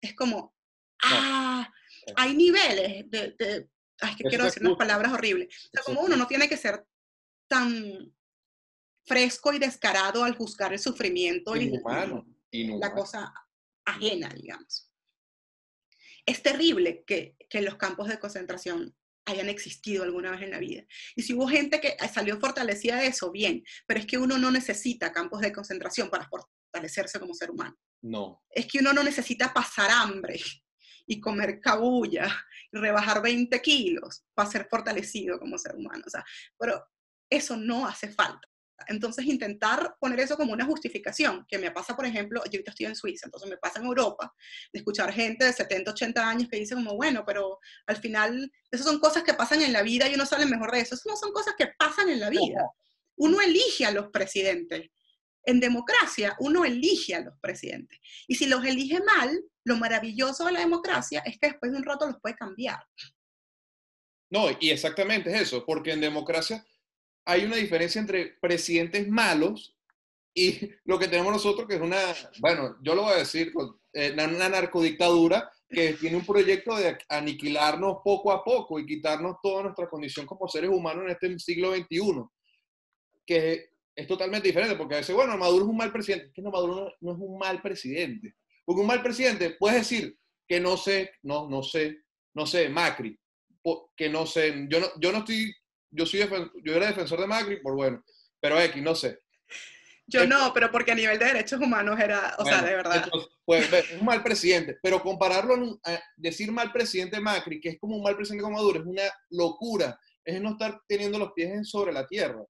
Es 0.00 0.14
como, 0.14 0.55
ah, 1.02 1.72
hay 2.16 2.34
niveles 2.34 3.10
de, 3.10 3.34
de 3.38 3.68
ay, 4.00 4.16
que 4.16 4.24
quiero 4.24 4.44
decir 4.44 4.62
unas 4.64 4.78
palabras 4.78 5.12
horribles. 5.12 5.48
O 5.48 5.70
sea, 5.72 5.82
como 5.84 6.00
uno 6.02 6.16
no 6.16 6.26
tiene 6.26 6.48
que 6.48 6.56
ser 6.56 6.86
tan 7.48 8.12
fresco 9.04 9.52
y 9.52 9.58
descarado 9.58 10.24
al 10.24 10.36
juzgar 10.36 10.72
el 10.72 10.78
sufrimiento 10.78 11.54
inhumano, 11.56 12.26
y, 12.50 12.76
la 12.78 12.92
cosa 12.92 13.32
ajena, 13.84 14.28
digamos. 14.28 14.90
Es 16.24 16.42
terrible 16.42 17.04
que, 17.06 17.36
que 17.48 17.62
los 17.62 17.76
campos 17.76 18.08
de 18.08 18.18
concentración 18.18 18.96
hayan 19.26 19.48
existido 19.48 20.04
alguna 20.04 20.30
vez 20.30 20.42
en 20.42 20.50
la 20.50 20.58
vida. 20.58 20.84
Y 21.14 21.22
si 21.22 21.34
hubo 21.34 21.48
gente 21.48 21.80
que 21.80 21.96
salió 22.12 22.38
fortalecida 22.38 22.96
de 22.96 23.08
eso, 23.08 23.30
bien, 23.30 23.64
pero 23.86 24.00
es 24.00 24.06
que 24.06 24.18
uno 24.18 24.38
no 24.38 24.50
necesita 24.50 25.12
campos 25.12 25.40
de 25.40 25.52
concentración 25.52 26.10
para 26.10 26.28
fortalecerse 26.28 27.18
como 27.18 27.34
ser 27.34 27.50
humano. 27.50 27.76
No. 28.02 28.42
Es 28.50 28.66
que 28.66 28.78
uno 28.78 28.92
no 28.92 29.02
necesita 29.02 29.52
pasar 29.52 29.90
hambre 29.90 30.40
y 31.06 31.20
comer 31.20 31.60
cabulla 31.60 32.26
y 32.72 32.76
rebajar 32.78 33.22
20 33.22 33.60
kilos 33.62 34.24
para 34.34 34.50
ser 34.50 34.66
fortalecido 34.68 35.38
como 35.38 35.58
ser 35.58 35.76
humano. 35.76 36.04
O 36.06 36.10
sea, 36.10 36.24
pero 36.58 36.84
eso 37.30 37.56
no 37.56 37.86
hace 37.86 38.08
falta. 38.08 38.48
Entonces, 38.88 39.24
intentar 39.24 39.96
poner 39.98 40.20
eso 40.20 40.36
como 40.36 40.52
una 40.52 40.64
justificación, 40.64 41.46
que 41.48 41.58
me 41.58 41.70
pasa, 41.70 41.96
por 41.96 42.04
ejemplo, 42.04 42.40
yo 42.44 42.58
ahorita 42.58 42.70
estoy 42.70 42.86
en 42.86 42.94
Suiza, 42.94 43.26
entonces 43.26 43.48
me 43.48 43.56
pasa 43.56 43.80
en 43.80 43.86
Europa, 43.86 44.34
de 44.72 44.78
escuchar 44.78 45.12
gente 45.12 45.44
de 45.46 45.52
70, 45.52 45.92
80 45.92 46.28
años 46.28 46.48
que 46.50 46.58
dice 46.58 46.74
como, 46.74 46.94
bueno, 46.94 47.24
pero 47.26 47.58
al 47.86 47.96
final, 47.96 48.52
esas 48.70 48.86
son 48.86 49.00
cosas 49.00 49.22
que 49.22 49.34
pasan 49.34 49.62
en 49.62 49.72
la 49.72 49.82
vida 49.82 50.08
y 50.08 50.14
uno 50.14 50.26
sale 50.26 50.46
mejor 50.46 50.72
de 50.72 50.80
eso. 50.80 50.94
Eso 50.94 51.08
no 51.08 51.16
son 51.16 51.32
cosas 51.32 51.54
que 51.56 51.68
pasan 51.78 52.10
en 52.10 52.20
la 52.20 52.28
vida. 52.28 52.70
Uno 53.16 53.40
elige 53.40 53.86
a 53.86 53.92
los 53.92 54.08
presidentes. 54.08 54.90
En 55.46 55.60
democracia, 55.60 56.36
uno 56.40 56.64
elige 56.64 57.14
a 57.14 57.20
los 57.20 57.38
presidentes. 57.40 57.98
Y 58.26 58.34
si 58.34 58.46
los 58.46 58.64
elige 58.64 59.00
mal, 59.00 59.42
lo 59.64 59.76
maravilloso 59.76 60.44
de 60.44 60.52
la 60.52 60.60
democracia 60.60 61.20
es 61.24 61.38
que 61.38 61.48
después 61.48 61.72
de 61.72 61.78
un 61.78 61.84
rato 61.84 62.06
los 62.06 62.20
puede 62.20 62.34
cambiar. 62.34 62.80
No, 64.30 64.48
y 64.60 64.70
exactamente 64.70 65.32
es 65.32 65.42
eso, 65.42 65.64
porque 65.64 65.92
en 65.92 66.00
democracia 66.00 66.64
hay 67.24 67.44
una 67.44 67.56
diferencia 67.56 68.00
entre 68.00 68.36
presidentes 68.40 69.08
malos 69.08 69.76
y 70.34 70.70
lo 70.84 70.98
que 70.98 71.08
tenemos 71.08 71.32
nosotros, 71.32 71.66
que 71.66 71.76
es 71.76 71.80
una, 71.80 71.98
bueno, 72.40 72.76
yo 72.82 72.94
lo 72.94 73.02
voy 73.02 73.14
a 73.14 73.18
decir, 73.18 73.52
eh, 73.92 74.12
una 74.12 74.48
narcodictadura 74.48 75.50
que 75.68 75.94
tiene 75.94 76.16
un 76.16 76.26
proyecto 76.26 76.76
de 76.76 76.98
aniquilarnos 77.08 77.98
poco 78.04 78.30
a 78.32 78.44
poco 78.44 78.78
y 78.78 78.86
quitarnos 78.86 79.36
toda 79.42 79.64
nuestra 79.64 79.88
condición 79.88 80.26
como 80.26 80.46
seres 80.48 80.70
humanos 80.70 81.04
en 81.04 81.10
este 81.10 81.38
siglo 81.38 81.74
XXI, 81.74 82.24
que 83.24 83.70
es 83.96 84.06
totalmente 84.06 84.48
diferente, 84.48 84.76
porque 84.76 84.94
a 84.94 84.98
veces, 84.98 85.16
bueno, 85.16 85.38
Maduro 85.38 85.64
es 85.64 85.70
un 85.70 85.76
mal 85.76 85.90
presidente, 85.90 86.30
que 86.34 86.42
no, 86.42 86.50
Maduro 86.50 86.94
no 87.00 87.12
es 87.12 87.18
un 87.18 87.38
mal 87.38 87.62
presidente, 87.62 88.36
porque 88.64 88.82
un 88.82 88.86
mal 88.86 89.02
presidente, 89.02 89.56
puedes 89.58 89.78
decir 89.78 90.16
que 90.46 90.60
no 90.60 90.76
sé, 90.76 91.12
no, 91.22 91.48
no 91.48 91.62
sé, 91.62 92.02
no 92.34 92.44
sé, 92.44 92.68
Macri, 92.68 93.18
que 93.96 94.10
no 94.10 94.26
sé, 94.26 94.66
yo 94.68 94.80
no, 94.80 94.86
yo 95.00 95.12
no 95.12 95.18
estoy, 95.18 95.52
yo 95.90 96.04
soy, 96.04 96.28
yo 96.62 96.74
era 96.74 96.88
defensor 96.88 97.20
de 97.20 97.26
Macri, 97.26 97.60
por 97.62 97.74
bueno, 97.74 98.04
pero 98.38 98.60
X, 98.60 98.82
no 98.82 98.94
sé. 98.94 99.20
Yo 100.08 100.24
no, 100.24 100.52
pero 100.52 100.70
porque 100.70 100.92
a 100.92 100.94
nivel 100.94 101.18
de 101.18 101.24
derechos 101.24 101.60
humanos 101.60 101.98
era, 101.98 102.36
o 102.38 102.44
sea, 102.44 102.62
de 102.62 102.76
verdad. 102.76 103.08
pues, 103.44 103.72
es 103.72 103.98
un 103.98 104.04
mal 104.04 104.22
presidente, 104.22 104.78
pero 104.80 105.02
compararlo, 105.02 105.80
a 105.84 105.98
decir 106.16 106.52
mal 106.52 106.70
presidente 106.70 107.18
Macri, 107.18 107.60
que 107.60 107.70
es 107.70 107.78
como 107.80 107.96
un 107.96 108.02
mal 108.02 108.14
presidente 108.14 108.44
como 108.44 108.56
Maduro, 108.56 108.80
es 108.80 108.86
una 108.86 109.02
locura, 109.30 109.98
es 110.24 110.40
no 110.40 110.50
estar 110.50 110.80
teniendo 110.86 111.18
los 111.18 111.32
pies 111.32 111.68
sobre 111.68 111.92
la 111.92 112.06
tierra. 112.06 112.44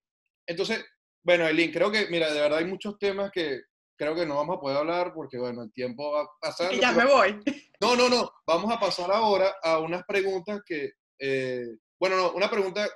Entonces, 0.46 0.84
bueno, 1.26 1.44
Eileen, 1.44 1.72
creo 1.72 1.90
que, 1.90 2.06
mira, 2.06 2.32
de 2.32 2.40
verdad 2.40 2.60
hay 2.60 2.66
muchos 2.66 3.00
temas 3.00 3.32
que, 3.32 3.62
creo 3.96 4.14
que 4.14 4.24
no 4.24 4.36
vamos 4.36 4.58
a 4.58 4.60
poder 4.60 4.76
hablar 4.76 5.12
porque, 5.12 5.36
bueno, 5.36 5.64
el 5.64 5.72
tiempo 5.72 6.12
va 6.12 6.28
pasando. 6.40 6.72
Y 6.72 6.80
ya 6.80 6.92
me 6.92 7.04
voy. 7.04 7.40
No, 7.78 7.94
no, 7.94 8.08
no. 8.08 8.30
Vamos 8.46 8.72
a 8.72 8.80
pasar 8.80 9.10
ahora 9.10 9.56
a 9.62 9.80
unas 9.80 10.02
preguntas 10.06 10.62
que, 10.64 10.92
eh, 11.18 11.66
bueno, 12.00 12.16
no, 12.16 12.32
una 12.32 12.48
pregunta 12.48 12.88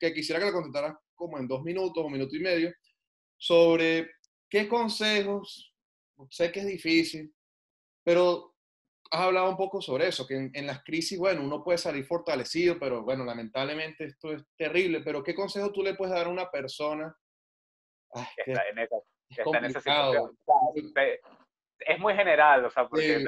que 0.00 0.14
quisiera 0.14 0.38
que 0.38 0.46
la 0.46 0.52
contestaras 0.52 0.94
como 1.14 1.38
en 1.38 1.46
dos 1.46 1.62
minutos 1.62 2.02
o 2.02 2.08
minuto 2.08 2.34
y 2.34 2.40
medio, 2.40 2.72
sobre 3.36 4.12
qué 4.48 4.68
consejos, 4.68 5.74
sé 6.30 6.50
que 6.50 6.60
es 6.60 6.66
difícil, 6.66 7.34
pero 8.02 8.54
has 9.10 9.20
hablado 9.20 9.50
un 9.50 9.56
poco 9.56 9.82
sobre 9.82 10.08
eso, 10.08 10.26
que 10.26 10.50
en, 10.54 10.66
las 10.66 10.82
crisis, 10.82 11.18
bueno, 11.18 11.44
uno 11.44 11.62
puede 11.62 11.76
salir 11.76 12.06
fortalecido, 12.06 12.78
pero 12.78 13.02
bueno, 13.02 13.24
lamentablemente 13.24 14.04
esto 14.04 14.32
es 14.32 14.42
terrible, 14.56 15.02
pero 15.02 15.22
¿qué 15.22 15.34
consejo 15.34 15.72
tú 15.72 15.82
le 15.82 15.94
puedes 15.94 16.14
dar 16.14 16.26
a 16.26 16.30
una 16.30 16.50
persona? 16.50 17.14
Que 18.36 18.52
está 18.52 19.58
en 19.58 19.64
esa 19.64 19.80
es 21.84 21.98
muy 21.98 22.14
general, 22.14 22.64
o 22.64 22.70
sea, 22.70 22.86
porque 22.86 23.24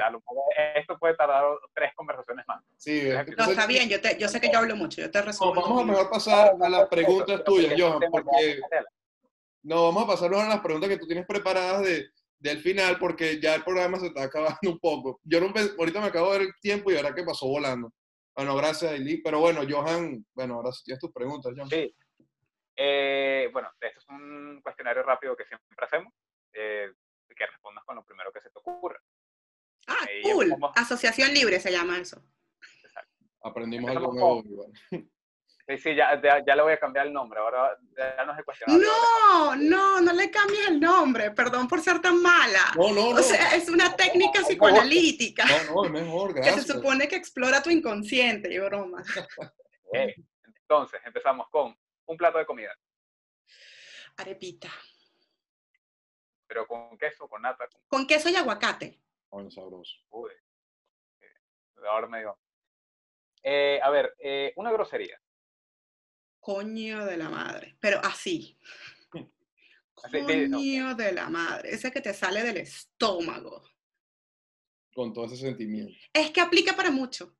esto 0.75 0.97
puede 0.97 1.15
tardar 1.15 1.43
tres 1.73 1.91
conversaciones 1.95 2.45
más. 2.47 2.63
Sí, 2.77 3.09
no, 3.37 3.45
está 3.45 3.67
bien, 3.67 3.89
yo, 3.89 3.99
te, 3.99 4.17
yo 4.17 4.27
sé 4.27 4.39
que 4.39 4.49
yo 4.51 4.59
hablo 4.59 4.75
mucho, 4.75 5.01
yo 5.01 5.11
te 5.11 5.21
resuelvo. 5.21 5.61
vamos 5.61 5.81
a 5.81 5.85
mejor 5.85 6.09
pasar 6.09 6.55
a 6.59 6.69
las 6.69 6.87
preguntas 6.87 7.43
tuyas, 7.43 7.73
Johan, 7.77 7.99
porque... 8.09 8.59
No, 9.63 9.85
vamos 9.85 10.03
a 10.03 10.07
pasar 10.07 10.33
a 10.33 10.47
las 10.47 10.59
preguntas 10.61 10.89
que 10.89 10.97
tú 10.97 11.07
tienes 11.07 11.25
preparadas 11.25 11.83
de, 11.83 12.07
del 12.37 12.59
final, 12.59 12.99
porque 12.99 13.39
ya 13.41 13.55
el 13.55 13.63
programa 13.63 13.99
se 13.99 14.07
está 14.07 14.23
acabando 14.23 14.59
un 14.63 14.79
poco. 14.79 15.19
Yo 15.23 15.41
no, 15.41 15.51
ahorita 15.77 16.01
me 16.01 16.07
acabo 16.07 16.31
de 16.31 16.39
ver 16.39 16.47
el 16.47 16.53
tiempo 16.61 16.91
y 16.91 16.95
ahora 16.95 17.15
que 17.15 17.23
pasó 17.23 17.47
volando. 17.47 17.91
Bueno, 18.35 18.55
gracias, 18.55 18.91
Eli. 18.91 19.21
Pero 19.23 19.39
bueno, 19.39 19.61
Johan, 19.67 20.23
bueno, 20.35 20.55
ahora 20.55 20.71
sí 20.71 20.83
tienes 20.83 20.99
tus 20.99 21.11
preguntas, 21.11 21.53
Johan. 21.55 21.69
Sí, 21.69 21.95
eh, 22.75 23.49
bueno, 23.51 23.71
esto 23.79 23.99
es 23.99 24.09
un 24.09 24.59
cuestionario 24.61 25.03
rápido 25.03 25.35
que 25.35 25.45
siempre 25.45 25.85
hacemos, 25.85 26.13
eh, 26.53 26.91
que 27.35 27.45
respondas 27.45 27.83
con 27.83 27.95
lo 27.95 28.03
primero 28.03 28.31
que 28.31 28.41
se 28.41 28.49
te 28.49 28.59
ocurra. 28.59 28.99
Ah, 29.87 30.05
cool. 30.23 30.55
Asociación 30.75 31.33
libre 31.33 31.59
se 31.59 31.71
llama 31.71 31.97
eso. 31.99 32.23
Exacto. 32.83 33.25
Aprendimos 33.43 33.91
algo 33.91 34.13
nuevo. 34.13 34.43
Sí, 35.67 35.77
sí, 35.79 35.95
ya, 35.95 36.21
ya, 36.21 36.55
le 36.55 36.61
voy 36.61 36.73
a 36.73 36.79
cambiar 36.79 37.07
el 37.07 37.13
nombre. 37.13 37.39
Ahora 37.39 37.75
ya 37.97 38.23
no 38.23 38.33
es 38.33 38.37
el 38.37 38.45
cuestionario. 38.45 38.87
No, 38.87 39.55
no, 39.55 40.01
no 40.01 40.13
le 40.13 40.29
cambies 40.29 40.67
el 40.67 40.79
nombre. 40.79 41.31
Perdón 41.31 41.67
por 41.67 41.81
ser 41.81 41.99
tan 41.99 42.21
mala. 42.21 42.71
No, 42.75 42.89
no, 42.89 43.13
no. 43.13 43.19
O 43.19 43.23
sea, 43.23 43.55
es 43.55 43.67
una 43.67 43.95
técnica 43.95 44.41
psicoanalítica. 44.41 45.43
No, 45.45 45.73
no, 45.73 45.85
es 45.85 45.91
mejor, 45.91 46.33
gracias. 46.35 46.55
Que 46.55 46.61
se 46.61 46.73
supone 46.73 47.07
que 47.07 47.15
explora 47.15 47.63
tu 47.63 47.71
inconsciente 47.71 48.53
y 48.53 48.59
broma. 48.59 49.03
Entonces, 50.67 51.01
empezamos 51.03 51.47
con 51.49 51.75
un 52.07 52.17
plato 52.17 52.37
de 52.37 52.45
comida. 52.45 52.77
Arepita. 54.17 54.71
¿Pero 56.47 56.67
con 56.67 56.97
queso, 56.97 57.27
con 57.27 57.41
nata? 57.41 57.67
Con, 57.87 58.05
queso 58.05 58.29
y 58.29 58.35
aguacate. 58.35 59.01
Bueno, 59.29 59.49
sabroso. 59.49 59.95
Uy. 60.09 60.31
Eh, 61.21 61.27
ahora 61.89 62.07
me 62.07 62.19
digo. 62.19 62.39
Eh, 63.43 63.79
a 63.81 63.89
ver, 63.89 64.15
eh, 64.19 64.53
una 64.55 64.71
grosería. 64.71 65.21
coño 66.39 67.05
de 67.05 67.17
la 67.17 67.29
madre, 67.29 67.75
pero 67.79 67.99
así. 68.03 68.57
Coño 69.95 70.93
de 70.93 71.13
la 71.13 71.29
madre, 71.29 71.71
ese 71.71 71.91
que 71.91 72.01
te 72.01 72.13
sale 72.13 72.43
del 72.43 72.57
estómago. 72.57 73.63
Con 74.93 75.13
todo 75.13 75.25
ese 75.25 75.37
sentimiento. 75.37 75.97
Es 76.13 76.31
que 76.31 76.41
aplica 76.41 76.75
para 76.75 76.91
mucho. 76.91 77.35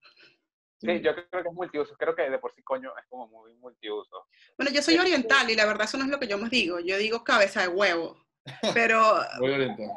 Sí, 0.80 1.02
yo 1.02 1.16
creo 1.16 1.44
que 1.44 1.50
es 1.50 1.56
multiuso. 1.56 1.96
Creo 1.98 2.16
que 2.16 2.30
de 2.30 2.38
por 2.38 2.54
sí 2.54 2.62
coño 2.62 2.92
es 2.98 3.06
como 3.08 3.28
muy 3.28 3.54
multiuso. 3.56 4.28
Bueno, 4.58 4.72
yo 4.72 4.82
soy 4.82 4.98
oriental 4.98 5.50
y 5.50 5.56
la 5.56 5.66
verdad 5.66 5.86
eso 5.86 5.98
no 5.98 6.04
es 6.04 6.10
lo 6.10 6.20
que 6.20 6.28
yo 6.28 6.38
más 6.38 6.50
digo. 6.50 6.80
Yo 6.80 6.98
digo 6.98 7.24
cabeza 7.24 7.62
de 7.62 7.70
huevo. 7.70 8.26
Pero. 8.74 9.20
Muy 9.40 9.52
oriental. 9.52 9.90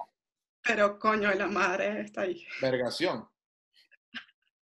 Pero 0.62 0.99
coño 0.99 1.33
la 1.35 1.47
madre 1.47 2.01
está 2.03 2.22
ahí. 2.22 2.47
Vergación. 2.61 3.29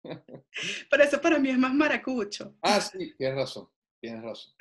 Pero 0.90 1.04
eso 1.04 1.22
para 1.22 1.40
mí 1.40 1.50
es 1.50 1.58
más 1.58 1.74
maracucho. 1.74 2.56
Ah, 2.62 2.82
sí, 2.82 3.16
tienes 3.18 3.38
razón. 3.38 3.70
Tienes 4.00 4.22
razón. 4.22 4.54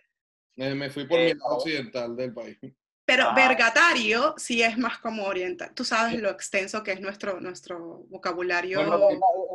Me, 0.56 0.90
fui 0.90 1.06
por 1.06 1.18
el 1.18 1.38
lado 1.38 1.56
occidental 1.56 2.14
del 2.14 2.32
país. 2.32 2.58
Pero 3.04 3.24
ah. 3.28 3.34
vergatario 3.34 4.34
sí 4.36 4.62
es 4.62 4.78
más 4.78 4.98
como 4.98 5.24
oriental. 5.24 5.74
Tú 5.74 5.84
sabes 5.84 6.20
lo 6.20 6.30
extenso 6.30 6.82
que 6.82 6.92
es 6.92 7.00
nuestro, 7.00 7.40
nuestro 7.40 8.04
vocabulario. 8.08 8.80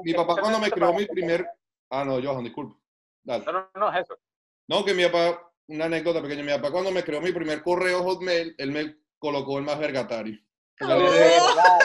mi, 0.03 0.13
papá 0.13 0.35
cuando 0.39 0.59
me 0.59 0.69
creó 0.69 0.93
mi 0.93 1.05
primer... 1.05 1.47
Ah, 1.89 2.03
no, 2.03 2.21
Johan, 2.21 2.43
disculpa. 2.43 2.77
No, 3.23 3.39
no, 3.51 3.69
no, 3.75 3.93
es 3.93 4.01
eso. 4.01 4.17
No, 4.67 4.83
que 4.85 4.93
mi 4.93 5.05
papá, 5.05 5.51
una 5.67 5.85
anécdota 5.85 6.21
pequeña, 6.21 6.43
mi 6.43 6.51
papá 6.51 6.71
cuando 6.71 6.91
me 6.91 7.03
creó 7.03 7.21
mi 7.21 7.31
primer 7.31 7.61
correo 7.61 8.03
Hotmail, 8.03 8.55
él 8.57 8.71
me 8.71 8.97
colocó 9.17 9.57
el 9.57 9.65
más 9.65 9.79
vergatario. 9.79 10.39
Es 10.79 10.87
verdad, 10.87 11.79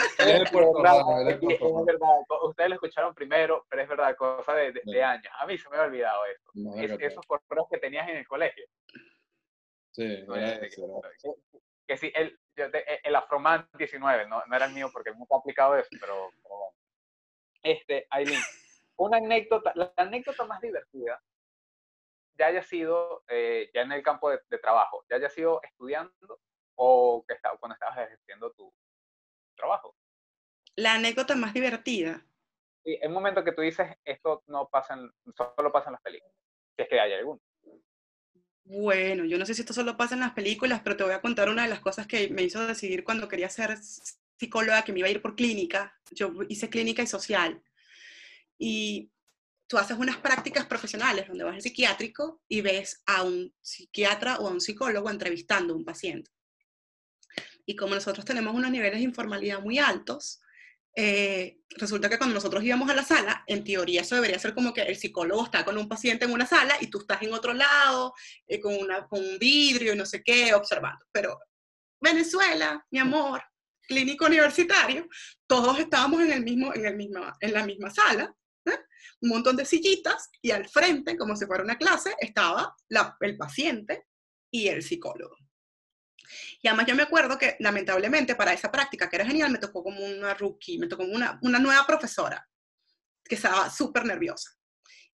ustedes 2.43 2.69
lo 2.69 2.75
escucharon 2.75 3.15
primero, 3.15 3.67
pero 3.69 3.83
es 3.83 3.89
verdad, 3.89 4.15
cosa 4.17 4.55
de, 4.55 4.73
de, 4.85 5.03
años. 5.03 5.33
A 5.39 5.47
mí 5.47 5.57
se 5.57 5.71
me 5.71 5.79
ha 5.79 5.83
olvidado 5.83 6.21
eso. 6.27 6.99
esos 6.99 7.25
correos 7.27 7.67
que 7.71 7.79
tenías 7.79 8.09
en 8.09 8.19
el 8.19 8.29
colegio. 8.29 8.67
Sí, 9.93 10.25
que, 11.87 11.97
sí, 11.97 12.13
el, 12.15 12.39
el 13.03 13.17
Afroman 13.17 13.69
19, 13.77 14.27
no, 14.27 14.43
no, 14.47 14.57
era 14.57 14.67
el 14.67 14.73
mío 14.73 14.91
porque 14.93 15.11
nunca 15.11 15.37
he 15.37 15.39
aplicado 15.39 15.77
eso, 15.77 15.91
pero, 16.01 16.31
bueno. 16.43 16.75
Este, 17.63 18.07
Aileen, 18.11 18.41
una 19.07 19.19
anécdota, 19.19 19.73
la 19.75 19.93
anécdota 19.97 20.45
más 20.45 20.61
divertida 20.61 21.21
ya 22.39 22.47
haya 22.47 22.63
sido 22.63 23.25
eh, 23.29 23.71
ya 23.75 23.83
en 23.83 23.93
el 23.93 24.03
campo 24.03 24.31
de, 24.31 24.59
trabajo, 24.59 25.05
ya 25.11 25.17
haya 25.17 25.29
sido 25.29 25.61
estudiando 25.63 26.41
o 26.77 27.25
que 27.27 27.35
está, 27.35 27.51
cuando 27.59 27.75
estabas 27.75 27.99
ejerciendo 27.99 28.53
tu 28.53 28.73
trabajo. 29.55 29.95
La 30.77 30.95
anécdota 30.95 31.37
más 31.37 31.53
divertida. 31.53 32.25
Sí, 32.85 32.99
un 33.05 33.13
momento 33.13 33.45
que 33.45 33.53
tú 33.53 33.63
dices, 33.63 33.87
esto 34.05 34.43
no 34.47 34.69
pasa, 34.69 34.95
en, 34.95 35.13
solo 35.37 35.71
pasa 35.71 35.91
en 35.91 35.93
las 35.93 36.03
películas, 36.03 36.35
si 36.77 36.83
es 36.83 36.89
que 36.89 36.99
hay 36.99 37.13
alguno. 37.13 37.41
Bueno, 38.65 39.25
yo 39.25 39.39
no 39.39 39.45
sé 39.45 39.55
si 39.55 39.61
esto 39.61 39.73
solo 39.73 39.97
pasa 39.97 40.15
en 40.15 40.21
las 40.21 40.33
películas, 40.33 40.81
pero 40.83 40.97
te 40.97 41.05
voy 41.05 41.13
a 41.13 41.21
contar 41.21 41.49
una 41.49 41.65
de 41.65 41.69
las 41.69 41.81
cosas 41.81 42.07
que 42.07 42.29
me 42.31 42.43
hizo 42.43 42.67
decidir 42.67 43.05
cuando 43.05 43.29
quería 43.29 43.49
ser 43.49 43.77
psicóloga, 43.77 44.83
que 44.83 44.93
me 44.93 45.01
iba 45.01 45.09
a 45.09 45.11
ir 45.11 45.21
por 45.21 45.37
clínica. 45.37 45.99
Yo 46.13 46.33
hice 46.49 46.71
clínica 46.71 47.03
y 47.03 47.07
social. 47.07 47.63
Y 48.65 49.11
tú 49.67 49.77
haces 49.77 49.99
unas 49.99 50.19
prácticas 50.19 50.67
profesionales 50.67 51.27
donde 51.27 51.43
vas 51.43 51.57
al 51.57 51.63
psiquiátrico 51.63 52.41
y 52.47 52.61
ves 52.61 53.03
a 53.07 53.25
un 53.25 53.53
psiquiatra 53.61 54.39
o 54.39 54.47
a 54.47 54.53
un 54.53 54.61
psicólogo 54.61 55.11
entrevistando 55.11 55.75
a 55.75 55.77
un 55.77 55.85
paciente. 55.85 56.31
Y 57.67 57.75
como 57.75 57.97
nosotros 57.97 58.25
tenemos 58.25 58.55
unos 58.55 58.71
niveles 58.71 59.01
de 59.01 59.05
informalidad 59.05 59.61
muy 59.61 59.81
altos, 59.81 60.41
eh, 60.95 61.59
resulta 61.71 62.09
que 62.09 62.19
cuando 62.19 62.35
nosotros 62.35 62.63
íbamos 62.63 62.89
a 62.89 62.95
la 62.95 63.03
sala, 63.03 63.43
en 63.49 63.65
teoría 63.65 64.03
eso 64.03 64.15
debería 64.15 64.39
ser 64.39 64.55
como 64.55 64.73
que 64.73 64.83
el 64.83 64.95
psicólogo 64.95 65.45
está 65.45 65.65
con 65.65 65.77
un 65.77 65.89
paciente 65.89 66.27
en 66.27 66.33
una 66.33 66.47
sala 66.47 66.77
y 66.81 66.87
tú 66.87 67.01
estás 67.01 67.21
en 67.23 67.33
otro 67.33 67.53
lado, 67.53 68.15
eh, 68.47 68.61
con, 68.61 68.77
una, 68.77 69.09
con 69.09 69.19
un 69.19 69.41
vidrio 69.41 69.93
y 69.93 69.97
no 69.97 70.07
sé 70.07 70.23
qué, 70.23 70.55
observando. 70.55 71.05
Pero 71.11 71.37
Venezuela, 72.01 72.87
mi 72.93 73.01
amor, 73.01 73.43
clínico 73.89 74.27
universitario, 74.27 75.09
todos 75.49 75.81
estábamos 75.81 76.23
en, 76.23 76.31
el 76.31 76.45
mismo, 76.45 76.73
en, 76.73 76.87
el 76.87 76.97
mismo, 76.97 77.25
en 77.41 77.53
la 77.53 77.67
misma 77.67 77.91
sala. 77.91 78.33
Un 79.23 79.29
montón 79.31 79.57
de 79.57 79.65
sillitas 79.65 80.31
y 80.43 80.51
al 80.51 80.69
frente, 80.69 81.17
como 81.17 81.35
si 81.37 81.47
fuera 81.47 81.65
una 81.65 81.79
clase, 81.79 82.15
estaba 82.19 82.75
la, 82.89 83.17
el 83.21 83.37
paciente 83.37 84.07
y 84.53 84.69
el 84.69 84.83
psicólogo. 84.83 85.37
Y 86.61 86.69
además 86.69 86.87
yo 86.87 86.95
me 86.95 87.03
acuerdo 87.03 87.39
que 87.39 87.57
lamentablemente 87.61 88.35
para 88.35 88.53
esa 88.53 88.71
práctica, 88.71 89.09
que 89.09 89.17
era 89.17 89.27
genial, 89.27 89.51
me 89.51 89.59
tocó 89.59 89.83
como 89.83 90.05
una 90.05 90.35
rookie, 90.35 90.79
me 90.79 90.87
tocó 90.87 91.05
una, 91.05 91.39
una 91.43 91.59
nueva 91.59 91.87
profesora 91.87 92.47
que 93.25 93.35
estaba 93.37 93.71
súper 93.71 94.05
nerviosa. 94.05 94.51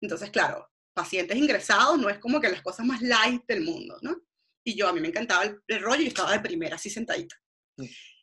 Entonces, 0.02 0.30
claro, 0.30 0.70
pacientes 0.94 1.38
ingresados 1.38 1.98
no 1.98 2.10
es 2.10 2.20
como 2.20 2.40
que 2.40 2.50
las 2.50 2.62
cosas 2.62 2.86
más 2.86 3.02
light 3.02 3.44
del 3.48 3.62
mundo, 3.62 3.98
¿no? 4.02 4.22
Y 4.66 4.76
yo, 4.76 4.88
a 4.88 4.94
mí 4.94 5.02
me 5.02 5.10
encantaba 5.10 5.44
el, 5.44 5.82
rollo 5.82 6.02
y 6.02 6.08
estaba 6.08 6.32
de 6.32 6.40
primera, 6.40 6.76
así 6.76 6.90
sentadita. 6.90 7.36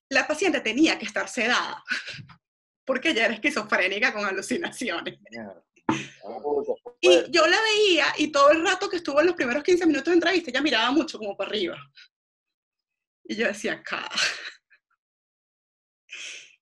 La 0.08 0.26
paciente 0.26 0.60
tenía 0.60 0.98
que 0.98 1.04
estar 1.04 1.28
sedada, 1.28 1.82
porque 2.86 3.10
ella 3.10 3.26
era 3.26 3.34
esquizofrénica 3.34 4.12
con 4.12 4.24
alucinaciones. 4.24 5.18
Y 7.00 7.30
yo 7.30 7.46
la 7.46 7.60
veía 7.60 8.06
y 8.18 8.30
todo 8.30 8.50
el 8.50 8.64
rato 8.64 8.88
que 8.88 8.96
estuvo 8.96 9.20
en 9.20 9.26
los 9.26 9.36
primeros 9.36 9.62
15 9.62 9.86
minutos 9.86 10.06
de 10.06 10.14
entrevista, 10.14 10.50
ella 10.50 10.60
miraba 10.60 10.90
mucho 10.90 11.18
como 11.18 11.36
para 11.36 11.50
arriba. 11.50 11.78
Y 13.24 13.36
yo 13.36 13.46
decía, 13.46 13.74
acá. 13.74 14.08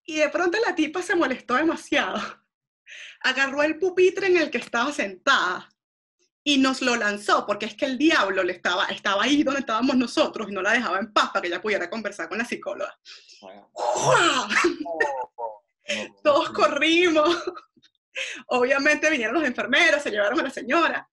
Y 0.05 0.17
de 0.17 0.29
pronto 0.31 0.59
la 0.67 0.75
tipa 0.75 1.03
se 1.03 1.15
molestó 1.15 1.55
demasiado. 1.55 2.21
Agarró 3.21 3.63
el 3.63 3.79
pupitre 3.79 4.29
en 4.29 4.39
el 4.39 4.51
que 4.51 4.59
estaba 4.59 4.93
sentada 4.93 5.69
y 6.45 6.57
nos 6.57 6.81
lo 6.81 6.97
lanzó, 6.97 7.45
porque 7.45 7.67
es 7.67 7.75
que 7.75 7.85
el 7.85 7.99
diablo 7.99 8.43
le 8.43 8.55
estaba, 8.55 8.87
estaba 8.87 9.25
ahí 9.25 9.43
donde 9.43 9.61
estábamos 9.61 9.97
nosotros 9.97 10.49
y 10.49 10.53
no 10.53 10.63
la 10.63 10.73
dejaba 10.73 10.99
en 10.99 11.13
paz 11.13 11.29
para 11.29 11.43
que 11.43 11.49
ella 11.49 11.61
pudiera 11.61 11.91
conversar 11.91 12.29
con 12.29 12.39
la 12.39 12.47
psicóloga. 12.47 12.99
Todos 16.23 16.51
corrimos. 16.51 17.37
Obviamente 18.49 19.11
vinieron 19.11 19.35
los 19.35 19.45
enfermeros, 19.45 20.03
se 20.03 20.11
llevaron 20.11 20.41
a 20.41 20.45
la 20.45 20.51
señora. 20.51 21.09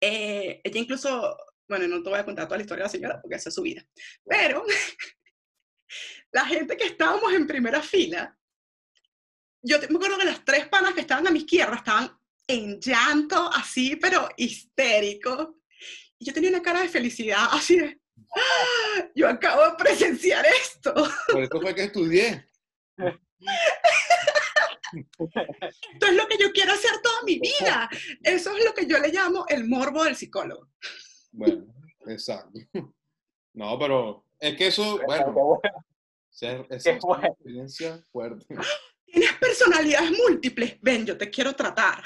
Eh, 0.00 0.60
ella 0.62 0.80
incluso 0.80 1.36
bueno, 1.68 1.86
no 1.86 2.02
te 2.02 2.08
voy 2.08 2.18
a 2.18 2.24
contar 2.24 2.46
toda 2.46 2.56
la 2.56 2.62
historia 2.62 2.84
de 2.84 2.86
la 2.86 2.92
señora 2.92 3.20
porque 3.20 3.36
esa 3.36 3.50
es 3.50 3.54
su 3.54 3.62
vida. 3.62 3.84
Pero 4.24 4.64
la 6.32 6.46
gente 6.46 6.76
que 6.76 6.86
estábamos 6.86 7.32
en 7.34 7.46
primera 7.46 7.82
fila, 7.82 8.36
yo 9.62 9.78
me 9.90 9.96
acuerdo 9.96 10.18
que 10.18 10.24
las 10.24 10.44
tres 10.44 10.66
panas 10.68 10.94
que 10.94 11.02
estaban 11.02 11.26
a 11.26 11.30
mi 11.30 11.40
izquierda 11.40 11.76
estaban 11.76 12.18
en 12.46 12.80
llanto, 12.80 13.50
así, 13.52 13.96
pero 13.96 14.28
histérico. 14.36 15.60
Y 16.18 16.24
yo 16.24 16.32
tenía 16.32 16.50
una 16.50 16.62
cara 16.62 16.80
de 16.80 16.88
felicidad, 16.88 17.48
así 17.50 17.78
de, 17.78 18.00
¡Ah! 18.34 19.10
yo 19.14 19.28
acabo 19.28 19.64
de 19.64 19.76
presenciar 19.76 20.44
esto. 20.46 20.94
Por 21.30 21.42
eso 21.42 21.60
fue 21.60 21.74
que 21.74 21.84
estudié. 21.84 22.48
Esto 24.92 26.06
es 26.06 26.14
lo 26.14 26.26
que 26.26 26.38
yo 26.38 26.52
quiero 26.52 26.72
hacer 26.72 27.00
toda 27.02 27.22
mi 27.24 27.38
vida. 27.38 27.88
Eso 28.22 28.56
es 28.56 28.64
lo 28.64 28.72
que 28.72 28.86
yo 28.86 28.98
le 28.98 29.08
llamo 29.08 29.44
el 29.48 29.68
morbo 29.68 30.04
del 30.04 30.16
psicólogo. 30.16 30.68
Bueno, 31.32 31.66
exacto. 32.06 32.58
No, 33.54 33.78
pero 33.78 34.24
es 34.38 34.56
que 34.56 34.68
eso, 34.68 35.00
bueno, 35.04 35.60
es 36.70 36.86
una 37.02 37.26
experiencia 37.26 38.02
fuerte. 38.12 38.46
Tienes 39.04 39.32
personalidades 39.34 40.12
múltiples. 40.12 40.78
Ven, 40.80 41.06
yo 41.06 41.16
te 41.16 41.30
quiero 41.30 41.54
tratar. 41.54 42.02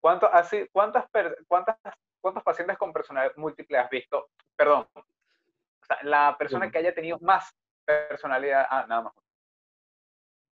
¿Cuánto, 0.00 0.32
así, 0.32 0.66
cuántas, 0.72 1.04
cuántas, 1.46 1.76
¿Cuántos 2.20 2.42
pacientes 2.42 2.76
con 2.76 2.92
personalidades 2.92 3.36
múltiples 3.38 3.80
has 3.80 3.90
visto? 3.90 4.30
Perdón. 4.54 4.86
O 4.94 5.86
sea, 5.86 5.98
la 6.02 6.36
persona 6.38 6.70
que 6.70 6.78
haya 6.78 6.94
tenido 6.94 7.18
más 7.20 7.54
personalidad. 7.84 8.66
Ah, 8.68 8.86
nada 8.88 9.02
más. 9.02 9.14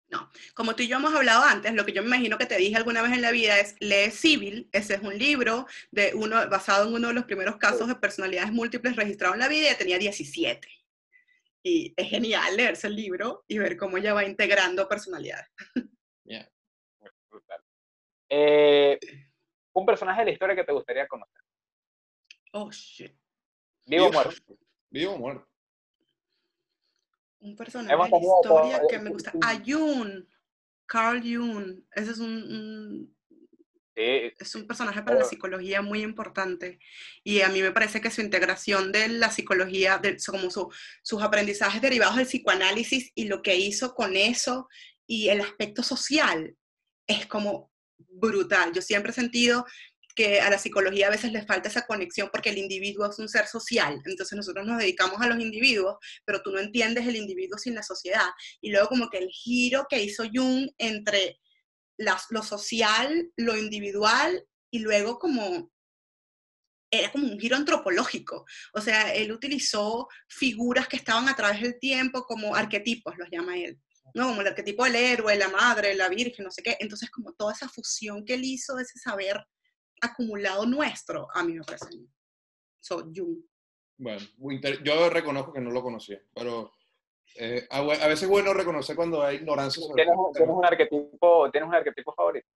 No, 0.08 0.30
como 0.54 0.76
tú 0.76 0.84
y 0.84 0.88
yo 0.88 0.98
hemos 0.98 1.16
hablado 1.16 1.44
antes, 1.44 1.74
lo 1.74 1.84
que 1.84 1.92
yo 1.92 2.04
me 2.04 2.10
imagino 2.10 2.38
que 2.38 2.46
te 2.46 2.58
dije 2.58 2.76
alguna 2.76 3.02
vez 3.02 3.12
en 3.14 3.22
la 3.22 3.32
vida 3.32 3.60
es 3.60 3.76
lee 3.80 4.12
Civil, 4.12 4.70
ese 4.72 4.96
es 4.96 5.02
un 5.02 5.18
libro 5.18 5.66
de 5.92 6.14
uno, 6.14 6.48
basado 6.48 6.88
en 6.88 6.94
uno 6.94 7.08
de 7.08 7.16
los 7.16 7.26
primeros 7.26 7.58
casos 7.58 7.88
de 7.88 7.96
personalidades 7.96 8.52
múltiples 8.52 8.96
registrados 8.96 9.36
en 9.36 9.40
la 9.40 9.48
vida 9.48 9.72
y 9.72 9.78
tenía 9.78 9.98
17. 9.98 10.68
Y 11.64 11.94
es 11.98 12.10
genial 12.10 12.56
leerse 12.56 12.86
el 12.86 12.96
libro 12.96 13.44
y 13.48 13.58
ver 13.58 13.78
cómo 13.78 13.98
ella 13.98 14.14
va 14.14 14.24
integrando 14.24 14.88
personalidades. 14.88 15.48
Yeah. 16.28 16.52
Eh, 18.30 19.00
un 19.74 19.86
personaje 19.86 20.22
de 20.22 20.26
la 20.26 20.32
historia 20.32 20.56
que 20.56 20.64
te 20.64 20.72
gustaría 20.72 21.08
conocer. 21.08 21.42
Oh, 22.52 22.72
shit. 22.72 23.16
Vivo 23.86 24.08
o 24.08 24.12
muerto. 24.12 24.58
Vivo 24.90 25.14
o 25.14 25.18
muerto 25.20 25.55
un 27.46 27.56
personaje 27.56 27.96
de 27.96 28.18
historia 28.18 28.82
que 28.90 29.00
me 29.00 29.10
gusta. 29.12 29.32
A 29.42 29.62
Jung, 29.66 30.26
Carl 30.86 31.22
Jung, 31.22 31.84
ese 31.92 32.12
es 32.12 32.20
un, 32.20 33.16
es 33.96 34.56
un 34.56 34.68
personaje 34.68 35.02
para 35.04 35.20
la 35.20 35.26
psicología 35.26 35.82
muy 35.82 36.02
importante 36.02 36.80
y 37.24 37.42
a 37.42 37.50
mí 37.50 37.62
me 37.62 37.72
parece 37.72 38.02
que 38.02 38.12
su 38.12 38.22
integración 38.22 38.92
de 38.92 39.08
la 39.10 39.32
psicología, 39.32 40.00
de, 40.00 40.18
como 40.26 40.50
sus 40.50 41.24
aprendizajes 41.24 41.82
derivados 41.82 42.18
del 42.18 42.26
psicoanálisis 42.26 43.12
y 43.16 43.26
lo 43.26 43.42
que 43.42 43.56
hizo 43.56 43.94
con 43.94 44.16
eso 44.16 44.68
y 45.08 45.30
el 45.30 45.42
aspecto 45.42 45.84
social 45.84 46.56
es 47.08 47.28
como 47.28 47.72
brutal. 47.98 48.74
Yo 48.74 48.82
siempre 48.82 49.12
he 49.12 49.16
sentido 49.16 49.66
que 50.16 50.40
a 50.40 50.50
la 50.50 50.58
psicología 50.58 51.08
a 51.08 51.12
veces 51.12 51.32
le 51.32 51.46
falta 51.46 51.70
esa 51.70 51.86
conexión 51.86 52.30
porque 52.32 52.50
el 52.50 52.58
individuo 52.58 53.10
es 53.10 53.20
un 53.20 53.28
ser 53.28 53.48
social, 53.48 54.02
entonces 54.06 54.36
nosotros 54.36 54.66
nos 54.66 54.80
dedicamos 54.80 55.22
a 55.22 55.28
los 55.28 55.40
individuos, 55.40 55.98
pero 56.24 56.42
tú 56.42 56.52
no 56.52 56.60
entiendes 56.60 57.06
el 57.06 57.18
individuo 57.18 57.58
sin 57.58 57.76
la 57.76 57.84
sociedad. 57.84 58.30
Y 58.62 58.72
luego 58.72 58.88
como 58.88 59.10
que 59.10 59.18
el 59.18 59.30
giro 59.30 59.86
que 59.90 60.02
hizo 60.02 60.24
Jung 60.34 60.70
entre 60.78 61.40
lo 61.98 62.44
social, 62.44 63.32
lo 63.38 63.58
individual 63.58 64.46
y 64.72 64.80
luego 64.80 65.20
como 65.20 65.72
era 66.92 67.12
como 67.12 67.28
un 67.28 67.40
giro 67.40 67.56
antropológico. 67.58 68.46
O 68.74 68.82
sea, 68.82 69.14
él 69.14 69.32
utilizó 69.32 70.08
figuras 70.30 70.88
que 70.88 70.98
estaban 70.98 71.28
a 71.28 71.36
través 71.36 71.62
del 71.62 71.80
tiempo 71.80 72.24
como 72.24 72.56
arquetipos, 72.56 73.18
los 73.18 73.30
llama 73.30 73.58
él. 73.58 73.80
¿no? 74.14 74.28
Como 74.28 74.42
el 74.42 74.48
arquetipo 74.48 74.86
del 74.86 74.96
héroe, 74.96 75.36
la 75.36 75.50
madre, 75.50 75.94
la 75.96 76.08
virgen, 76.10 76.46
no 76.46 76.52
sé 76.52 76.64
qué. 76.64 76.78
Entonces, 76.80 77.10
como 77.10 77.34
toda 77.34 77.54
esa 77.54 77.68
fusión 77.68 78.24
que 78.24 78.36
él 78.36 78.46
hizo, 78.46 78.80
ese 78.80 78.98
saber 79.00 79.46
acumulado 80.02 80.66
nuestro, 80.66 81.28
a 81.34 81.44
mí 81.44 81.54
me 81.54 81.64
parece. 81.64 81.88
So, 82.80 83.10
Jung. 83.16 83.40
Bueno, 83.98 84.26
yo 84.84 85.10
reconozco 85.10 85.54
que 85.54 85.62
no 85.62 85.72
lo 85.72 85.82
conocía, 85.82 86.22
pero 86.34 86.72
eh, 87.36 87.66
a, 87.70 87.82
veces 87.82 88.24
es 88.24 88.30
bueno 88.30 88.54
reconocer 88.54 88.96
cuando 88.96 89.24
hay 89.24 89.38
ignorancia. 89.38 89.84
¿Tienes, 89.96 90.16
un 90.16 90.66
arquetipo, 90.66 91.50
¿Tienes 91.52 91.68
un 91.68 91.76
arquetipo 91.76 92.14
favorito? 92.14 92.48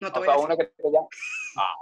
No 0.00 0.12
te 0.12 0.18
voy 0.18 0.28
a 0.28 0.36
uno 0.36 0.56
que 0.56 0.64
te 0.64 0.82
ah. 1.56 1.74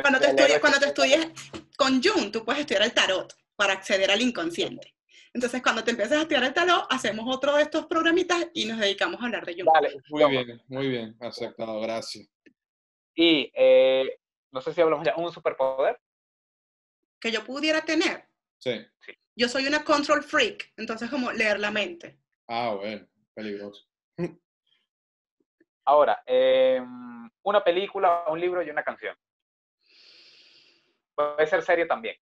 Cuando 0.00 0.18
te, 0.18 0.28
estudies, 0.28 0.58
cuando 0.58 0.78
te 0.78 0.86
estudies 0.86 1.28
con 1.76 2.02
Jung, 2.02 2.32
tú 2.32 2.44
puedes 2.44 2.60
estudiar 2.60 2.84
el 2.84 2.94
tarot 2.94 3.34
para 3.56 3.74
acceder 3.74 4.10
al 4.10 4.22
inconsciente. 4.22 4.94
Entonces, 5.34 5.62
cuando 5.62 5.84
te 5.84 5.90
empiezas 5.90 6.18
a 6.18 6.22
estudiar 6.22 6.44
el 6.44 6.54
tarot, 6.54 6.86
hacemos 6.88 7.26
otro 7.28 7.56
de 7.56 7.62
estos 7.62 7.84
programitas 7.86 8.46
y 8.54 8.64
nos 8.64 8.78
dedicamos 8.80 9.20
a 9.20 9.26
hablar 9.26 9.44
de 9.44 9.54
Jung. 9.54 9.68
muy 10.08 10.30
bien, 10.30 10.62
muy 10.68 10.88
bien, 10.88 11.16
aceptado, 11.20 11.78
gracias. 11.80 12.26
Y 13.16 13.50
eh, 13.54 14.20
no 14.52 14.60
sé 14.60 14.72
si 14.74 14.80
hablamos 14.80 15.04
ya, 15.04 15.16
un 15.16 15.32
superpoder. 15.32 15.98
Que 17.18 17.32
yo 17.32 17.42
pudiera 17.42 17.80
tener. 17.80 18.28
Sí. 18.58 18.86
Yo 19.34 19.48
soy 19.48 19.66
una 19.66 19.82
control 19.84 20.22
freak, 20.22 20.72
entonces 20.76 21.10
como 21.10 21.32
leer 21.32 21.58
la 21.58 21.70
mente. 21.70 22.20
Ah, 22.46 22.74
bueno, 22.74 23.08
peligroso. 23.34 23.86
Ahora, 25.84 26.22
em, 26.26 27.28
una 27.42 27.64
película, 27.64 28.24
un 28.28 28.40
libro 28.40 28.62
y 28.62 28.70
una 28.70 28.82
canción. 28.82 29.16
Puede 31.14 31.46
ser 31.46 31.62
serie 31.62 31.86
también. 31.86 32.16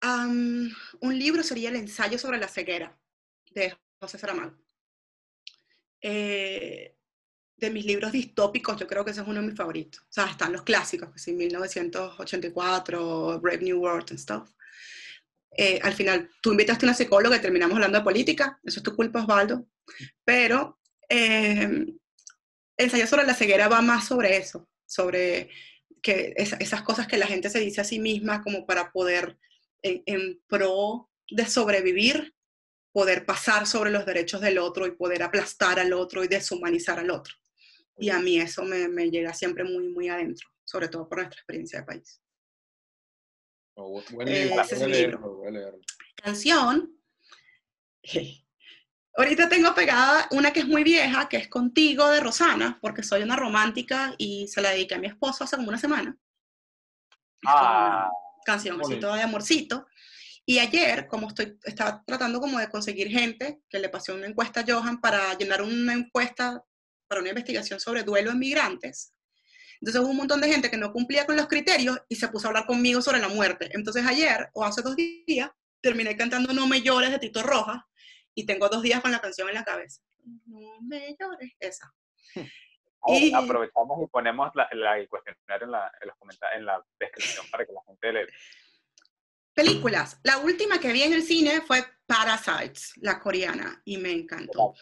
un 0.00 1.18
libro 1.18 1.42
sería 1.42 1.68
El 1.68 1.76
ensayo 1.76 2.18
sobre 2.18 2.38
la 2.38 2.48
ceguera, 2.48 2.98
de 3.50 3.76
José 4.00 4.18
Saramago. 4.18 4.56
Eh, 6.00 6.96
de 7.56 7.70
mis 7.70 7.86
libros 7.86 8.12
distópicos, 8.12 8.78
yo 8.78 8.86
creo 8.86 9.04
que 9.04 9.12
ese 9.12 9.20
es 9.20 9.26
uno 9.26 9.40
de 9.40 9.46
mis 9.46 9.56
favoritos. 9.56 10.02
O 10.02 10.12
sea, 10.12 10.26
están 10.26 10.52
los 10.52 10.62
clásicos, 10.62 11.12
que 11.12 11.18
sí, 11.18 11.32
1984, 11.32 13.40
Brave 13.40 13.62
New 13.62 13.78
World 13.78 14.10
and 14.10 14.18
stuff. 14.18 14.50
Eh, 15.56 15.78
al 15.82 15.92
final, 15.92 16.30
tú 16.40 16.52
invitaste 16.52 16.86
a 16.86 16.88
una 16.88 16.94
psicóloga 16.94 17.36
y 17.36 17.40
terminamos 17.40 17.76
hablando 17.76 17.98
de 17.98 18.04
política, 18.04 18.58
eso 18.64 18.80
es 18.80 18.82
tu 18.82 18.96
culpa, 18.96 19.20
Osvaldo. 19.20 19.66
Pero 20.24 20.78
eh, 21.08 21.86
ensayo 22.76 23.06
sobre 23.06 23.26
la 23.26 23.34
ceguera 23.34 23.68
va 23.68 23.82
más 23.82 24.06
sobre 24.06 24.36
eso, 24.36 24.68
sobre 24.86 25.50
que 26.02 26.34
esas 26.36 26.82
cosas 26.82 27.06
que 27.06 27.16
la 27.16 27.26
gente 27.26 27.48
se 27.48 27.60
dice 27.60 27.80
a 27.80 27.84
sí 27.84 28.00
misma 28.00 28.42
como 28.42 28.66
para 28.66 28.90
poder, 28.90 29.38
en, 29.82 30.42
pro 30.48 31.10
de 31.30 31.46
sobrevivir, 31.46 32.34
poder 32.92 33.24
pasar 33.24 33.66
sobre 33.66 33.90
los 33.90 34.04
derechos 34.04 34.40
del 34.40 34.58
otro 34.58 34.86
y 34.86 34.92
poder 34.92 35.22
aplastar 35.22 35.78
al 35.78 35.92
otro 35.92 36.24
y 36.24 36.28
deshumanizar 36.28 36.98
al 36.98 37.10
otro. 37.10 37.34
Y 37.98 38.10
a 38.10 38.18
mí 38.18 38.40
eso 38.40 38.64
me, 38.64 38.88
me 38.88 39.10
llega 39.10 39.34
siempre 39.34 39.64
muy, 39.64 39.88
muy 39.88 40.08
adentro, 40.08 40.48
sobre 40.64 40.88
todo 40.88 41.08
por 41.08 41.18
nuestra 41.18 41.38
experiencia 41.38 41.80
de 41.80 41.86
país. 41.86 42.22
Oh, 43.74 44.02
buen 44.10 44.28
libro, 44.28 45.42
Canción. 46.22 46.94
Ahorita 49.14 49.48
tengo 49.48 49.74
pegada 49.74 50.26
una 50.30 50.52
que 50.52 50.60
es 50.60 50.66
muy 50.66 50.84
vieja, 50.84 51.28
que 51.28 51.36
es 51.36 51.48
Contigo 51.48 52.08
de 52.08 52.20
Rosana, 52.20 52.78
porque 52.80 53.02
soy 53.02 53.22
una 53.22 53.36
romántica 53.36 54.14
y 54.18 54.48
se 54.48 54.62
la 54.62 54.70
dediqué 54.70 54.94
a 54.94 54.98
mi 54.98 55.06
esposo 55.06 55.44
hace 55.44 55.56
como 55.56 55.68
una 55.68 55.78
semana. 55.78 56.16
Ah, 57.46 58.10
canción 58.44 58.80
así 58.80 58.96
de 58.96 59.22
amorcito. 59.22 59.86
Y 60.44 60.58
ayer, 60.58 61.06
como 61.06 61.28
estoy, 61.28 61.58
estaba 61.64 62.02
tratando 62.04 62.40
como 62.40 62.58
de 62.58 62.68
conseguir 62.68 63.08
gente 63.08 63.62
que 63.68 63.78
le 63.78 63.88
pasé 63.88 64.12
una 64.12 64.26
encuesta 64.26 64.60
a 64.60 64.64
Johan 64.66 65.00
para 65.00 65.34
llenar 65.34 65.62
una 65.62 65.92
encuesta 65.92 66.64
para 67.12 67.20
una 67.20 67.28
investigación 67.28 67.78
sobre 67.78 68.04
duelo 68.04 68.30
en 68.30 68.38
migrantes. 68.38 69.14
Entonces 69.82 70.00
hubo 70.00 70.12
un 70.12 70.16
montón 70.16 70.40
de 70.40 70.50
gente 70.50 70.70
que 70.70 70.78
no 70.78 70.94
cumplía 70.94 71.26
con 71.26 71.36
los 71.36 71.46
criterios 71.46 71.98
y 72.08 72.16
se 72.16 72.28
puso 72.28 72.46
a 72.46 72.48
hablar 72.48 72.64
conmigo 72.64 73.02
sobre 73.02 73.18
la 73.18 73.28
muerte. 73.28 73.68
Entonces 73.72 74.06
ayer, 74.06 74.48
o 74.54 74.64
hace 74.64 74.80
dos 74.80 74.96
días, 74.96 75.50
terminé 75.82 76.16
cantando 76.16 76.54
No 76.54 76.66
me 76.66 76.80
llores 76.80 77.10
de 77.10 77.18
Tito 77.18 77.42
Rojas 77.42 77.82
y 78.34 78.46
tengo 78.46 78.70
dos 78.70 78.80
días 78.80 79.02
con 79.02 79.12
la 79.12 79.20
canción 79.20 79.46
en 79.50 79.56
la 79.56 79.62
cabeza. 79.62 80.00
No 80.46 80.80
me 80.80 81.14
llores, 81.20 81.52
esa. 81.60 81.92
y, 83.08 83.34
aprovechamos 83.34 84.02
y 84.02 84.06
ponemos 84.06 84.50
la, 84.54 84.64
el 84.72 85.06
cuestionario 85.06 85.66
en 85.66 85.70
la, 85.70 85.92
en, 86.00 86.08
los 86.08 86.38
en 86.56 86.64
la 86.64 86.82
descripción 86.98 87.44
para 87.50 87.66
que 87.66 87.74
la 87.74 87.82
gente 87.86 88.10
le... 88.10 88.26
Películas. 89.52 90.18
La 90.22 90.38
última 90.38 90.78
que 90.80 90.92
vi 90.92 91.02
en 91.02 91.12
el 91.12 91.22
cine 91.22 91.60
fue 91.60 91.84
Parasites, 92.06 92.94
la 93.02 93.20
coreana, 93.20 93.82
y 93.84 93.98
me 93.98 94.12
encantó. 94.12 94.72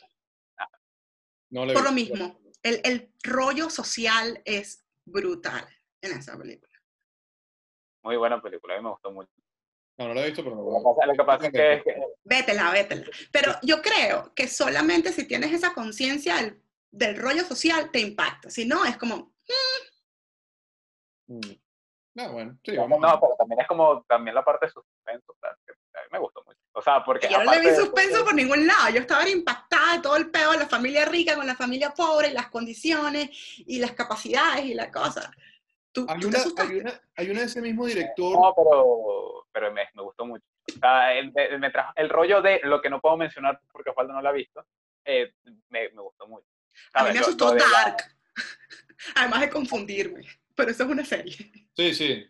Por 1.50 1.84
lo 1.84 1.92
mismo, 1.92 2.40
el, 2.62 2.80
el, 2.84 3.12
rollo 3.22 3.70
social 3.70 4.40
es 4.44 4.84
brutal 5.04 5.66
en 6.00 6.12
esa 6.12 6.38
película. 6.38 6.72
Muy 8.02 8.16
buena 8.16 8.40
película, 8.40 8.74
a 8.74 8.78
mí 8.78 8.84
me 8.84 8.90
gustó 8.90 9.10
mucho. 9.10 9.30
No, 9.98 10.08
no 10.08 10.14
lo 10.14 10.20
he 10.20 10.26
visto, 10.26 10.42
pero 10.42 10.56
me 10.56 10.62
Lo 10.62 11.12
que 11.12 11.24
pasa, 11.24 11.46
es, 11.46 11.52
que, 11.52 11.82
Vétela, 12.24 12.70
vétela. 12.70 13.04
Pero 13.30 13.52
yo 13.62 13.82
creo 13.82 14.32
que 14.34 14.48
solamente 14.48 15.12
si 15.12 15.26
tienes 15.26 15.52
esa 15.52 15.74
conciencia 15.74 16.36
del, 16.36 16.62
del, 16.90 17.16
rollo 17.16 17.44
social 17.44 17.90
te 17.90 18.00
impacta. 18.00 18.48
Si 18.48 18.64
no, 18.64 18.84
es 18.84 18.96
como... 18.96 19.34
Mm. 21.26 21.34
Mm. 21.34 21.60
No, 22.14 22.32
bueno, 22.32 22.58
sí, 22.64 22.76
vamos. 22.76 22.98
No, 22.98 23.20
pero 23.20 23.34
también 23.36 23.60
es 23.60 23.68
como 23.68 24.02
también 24.04 24.34
la 24.34 24.44
parte 24.44 24.66
de 24.66 24.72
suspenso, 24.72 25.36
a 25.42 25.56
mí 25.66 26.08
me 26.10 26.18
gustó 26.18 26.42
mucho. 26.44 26.49
O 26.72 26.82
sea, 26.82 27.02
porque... 27.04 27.28
Yo 27.28 27.42
no 27.42 27.52
le 27.52 27.60
vi 27.60 27.74
suspenso 27.74 28.24
por 28.24 28.34
ningún 28.34 28.66
lado, 28.66 28.90
yo 28.90 29.00
estaba 29.00 29.28
impactada 29.28 29.96
de 29.96 30.02
todo 30.02 30.16
el 30.16 30.30
pedo 30.30 30.52
de 30.52 30.58
la 30.58 30.66
familia 30.66 31.04
rica 31.04 31.34
con 31.34 31.46
la 31.46 31.56
familia 31.56 31.90
pobre, 31.90 32.28
y 32.28 32.32
las 32.32 32.48
condiciones 32.48 33.30
y 33.66 33.78
las 33.78 33.92
capacidades 33.92 34.64
y 34.64 34.74
las 34.74 34.90
cosas 34.90 35.30
hay, 36.08 36.24
una, 36.24 36.38
hay, 36.38 36.76
una, 36.76 37.00
hay, 37.16 37.30
una, 37.30 37.40
de 37.40 37.46
ese 37.46 37.60
mismo 37.60 37.86
director. 37.86 38.34
No, 38.34 38.54
pero, 38.54 39.46
pero 39.52 39.72
me, 39.72 39.82
me 39.94 40.02
gustó 40.02 40.24
mucho. 40.24 40.44
O 40.68 40.78
sea, 40.78 41.18
el, 41.18 41.32
me 41.58 41.70
trajo, 41.70 41.92
el 41.96 42.08
rollo 42.08 42.40
de 42.40 42.60
lo 42.62 42.80
que 42.80 42.90
no 42.90 43.00
puedo 43.00 43.16
mencionar 43.16 43.60
porque 43.72 43.90
Osvaldo 43.90 44.12
no 44.12 44.22
lo 44.22 44.28
ha 44.28 44.32
visto, 44.32 44.64
eh, 45.04 45.32
me, 45.68 45.88
me, 45.90 46.02
gustó 46.02 46.28
mucho. 46.28 46.46
A 46.94 47.04
mí 47.04 47.12
me 47.12 47.18
asustó 47.18 47.54
Dark. 47.54 47.96
Además 49.16 49.40
de 49.40 49.50
confundirme. 49.50 50.26
Pero 50.54 50.70
eso 50.70 50.84
es 50.84 50.90
una 50.90 51.04
serie. 51.04 51.50
Sí, 51.74 51.94
sí. 51.94 52.26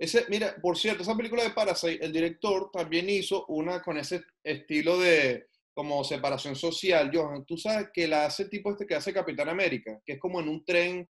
Ese, 0.00 0.24
mira, 0.30 0.56
por 0.62 0.78
cierto, 0.78 1.02
esa 1.02 1.14
película 1.14 1.42
de 1.42 1.50
Parasite, 1.50 2.02
el 2.02 2.10
director 2.10 2.70
también 2.72 3.10
hizo 3.10 3.44
una 3.48 3.82
con 3.82 3.98
ese 3.98 4.22
estilo 4.42 4.98
de 4.98 5.46
como 5.74 6.02
separación 6.04 6.56
social. 6.56 7.10
Johan, 7.12 7.44
tú 7.44 7.58
sabes 7.58 7.90
que 7.92 8.08
la 8.08 8.24
hace 8.24 8.44
el 8.44 8.50
tipo 8.50 8.70
este 8.70 8.86
que 8.86 8.94
hace 8.94 9.12
Capitán 9.12 9.50
América, 9.50 10.00
que 10.04 10.14
es 10.14 10.18
como 10.18 10.40
en 10.40 10.48
un 10.48 10.64
tren 10.64 11.06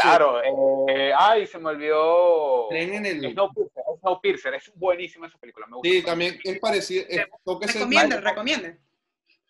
Claro, 0.00 0.40
eh, 0.88 1.12
ay, 1.16 1.44
se 1.46 1.58
me 1.58 1.70
olvidó. 1.70 2.70
En 2.70 3.04
el... 3.04 3.32
Snowpiercer, 3.32 3.82
Snowpiercer, 3.98 4.54
es 4.54 4.72
buenísima 4.76 5.26
esa 5.26 5.38
película. 5.38 5.66
Me 5.66 5.76
gusta 5.76 5.88
sí, 5.88 6.02
también 6.02 6.38
es 6.44 6.60
parecido. 6.60 7.04
recomiende, 7.44 8.20
recomiende. 8.20 8.78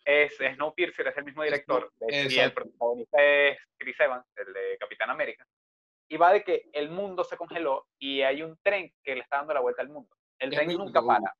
Es 0.03 0.35
Snowpiercer, 0.55 1.07
es 1.09 1.17
el 1.17 1.23
mismo 1.23 1.43
director. 1.43 1.91
y 2.09 2.39
el 2.39 2.51
protagonista 2.51 3.23
es 3.23 3.59
Chris 3.77 3.99
Evans, 3.99 4.25
el 4.37 4.53
de 4.53 4.77
Capitán 4.79 5.11
América. 5.11 5.45
Y 6.09 6.17
va 6.17 6.31
de 6.31 6.43
que 6.43 6.69
el 6.73 6.89
mundo 6.89 7.23
se 7.23 7.37
congeló 7.37 7.87
y 7.99 8.21
hay 8.21 8.41
un 8.41 8.57
tren 8.63 8.93
que 9.03 9.15
le 9.15 9.21
está 9.21 9.37
dando 9.37 9.53
la 9.53 9.59
vuelta 9.59 9.81
al 9.81 9.89
mundo. 9.89 10.15
El 10.39 10.51
tren 10.51 10.69
nunca 10.69 11.01
para. 11.01 11.35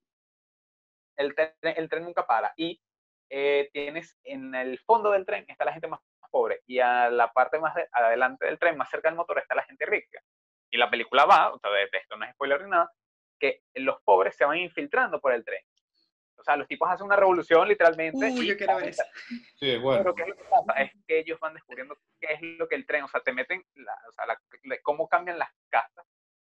El 1.15 1.34
tren, 1.34 1.53
el 1.61 1.89
tren 1.89 2.03
nunca 2.03 2.26
para. 2.26 2.53
Y 2.57 2.82
eh, 3.30 3.70
tienes 3.74 4.18
en 4.24 4.55
el 4.55 4.80
fondo 4.80 5.11
del 5.11 5.26
tren 5.26 5.45
está 5.47 5.65
la 5.65 5.74
gente 5.74 5.88
más 5.88 5.99
pobre 6.30 6.61
y 6.65 6.80
a 6.80 7.09
la 7.09 7.32
parte 7.32 7.59
más 7.59 7.74
adelante 7.91 8.45
del 8.45 8.59
tren, 8.59 8.78
más 8.78 8.89
cerca 8.89 9.09
del 9.09 9.18
motor, 9.18 9.39
está 9.39 9.55
la 9.55 9.63
gente 9.63 9.86
rica. 9.86 10.22
Y 10.70 10.78
la 10.78 10.89
película 10.89 11.26
va, 11.26 11.53
o 11.53 11.59
sea, 11.59 11.72
de 11.72 11.89
esto 11.93 12.18
no 12.18 12.26
es 12.26 12.32
spoiler 12.34 12.63
ni 12.63 12.70
nada, 12.70 12.91
que 13.39 13.61
los 13.76 14.01
pobres 14.03 14.36
se 14.36 14.45
van 14.45 14.57
infiltrando 14.57 15.20
por 15.20 15.34
el 15.34 15.45
tren. 15.45 15.61
O 16.47 16.49
sea, 16.49 16.55
los 16.55 16.67
tipos 16.67 16.89
hacen 16.89 17.05
una 17.05 17.17
revolución 17.17 17.67
literalmente. 17.67 18.25
Uy, 18.25 18.47
yo 18.47 18.55
quiero 18.55 18.77
ver 18.77 18.87
eso. 18.87 19.03
Sí, 19.59 19.77
bueno. 19.77 20.01
Pero 20.01 20.15
¿qué 20.15 20.21
es 20.21 20.29
lo 20.29 20.35
que 20.37 20.43
pasa? 20.45 20.81
Es 20.81 20.91
que 21.05 21.19
ellos 21.19 21.37
van 21.41 21.53
descubriendo 21.53 21.97
qué 22.21 22.33
es 22.33 22.41
lo 22.41 22.69
que 22.69 22.75
el 22.75 22.85
tren, 22.85 23.03
o 23.03 23.07
sea, 23.09 23.19
te 23.19 23.33
meten, 23.33 23.59
o 23.59 24.11
sea, 24.13 24.39
cómo 24.81 25.09
cambian 25.09 25.37
las 25.37 25.49
casas, 25.69 26.05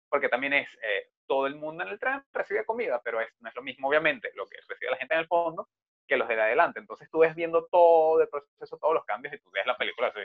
porque 0.08 0.30
también 0.30 0.54
es, 0.54 0.70
eh, 0.84 1.10
todo 1.26 1.48
el 1.48 1.56
mundo 1.56 1.84
en 1.84 1.90
el 1.90 2.00
tren 2.00 2.24
recibe 2.32 2.64
comida, 2.64 3.02
pero 3.04 3.22
es, 3.22 3.28
no 3.40 3.50
es 3.50 3.56
lo 3.56 3.64
mismo, 3.64 3.88
obviamente, 3.88 4.30
lo 4.36 4.46
que 4.46 4.58
recibe 4.68 4.92
la 4.92 4.98
gente 4.98 5.16
en 5.16 5.22
el 5.22 5.28
fondo 5.28 5.68
que 6.08 6.16
los 6.16 6.28
de 6.28 6.40
adelante. 6.40 6.80
Entonces 6.80 7.10
tú 7.10 7.20
ves 7.20 7.34
viendo 7.34 7.66
todo 7.66 8.22
el 8.22 8.30
proceso, 8.30 8.78
todos 8.78 8.94
los 8.94 9.04
cambios 9.04 9.34
y 9.34 9.40
tú 9.40 9.50
ves 9.50 9.66
la 9.66 9.78
película 9.78 10.10
así. 10.10 10.20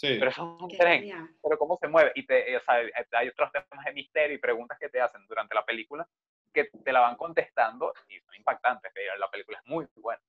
Pero 0.00 0.30
eso 0.30 0.56
es 0.56 0.62
un 0.62 0.78
tren. 0.78 1.38
Pero 1.42 1.58
cómo 1.58 1.76
se 1.76 1.88
mueve. 1.88 2.12
Y 2.14 2.24
te, 2.24 2.56
o 2.56 2.60
sea, 2.60 2.82
hay 3.12 3.28
otros 3.28 3.52
temas 3.52 3.84
de 3.84 3.92
misterio 3.92 4.36
y 4.36 4.40
preguntas 4.40 4.78
que 4.78 4.88
te 4.88 5.00
hacen 5.00 5.26
durante 5.26 5.54
la 5.54 5.64
película 5.64 6.08
que 6.52 6.70
te 6.84 6.92
la 6.92 7.00
van 7.00 7.16
contestando 7.16 7.92
y 8.08 8.18
son 8.20 8.34
impactantes. 8.36 8.92
La 9.18 9.30
película 9.30 9.58
es 9.58 9.66
muy 9.68 9.86
buena. 9.96 10.22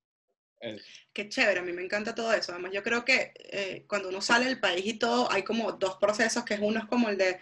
Qué 1.14 1.30
chévere, 1.30 1.62
a 1.62 1.64
mí 1.64 1.72
me 1.72 1.84
encanta 1.84 2.14
todo 2.14 2.34
eso. 2.34 2.52
Además, 2.52 2.72
yo 2.74 2.84
creo 2.84 3.06
que 3.06 3.34
eh, 3.36 3.86
cuando 3.88 4.10
uno 4.10 4.22
sale 4.22 4.46
del 4.46 4.60
país 4.60 4.86
y 4.86 5.00
todo, 5.00 5.32
hay 5.32 5.44
como 5.44 5.72
dos 5.74 5.98
procesos, 5.98 6.44
que 6.44 6.56
es 6.56 6.60
uno 6.60 6.80
es 6.80 6.86
como 6.86 7.10
el 7.10 7.18
de 7.18 7.40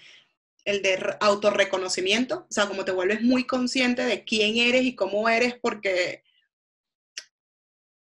el 0.66 0.82
de 0.82 1.16
autorreconocimiento, 1.22 2.46
o 2.50 2.52
sea, 2.52 2.68
como 2.68 2.84
te 2.84 2.92
vuelves 2.92 3.22
muy 3.22 3.46
consciente 3.48 4.04
de 4.04 4.26
quién 4.26 4.58
eres 4.58 4.84
y 4.84 4.96
cómo 4.98 5.30
eres 5.30 5.56
porque 5.56 6.24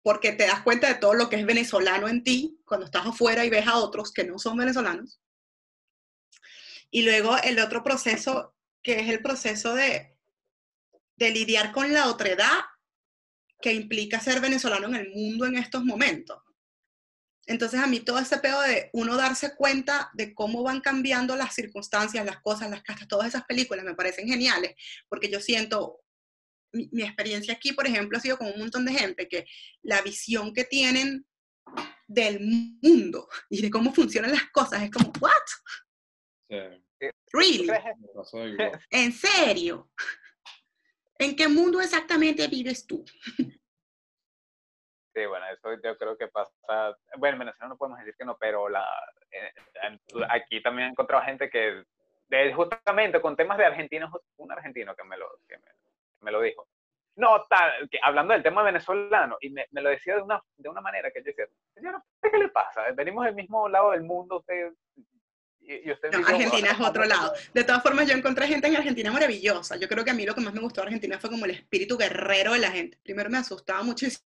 porque 0.02 0.32
te 0.32 0.48
das 0.48 0.62
cuenta 0.62 0.88
de 0.88 0.96
todo 0.96 1.14
lo 1.14 1.30
que 1.30 1.36
es 1.36 1.46
venezolano 1.46 2.08
en 2.08 2.24
ti 2.24 2.60
cuando 2.66 2.88
estás 2.88 3.06
afuera 3.06 3.46
y 3.46 3.52
ves 3.52 3.68
a 3.68 3.78
otros 3.78 4.12
que 4.12 4.24
no 4.24 4.40
son 4.40 4.58
venezolanos. 4.58 5.20
Y 6.90 7.04
luego 7.04 7.38
el 7.44 7.60
otro 7.60 7.84
proceso, 7.84 8.56
que 8.82 9.00
es 9.00 9.10
el 9.10 9.22
proceso 9.22 9.76
de, 9.76 10.15
de 11.16 11.32
lidiar 11.32 11.72
con 11.72 11.94
la 11.94 12.08
otredad 12.10 12.62
que 13.62 13.74
implica 13.74 14.20
ser 14.20 14.42
venezolano 14.42 14.88
en 14.88 14.96
el 14.96 15.10
mundo 15.10 15.46
en 15.46 15.58
estos 15.58 15.84
momentos. 15.84 16.42
Entonces 17.48 17.80
a 17.80 17.88
mí 17.88 18.00
todo 18.00 18.20
ese 18.20 18.38
pedo 18.38 18.62
de 18.62 18.90
uno 18.94 19.16
darse 19.16 19.56
cuenta 19.56 20.10
de 20.14 20.34
cómo 20.34 20.64
van 20.64 20.82
cambiando 20.82 21.36
las 21.36 21.54
circunstancias, 21.54 22.26
las 22.26 22.42
cosas, 22.42 22.70
las 22.70 22.82
castas, 22.82 23.08
todas 23.08 23.28
esas 23.28 23.46
películas 23.46 23.86
me 23.86 23.94
parecen 23.94 24.28
geniales, 24.28 24.76
porque 25.08 25.30
yo 25.30 25.40
siento, 25.40 26.02
mi, 26.74 26.90
mi, 26.92 27.04
experiencia 27.04 27.54
aquí, 27.54 27.72
por 27.74 27.86
ejemplo, 27.86 28.18
ha 28.18 28.22
sido 28.22 28.38
con 28.38 28.48
un 28.48 28.60
montón 28.60 28.86
de 28.86 28.94
gente 28.94 29.30
que 29.30 29.46
la 29.84 30.02
visión 30.02 30.54
que 30.54 30.64
tienen 30.64 31.26
del 32.08 32.40
mundo 32.82 33.28
y 33.50 33.62
de 33.62 33.70
cómo 33.70 33.94
funcionan 33.94 34.32
las 34.32 34.50
cosas 34.52 34.84
es 34.84 34.92
como, 34.92 35.12
¿what? 35.20 36.72
¿Really? 37.32 37.70
¿En 38.90 39.12
serio? 39.12 39.92
¿En 41.18 41.36
qué 41.36 41.48
mundo 41.48 41.80
exactamente 41.82 42.48
vives 42.48 42.86
tú? 42.86 43.04
Sí, 45.16 45.26
bueno, 45.26 45.46
eso 45.48 45.70
yo 45.82 45.98
creo 45.98 46.18
que 46.18 46.28
pasa. 46.28 46.52
Bueno, 47.18 47.36
en 47.36 47.40
Venezuela 47.40 47.70
no 47.70 47.78
podemos 47.78 48.00
decir 48.00 48.16
que 48.18 48.26
no, 48.26 48.38
pero 48.38 48.68
la, 48.68 48.86
eh, 49.32 49.54
aquí 50.30 50.62
también 50.62 50.90
he 50.90 50.92
encontrado 50.92 51.24
gente 51.24 51.50
que, 51.50 51.86
de, 52.28 52.54
justamente 52.54 53.22
con 53.22 53.38
temas 53.38 53.58
de 53.58 53.66
Argentina, 53.66 54.12
un 54.38 54.52
argentino 54.52 54.94
que 54.94 55.06
me 55.06 55.16
lo, 55.16 55.40
que 55.48 55.58
me, 56.20 56.32
lo 56.32 56.42
dijo. 56.42 56.68
No, 57.16 57.46
tal, 57.50 57.90
que, 57.90 57.98
hablando 58.04 58.34
del 58.34 58.44
tema 58.44 58.62
venezolano, 58.62 59.38
y 59.40 59.52
me, 59.52 59.66
me, 59.72 59.82
lo 59.82 59.90
decía 59.90 60.18
de 60.18 60.22
una, 60.22 60.44
de 60.58 60.68
una 60.68 60.82
manera 60.82 61.10
que 61.12 61.22
yo 61.22 61.28
decía, 61.28 61.48
¿qué 62.22 62.38
le 62.38 62.50
pasa? 62.50 62.84
Venimos 62.92 63.24
del 63.24 63.36
mismo 63.36 63.70
lado 63.70 63.92
del 63.92 64.04
mundo, 64.04 64.40
usted 64.40 64.74
y, 65.68 65.92
usted 65.92 66.12
no, 66.12 66.28
Argentina 66.28 66.72
es 66.72 66.80
otro 66.80 67.06
lado. 67.06 67.34
De 67.54 67.64
todas 67.64 67.82
formas, 67.82 68.08
yo 68.08 68.16
encontré 68.16 68.48
gente 68.48 68.68
en 68.68 68.76
Argentina 68.76 69.12
maravillosa. 69.12 69.76
Yo 69.78 69.88
creo 69.88 70.04
que 70.04 70.12
a 70.12 70.14
mí 70.14 70.26
lo 70.26 70.36
que 70.36 70.42
más 70.42 70.54
me 70.54 70.62
gustó 70.62 70.82
de 70.82 70.88
Argentina 70.88 71.20
fue 71.20 71.30
como 71.30 71.46
el 71.46 71.52
espíritu 71.52 71.98
guerrero 71.98 72.54
de 72.54 72.60
la 72.60 72.72
gente. 72.72 73.00
Primero 73.04 73.30
me 73.30 73.38
asustaba 73.38 73.84
muchísimo 73.84 74.26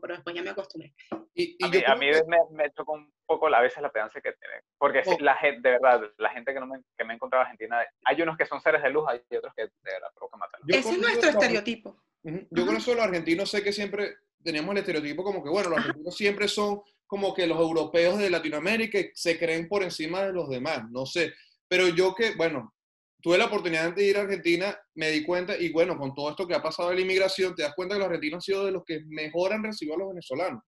pero 0.00 0.14
después 0.14 0.36
ya 0.36 0.42
me 0.42 0.50
acostumbré. 0.50 0.92
Y, 1.34 1.56
a 1.86 1.96
mí, 1.96 2.06
me, 2.26 2.38
me 2.50 2.70
tocó 2.70 2.92
un 2.92 3.12
poco 3.24 3.46
a 3.48 3.60
veces 3.60 3.80
la 3.80 3.90
pedancia 3.90 4.20
que 4.20 4.32
tiene, 4.32 4.62
porque 4.78 5.02
oh. 5.06 5.16
la 5.20 5.36
gente, 5.36 5.68
de 5.68 5.78
verdad, 5.78 6.02
la 6.18 6.30
gente 6.30 6.52
que, 6.52 6.60
no 6.60 6.66
me, 6.66 6.80
que 6.96 7.04
me 7.04 7.12
he 7.12 7.16
encontrado 7.16 7.44
en 7.44 7.46
Argentina, 7.46 7.86
hay 8.04 8.22
unos 8.22 8.36
que 8.36 8.46
son 8.46 8.60
seres 8.60 8.82
de 8.82 8.90
luz, 8.90 9.04
hay 9.08 9.20
otros 9.36 9.54
que 9.54 9.62
de 9.62 9.70
verdad 9.82 10.08
provocan 10.14 10.40
matar. 10.40 10.60
Ese 10.66 10.90
es 10.90 10.98
nuestro 10.98 11.30
estereotipo. 11.30 11.96
Yo 12.22 12.66
con 12.66 12.76
eso 12.76 12.94
los 12.94 13.04
argentinos 13.04 13.50
sé 13.50 13.62
que 13.62 13.72
siempre 13.72 14.16
tenemos 14.42 14.72
el 14.72 14.78
estereotipo 14.78 15.24
como 15.24 15.42
que, 15.42 15.48
bueno, 15.48 15.70
los 15.70 15.78
argentinos 15.78 16.14
siempre 16.14 16.48
son 16.48 16.82
como 17.10 17.34
que 17.34 17.48
los 17.48 17.58
europeos 17.58 18.18
de 18.18 18.30
Latinoamérica 18.30 19.00
se 19.14 19.36
creen 19.36 19.66
por 19.66 19.82
encima 19.82 20.22
de 20.22 20.32
los 20.32 20.48
demás, 20.48 20.84
no 20.92 21.04
sé. 21.04 21.34
Pero 21.66 21.88
yo 21.88 22.14
que, 22.14 22.36
bueno, 22.36 22.72
tuve 23.20 23.36
la 23.36 23.46
oportunidad 23.46 23.92
de 23.92 24.04
ir 24.04 24.16
a 24.16 24.20
Argentina, 24.20 24.78
me 24.94 25.10
di 25.10 25.24
cuenta, 25.24 25.58
y 25.58 25.72
bueno, 25.72 25.98
con 25.98 26.14
todo 26.14 26.30
esto 26.30 26.46
que 26.46 26.54
ha 26.54 26.62
pasado 26.62 26.90
de 26.90 26.94
la 26.94 27.00
inmigración, 27.00 27.56
te 27.56 27.62
das 27.62 27.74
cuenta 27.74 27.96
que 27.96 27.98
los 27.98 28.06
argentinos 28.06 28.36
han 28.36 28.42
sido 28.42 28.64
de 28.64 28.70
los 28.70 28.84
que 28.86 29.00
mejor 29.08 29.52
han 29.52 29.64
recibido 29.64 29.96
a 29.96 29.98
los 29.98 30.08
venezolanos. 30.10 30.62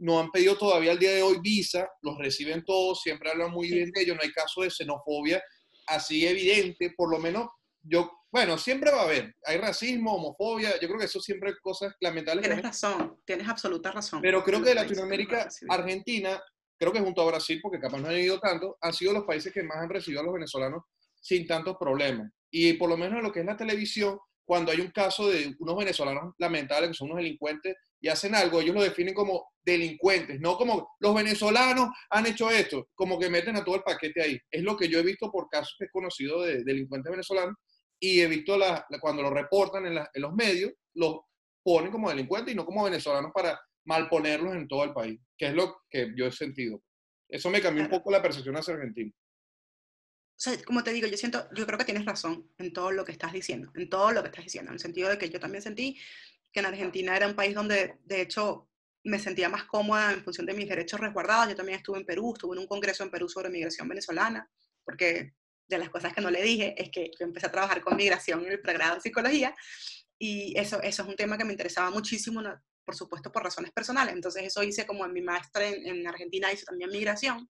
No 0.00 0.20
han 0.20 0.30
pedido 0.30 0.58
todavía 0.58 0.90
al 0.90 0.98
día 0.98 1.12
de 1.12 1.22
hoy 1.22 1.38
visa, 1.40 1.88
los 2.02 2.18
reciben 2.18 2.62
todos, 2.66 3.00
siempre 3.00 3.30
hablan 3.30 3.50
muy 3.50 3.70
bien 3.70 3.90
de 3.90 4.02
ellos, 4.02 4.16
no 4.16 4.22
hay 4.22 4.30
caso 4.30 4.60
de 4.60 4.70
xenofobia 4.70 5.42
así 5.86 6.26
evidente, 6.26 6.92
por 6.94 7.10
lo 7.10 7.18
menos 7.18 7.48
yo, 7.80 8.10
bueno, 8.30 8.58
siempre 8.58 8.90
va 8.90 9.00
a 9.00 9.04
haber, 9.04 9.34
hay 9.44 9.56
racismo, 9.56 10.14
homofobia, 10.14 10.78
yo 10.80 10.88
creo 10.88 10.98
que 10.98 11.06
eso 11.06 11.20
siempre 11.20 11.50
es 11.50 11.56
cosas 11.60 11.94
lamentables. 12.00 12.44
Tienes 12.44 12.62
razón, 12.62 13.20
tienes 13.24 13.48
absoluta 13.48 13.90
razón. 13.90 14.20
Pero 14.20 14.44
creo 14.44 14.62
que 14.62 14.70
de 14.70 14.74
Latinoamérica, 14.74 15.48
Argentina, 15.68 16.40
creo 16.78 16.92
que 16.92 17.00
junto 17.00 17.22
a 17.22 17.26
Brasil, 17.26 17.58
porque 17.62 17.80
capaz 17.80 17.98
no 17.98 18.08
han 18.08 18.18
ido 18.18 18.38
tanto, 18.38 18.76
han 18.80 18.92
sido 18.92 19.14
los 19.14 19.24
países 19.24 19.52
que 19.52 19.62
más 19.62 19.78
han 19.78 19.88
recibido 19.88 20.20
a 20.20 20.24
los 20.24 20.34
venezolanos 20.34 20.82
sin 21.20 21.46
tantos 21.46 21.76
problemas. 21.78 22.30
Y 22.50 22.74
por 22.74 22.90
lo 22.90 22.96
menos 22.96 23.18
en 23.18 23.24
lo 23.24 23.32
que 23.32 23.40
es 23.40 23.46
la 23.46 23.56
televisión, 23.56 24.18
cuando 24.44 24.72
hay 24.72 24.80
un 24.80 24.90
caso 24.90 25.28
de 25.28 25.54
unos 25.58 25.76
venezolanos 25.76 26.34
lamentables 26.38 26.90
que 26.90 26.94
son 26.94 27.10
unos 27.10 27.22
delincuentes 27.22 27.76
y 28.00 28.08
hacen 28.08 28.34
algo, 28.34 28.60
ellos 28.60 28.74
lo 28.74 28.82
definen 28.82 29.12
como 29.14 29.50
delincuentes, 29.62 30.40
no 30.40 30.56
como 30.56 30.96
los 31.00 31.14
venezolanos 31.14 31.88
han 32.10 32.26
hecho 32.26 32.50
esto, 32.50 32.88
como 32.94 33.18
que 33.18 33.28
meten 33.28 33.56
a 33.56 33.64
todo 33.64 33.76
el 33.76 33.82
paquete 33.82 34.22
ahí. 34.22 34.38
Es 34.50 34.62
lo 34.62 34.76
que 34.76 34.88
yo 34.88 34.98
he 34.98 35.02
visto 35.02 35.30
por 35.30 35.48
casos 35.48 35.74
que 35.78 35.86
he 35.86 35.90
conocido 35.90 36.42
de 36.42 36.62
delincuentes 36.64 37.10
venezolanos 37.10 37.56
y 38.00 38.20
he 38.20 38.26
visto 38.26 38.56
la, 38.56 38.86
cuando 39.00 39.22
lo 39.22 39.30
reportan 39.30 39.86
en, 39.86 39.98
en, 39.98 40.22
los 40.22 40.34
medios, 40.34 40.72
los 40.94 41.20
ponen 41.62 41.90
como 41.90 42.08
delincuentes 42.08 42.52
y 42.52 42.56
no 42.56 42.64
como 42.64 42.84
venezolanos 42.84 43.32
para 43.32 43.60
malponerlos 43.84 44.54
en 44.54 44.68
todo 44.68 44.84
el 44.84 44.92
país, 44.92 45.20
que 45.36 45.46
es 45.46 45.54
lo 45.54 45.82
que 45.88 46.12
yo 46.16 46.26
he 46.26 46.32
sentido. 46.32 46.82
Eso 47.28 47.50
me 47.50 47.60
cambió 47.60 47.82
un 47.82 47.90
poco 47.90 48.10
la 48.10 48.22
percepción 48.22 48.56
hacia 48.56 48.74
Argentina 48.74 49.12
o 50.38 50.40
sea, 50.40 50.56
como 50.62 50.84
te 50.84 50.92
digo, 50.92 51.08
yo 51.08 51.16
siento, 51.16 51.48
yo 51.52 51.66
creo 51.66 51.76
que 51.76 51.84
tienes 51.84 52.04
razón 52.04 52.48
en 52.58 52.72
todo 52.72 52.92
lo 52.92 53.04
que 53.04 53.10
estás 53.10 53.32
diciendo, 53.32 53.72
en 53.74 53.88
todo 53.88 54.12
lo 54.12 54.22
que 54.22 54.28
estás 54.28 54.44
diciendo, 54.44 54.70
en 54.70 54.74
el 54.74 54.80
sentido 54.80 55.08
de 55.08 55.18
que 55.18 55.30
yo 55.30 55.40
también 55.40 55.62
sentí 55.62 55.98
que 56.52 56.60
en 56.60 56.66
Argentina 56.66 57.16
era 57.16 57.26
un 57.26 57.34
país 57.34 57.56
donde, 57.56 57.98
de 58.04 58.20
hecho, 58.20 58.68
me 59.02 59.18
sentía 59.18 59.48
más 59.48 59.64
cómoda 59.64 60.12
en 60.12 60.22
función 60.22 60.46
de 60.46 60.54
mis 60.54 60.68
derechos 60.68 61.00
resguardados. 61.00 61.48
Yo 61.48 61.56
también 61.56 61.78
estuve 61.78 61.98
en 61.98 62.06
Perú, 62.06 62.34
estuve 62.34 62.54
en 62.54 62.60
un 62.60 62.68
congreso 62.68 63.02
en 63.02 63.10
Perú 63.10 63.28
sobre 63.28 63.50
migración 63.50 63.88
venezolana, 63.88 64.48
porque 64.84 65.34
de 65.68 65.78
las 65.78 65.90
cosas 65.90 66.14
que 66.14 66.20
no 66.20 66.30
le 66.30 66.42
dije 66.42 66.74
es 66.76 66.90
que 66.90 67.10
yo 67.18 67.26
empecé 67.26 67.46
a 67.46 67.52
trabajar 67.52 67.82
con 67.82 67.96
migración 67.96 68.44
en 68.44 68.52
el 68.52 68.60
pregrado 68.60 68.96
de 68.96 69.00
psicología 69.00 69.54
y 70.18 70.58
eso, 70.58 70.82
eso 70.82 71.02
es 71.02 71.08
un 71.08 71.16
tema 71.16 71.38
que 71.38 71.44
me 71.44 71.52
interesaba 71.52 71.90
muchísimo, 71.90 72.42
por 72.84 72.96
supuesto 72.96 73.30
por 73.30 73.44
razones 73.44 73.70
personales. 73.70 74.14
Entonces 74.14 74.44
eso 74.44 74.62
hice 74.62 74.86
como 74.86 75.04
en 75.04 75.12
mi 75.12 75.20
maestra 75.20 75.66
en, 75.66 75.86
en 75.86 76.06
Argentina, 76.06 76.52
hice 76.52 76.64
también 76.64 76.90
migración 76.90 77.48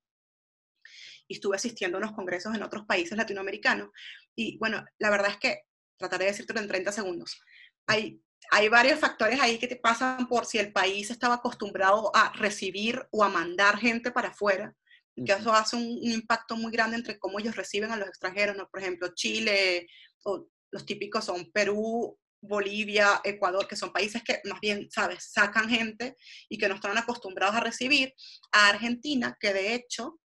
y 1.29 1.35
estuve 1.35 1.57
asistiendo 1.57 1.99
a 1.99 2.01
unos 2.01 2.13
congresos 2.13 2.55
en 2.55 2.63
otros 2.63 2.87
países 2.87 3.17
latinoamericanos. 3.17 3.91
Y 4.35 4.59
bueno, 4.59 4.85
la 4.99 5.11
verdad 5.11 5.31
es 5.31 5.37
que 5.37 5.63
trataré 5.99 6.25
de 6.25 6.31
decirte 6.33 6.59
en 6.59 6.69
30 6.69 6.91
segundos. 6.93 7.41
Hay, 7.87 8.23
hay 8.51 8.69
varios 8.69 8.99
factores 8.99 9.41
ahí 9.41 9.59
que 9.59 9.69
te 9.69 9.77
pasan 9.77 10.27
por 10.27 10.47
si 10.47 10.59
el 10.59 10.73
país 10.73 11.11
estaba 11.11 11.37
acostumbrado 11.37 12.11
a 12.15 12.33
recibir 12.33 13.07
o 13.11 13.23
a 13.23 13.29
mandar 13.29 13.79
gente 13.79 14.11
para 14.11 14.29
afuera, 14.29 14.75
que 15.25 15.33
eso 15.33 15.53
hace 15.53 15.77
un, 15.77 15.99
impacto 16.03 16.57
muy 16.57 16.73
grande 16.73 16.97
entre 16.97 17.19
cómo 17.19 17.39
ellos 17.39 17.57
reciben 17.57 17.91
a 17.91 17.97
los 17.97 18.09
extranjeros, 18.09 18.57
¿no? 18.57 18.69
Por 18.69 18.81
ejemplo, 18.81 19.15
Chile, 19.15 19.87
o 20.25 20.49
los 20.71 20.85
típicos 20.85 21.25
son 21.25 21.51
Perú, 21.53 22.19
Bolivia, 22.41 23.21
Ecuador, 23.25 23.67
que 23.67 23.77
son 23.77 23.93
países 23.93 24.23
que 24.23 24.41
más 24.45 24.61
bien, 24.61 24.89
¿sabes?, 24.91 25.31
sacan 25.33 25.69
gente 25.69 26.17
y 26.49 26.59
que 26.59 26.69
no 26.69 26.77
están 26.77 26.97
acostumbrados 26.97 27.57
a 27.57 27.61
recibir, 27.61 28.15
a 28.53 28.69
Argentina, 28.69 29.37
que 29.41 29.53
de 29.53 29.75
hecho 29.75 30.21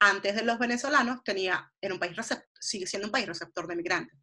antes 0.00 0.34
de 0.34 0.44
los 0.44 0.58
venezolanos, 0.58 1.22
tenía, 1.24 1.70
era 1.80 1.94
un 1.94 2.00
país 2.00 2.16
sigue 2.60 2.86
siendo 2.86 3.08
un 3.08 3.12
país 3.12 3.26
receptor 3.26 3.66
de 3.66 3.76
migrantes. 3.76 4.18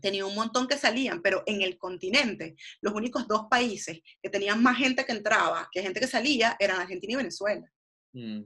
Tenía 0.00 0.26
un 0.26 0.34
montón 0.34 0.66
que 0.66 0.76
salían, 0.76 1.22
pero 1.22 1.42
en 1.46 1.62
el 1.62 1.78
continente, 1.78 2.54
los 2.80 2.94
únicos 2.94 3.26
dos 3.26 3.46
países 3.50 4.00
que 4.22 4.30
tenían 4.30 4.62
más 4.62 4.76
gente 4.76 5.04
que 5.04 5.12
entraba 5.12 5.68
que 5.72 5.82
gente 5.82 6.00
que 6.00 6.06
salía 6.06 6.56
eran 6.58 6.80
Argentina 6.80 7.14
y 7.14 7.16
Venezuela. 7.16 7.70
Mm, 8.12 8.42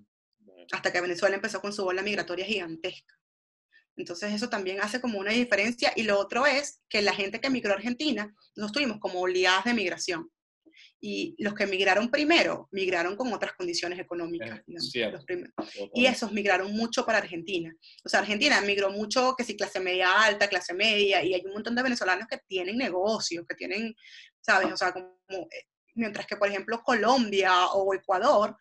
Hasta 0.72 0.92
que 0.92 1.00
Venezuela 1.00 1.36
empezó 1.36 1.60
con 1.60 1.72
su 1.72 1.84
bola 1.84 2.02
migratoria 2.02 2.44
gigantesca. 2.44 3.14
Entonces 3.96 4.32
eso 4.32 4.48
también 4.48 4.80
hace 4.80 5.00
como 5.00 5.18
una 5.18 5.32
diferencia. 5.32 5.92
Y 5.96 6.04
lo 6.04 6.18
otro 6.18 6.46
es 6.46 6.80
que 6.88 7.02
la 7.02 7.14
gente 7.14 7.40
que 7.40 7.48
emigró 7.48 7.72
a 7.72 7.76
Argentina, 7.76 8.34
nos 8.56 8.72
tuvimos 8.72 8.98
como 8.98 9.20
oleadas 9.20 9.64
de 9.64 9.74
migración 9.74 10.30
y 11.00 11.34
los 11.38 11.54
que 11.54 11.66
migraron 11.66 12.10
primero, 12.10 12.68
migraron 12.72 13.16
con 13.16 13.32
otras 13.32 13.54
condiciones 13.54 13.98
económicas. 13.98 14.62
y 15.94 16.06
esos 16.06 16.32
migraron 16.32 16.72
mucho 16.72 17.06
para 17.06 17.18
Argentina. 17.18 17.74
O 18.04 18.08
sea, 18.08 18.20
Argentina 18.20 18.60
migró 18.60 18.90
mucho, 18.90 19.34
que 19.36 19.44
si 19.44 19.56
clase 19.56 19.80
media 19.80 20.22
alta, 20.22 20.48
clase 20.48 20.74
media, 20.74 21.22
y 21.24 21.32
hay 21.32 21.42
un 21.46 21.54
montón 21.54 21.74
de 21.74 21.82
venezolanos 21.82 22.26
que 22.28 22.38
tienen 22.46 22.76
negocios, 22.76 23.46
que 23.48 23.54
tienen, 23.54 23.94
¿sabes? 24.40 24.70
O 24.72 24.76
sea, 24.76 24.92
como, 24.92 25.16
eh, 25.30 25.64
mientras 25.94 26.26
que, 26.26 26.36
por 26.36 26.48
ejemplo, 26.48 26.82
Colombia 26.82 27.66
o 27.68 27.94
Ecuador, 27.94 28.56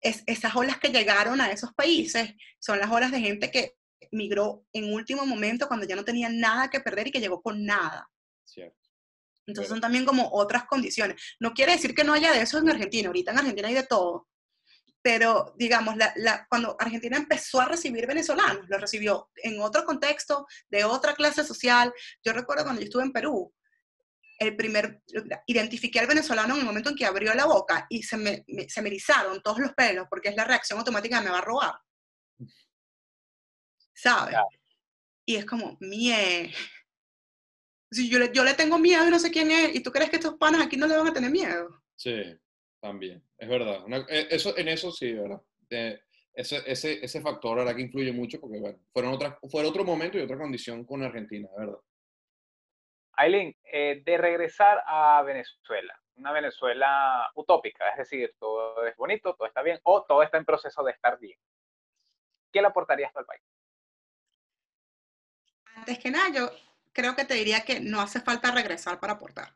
es, 0.00 0.22
esas 0.26 0.54
olas 0.56 0.78
que 0.78 0.88
llegaron 0.88 1.40
a 1.40 1.50
esos 1.50 1.72
países 1.74 2.34
son 2.58 2.78
las 2.78 2.90
olas 2.90 3.10
de 3.10 3.20
gente 3.20 3.50
que 3.50 3.76
migró 4.12 4.64
en 4.72 4.92
último 4.92 5.26
momento 5.26 5.68
cuando 5.68 5.86
ya 5.86 5.96
no 5.96 6.04
tenía 6.04 6.28
nada 6.28 6.70
que 6.70 6.80
perder 6.80 7.08
y 7.08 7.10
que 7.10 7.20
llegó 7.20 7.42
con 7.42 7.64
nada. 7.64 8.08
Cierto. 8.44 8.76
Entonces 9.46 9.68
son 9.68 9.80
también 9.80 10.04
como 10.04 10.28
otras 10.32 10.64
condiciones. 10.64 11.20
No 11.38 11.52
quiere 11.52 11.72
decir 11.72 11.94
que 11.94 12.04
no 12.04 12.12
haya 12.12 12.32
de 12.32 12.42
eso 12.42 12.58
en 12.58 12.68
Argentina. 12.68 13.08
Ahorita 13.08 13.30
en 13.30 13.38
Argentina 13.38 13.68
hay 13.68 13.74
de 13.74 13.86
todo. 13.86 14.28
pero 15.02 15.54
digamos, 15.56 15.94
cuando 16.48 16.76
Argentina 16.80 17.16
empezó 17.16 17.60
a 17.60 17.68
recibir 17.68 18.08
venezolanos, 18.08 18.68
lo 18.68 18.76
recibió 18.76 19.30
en 19.36 19.60
otro 19.60 19.84
contexto, 19.84 20.46
de 20.68 20.82
otra 20.84 21.14
clase 21.14 21.44
social. 21.44 21.92
Yo 22.24 22.32
recuerdo 22.32 22.64
cuando 22.64 22.80
yo 22.80 22.86
estuve 22.86 23.04
en 23.04 23.12
Perú, 23.12 23.54
el 24.38 24.56
primer, 24.56 25.02
identifiqué 25.46 26.00
al 26.00 26.06
venezolano 26.06 26.54
en 26.54 26.60
el 26.60 26.66
momento 26.66 26.90
en 26.90 26.96
que 26.96 27.06
abrió 27.06 27.34
la 27.34 27.46
boca 27.46 27.86
y 27.88 28.02
se 28.02 28.16
me, 28.16 28.44
se 28.68 28.82
me 28.82 28.88
erizaron 28.88 29.40
todos 29.42 29.58
los 29.58 29.72
pelos 29.72 30.06
porque 30.10 30.28
es 30.28 30.36
la 30.36 30.44
reacción 30.44 30.78
automática 30.78 31.18
de 31.18 31.24
me 31.24 31.30
va 31.30 31.38
a 31.38 31.44
robar. 31.44 31.74
¿Sabes? 33.94 34.36
Y 35.24 35.36
es 35.36 35.46
como, 35.46 35.76
mie. 35.80 36.52
Si 37.90 38.08
yo, 38.10 38.18
le, 38.18 38.30
yo 38.32 38.44
le 38.44 38.54
tengo 38.54 38.78
miedo 38.78 39.06
y 39.06 39.10
no 39.10 39.18
sé 39.18 39.30
quién 39.30 39.50
es, 39.50 39.74
¿y 39.74 39.80
tú 39.80 39.90
crees 39.90 40.10
que 40.10 40.16
estos 40.16 40.34
panas 40.34 40.66
aquí 40.66 40.76
no 40.76 40.86
le 40.86 40.96
van 40.96 41.08
a 41.08 41.12
tener 41.12 41.30
miedo? 41.30 41.82
Sí, 41.94 42.22
también, 42.80 43.24
es 43.38 43.48
verdad. 43.48 43.84
Eh, 44.08 44.28
eso, 44.30 44.56
en 44.56 44.68
eso 44.68 44.92
sí, 44.92 45.12
¿verdad? 45.12 45.40
ese, 46.34 46.62
ese, 46.66 47.04
ese 47.04 47.20
factor 47.20 47.58
ahora 47.58 47.74
que 47.74 47.82
influye 47.82 48.12
mucho 48.12 48.38
porque, 48.38 48.60
bueno, 48.60 48.78
fueron 48.92 49.14
otras, 49.14 49.36
fue 49.50 49.64
otro 49.64 49.84
momento 49.84 50.18
y 50.18 50.20
otra 50.20 50.36
condición 50.36 50.84
con 50.84 51.02
Argentina, 51.02 51.48
¿verdad? 51.56 51.78
Aileen, 53.16 53.56
eh, 53.64 54.02
de 54.04 54.18
regresar 54.18 54.82
a 54.86 55.22
Venezuela, 55.22 55.98
una 56.16 56.32
Venezuela 56.32 57.30
utópica, 57.34 57.88
es 57.90 57.98
decir, 57.98 58.34
todo 58.38 58.86
es 58.86 58.96
bonito, 58.96 59.34
todo 59.34 59.48
está 59.48 59.62
bien, 59.62 59.80
o 59.84 60.04
todo 60.04 60.22
está 60.22 60.36
en 60.36 60.44
proceso 60.44 60.82
de 60.82 60.92
estar 60.92 61.18
bien. 61.18 61.38
¿Qué 62.52 62.60
le 62.60 62.68
aportarías 62.68 63.14
al 63.16 63.24
país? 63.24 63.42
Antes 65.74 65.98
que 65.98 66.10
nada, 66.10 66.28
yo 66.30 66.50
creo 66.92 67.14
que 67.14 67.24
te 67.24 67.34
diría 67.34 67.64
que 67.64 67.80
no 67.80 68.00
hace 68.00 68.20
falta 68.20 68.50
regresar 68.50 69.00
para 69.00 69.14
aportar. 69.14 69.54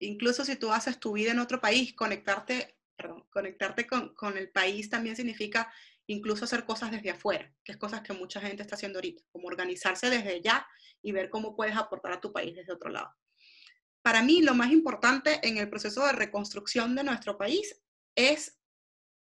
Incluso 0.00 0.44
si 0.44 0.56
tú 0.56 0.72
haces 0.72 0.98
tu 0.98 1.12
vida 1.12 1.32
en 1.32 1.38
otro 1.38 1.60
país, 1.60 1.94
conectarte, 1.94 2.76
perdón, 2.96 3.24
conectarte 3.30 3.86
con, 3.86 4.14
con 4.14 4.36
el 4.36 4.50
país 4.50 4.88
también 4.88 5.16
significa 5.16 5.72
incluso 6.08 6.44
hacer 6.44 6.64
cosas 6.64 6.90
desde 6.90 7.10
afuera, 7.10 7.54
que 7.62 7.72
es 7.72 7.78
cosas 7.78 8.00
que 8.00 8.12
mucha 8.12 8.40
gente 8.40 8.62
está 8.62 8.74
haciendo 8.74 8.98
ahorita, 8.98 9.22
como 9.30 9.46
organizarse 9.46 10.10
desde 10.10 10.40
ya 10.40 10.66
y 11.02 11.12
ver 11.12 11.30
cómo 11.30 11.54
puedes 11.54 11.76
aportar 11.76 12.12
a 12.12 12.20
tu 12.20 12.32
país 12.32 12.56
desde 12.56 12.72
otro 12.72 12.90
lado. 12.90 13.14
Para 14.02 14.22
mí, 14.22 14.40
lo 14.40 14.54
más 14.54 14.72
importante 14.72 15.38
en 15.46 15.58
el 15.58 15.68
proceso 15.68 16.06
de 16.06 16.12
reconstrucción 16.12 16.94
de 16.94 17.04
nuestro 17.04 17.36
país 17.36 17.82
es 18.16 18.58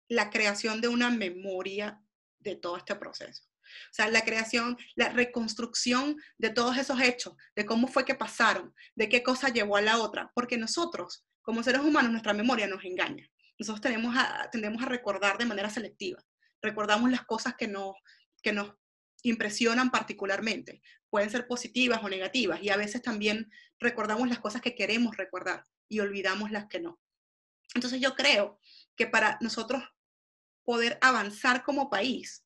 la 0.09 0.31
creación 0.31 0.81
de 0.81 0.89
una 0.89 1.11
memoria 1.11 2.03
de 2.39 2.57
todo 2.57 2.78
este 2.78 2.97
proceso. 2.97 3.45
O 3.45 3.93
sea, 3.93 4.09
la 4.09 4.24
creación, 4.24 4.78
la 4.95 5.11
reconstrucción 5.11 6.16
de 6.39 6.51
todos 6.51 6.78
esos 6.78 7.01
hechos, 7.01 7.35
de 7.55 7.66
cómo 7.66 7.89
fue 7.89 8.05
que 8.05 8.14
pasaron, 8.14 8.74
de 8.95 9.09
qué 9.09 9.22
cosa 9.22 9.51
llevó 9.51 9.76
a 9.76 9.83
la 9.83 9.99
otra, 9.99 10.33
porque 10.35 10.57
nosotros, 10.57 11.26
como 11.43 11.62
seres 11.62 11.83
humanos, 11.83 12.11
nuestra 12.11 12.33
memoria 12.33 12.66
nos 12.66 12.85
engaña. 12.85 13.28
Nosotros 13.59 13.83
tenemos 13.83 14.16
tendemos 14.51 14.83
a 14.83 14.87
recordar 14.87 15.37
de 15.37 15.45
manera 15.45 15.68
selectiva. 15.68 16.24
Recordamos 16.62 17.11
las 17.11 17.24
cosas 17.24 17.54
que 17.56 17.68
nos, 17.68 17.96
que 18.42 18.52
nos 18.52 18.74
impresionan 19.22 19.90
particularmente. 19.90 20.82
Pueden 21.08 21.30
ser 21.30 21.46
positivas 21.46 22.02
o 22.02 22.08
negativas 22.08 22.62
y 22.62 22.70
a 22.70 22.76
veces 22.76 23.02
también 23.02 23.50
recordamos 23.78 24.28
las 24.28 24.38
cosas 24.38 24.62
que 24.62 24.74
queremos 24.74 25.16
recordar 25.16 25.64
y 25.88 26.00
olvidamos 26.00 26.50
las 26.50 26.66
que 26.66 26.80
no. 26.80 27.00
Entonces 27.74 28.00
yo 28.00 28.14
creo 28.14 28.58
que 28.96 29.06
para 29.06 29.38
nosotros 29.40 29.82
poder 30.64 30.98
avanzar 31.00 31.62
como 31.62 31.90
país 31.90 32.44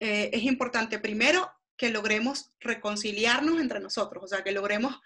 eh, 0.00 0.30
es 0.32 0.42
importante 0.42 0.98
primero 0.98 1.50
que 1.76 1.90
logremos 1.90 2.52
reconciliarnos 2.60 3.60
entre 3.60 3.80
nosotros, 3.80 4.24
o 4.24 4.28
sea, 4.28 4.42
que 4.42 4.52
logremos 4.52 4.98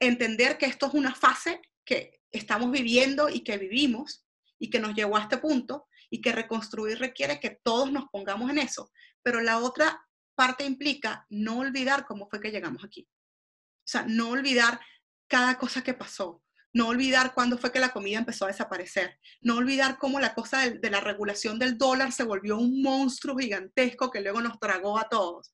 entender 0.00 0.58
que 0.58 0.66
esto 0.66 0.86
es 0.86 0.94
una 0.94 1.14
fase 1.14 1.60
que 1.84 2.20
estamos 2.30 2.70
viviendo 2.70 3.28
y 3.28 3.40
que 3.40 3.58
vivimos 3.58 4.24
y 4.58 4.70
que 4.70 4.80
nos 4.80 4.94
llevó 4.94 5.16
a 5.16 5.22
este 5.22 5.38
punto 5.38 5.86
y 6.14 6.20
que 6.20 6.30
reconstruir 6.30 7.00
requiere 7.00 7.40
que 7.40 7.58
todos 7.64 7.90
nos 7.90 8.04
pongamos 8.08 8.48
en 8.48 8.58
eso. 8.58 8.88
Pero 9.24 9.40
la 9.40 9.58
otra 9.58 10.06
parte 10.36 10.64
implica 10.64 11.26
no 11.28 11.58
olvidar 11.58 12.06
cómo 12.06 12.28
fue 12.28 12.40
que 12.40 12.52
llegamos 12.52 12.84
aquí. 12.84 13.08
O 13.10 13.84
sea, 13.84 14.04
no 14.06 14.28
olvidar 14.28 14.78
cada 15.26 15.58
cosa 15.58 15.82
que 15.82 15.92
pasó, 15.92 16.40
no 16.72 16.86
olvidar 16.86 17.34
cuándo 17.34 17.58
fue 17.58 17.72
que 17.72 17.80
la 17.80 17.88
comida 17.88 18.18
empezó 18.18 18.44
a 18.44 18.48
desaparecer, 18.48 19.18
no 19.40 19.56
olvidar 19.56 19.98
cómo 19.98 20.20
la 20.20 20.36
cosa 20.36 20.70
de, 20.70 20.88
la 20.88 21.00
regulación 21.00 21.58
del 21.58 21.76
dólar 21.76 22.12
se 22.12 22.22
volvió 22.22 22.58
un 22.58 22.80
monstruo 22.80 23.36
gigantesco 23.36 24.12
que 24.12 24.20
luego 24.20 24.40
nos 24.40 24.60
tragó 24.60 24.96
a 24.96 25.08
todos. 25.08 25.52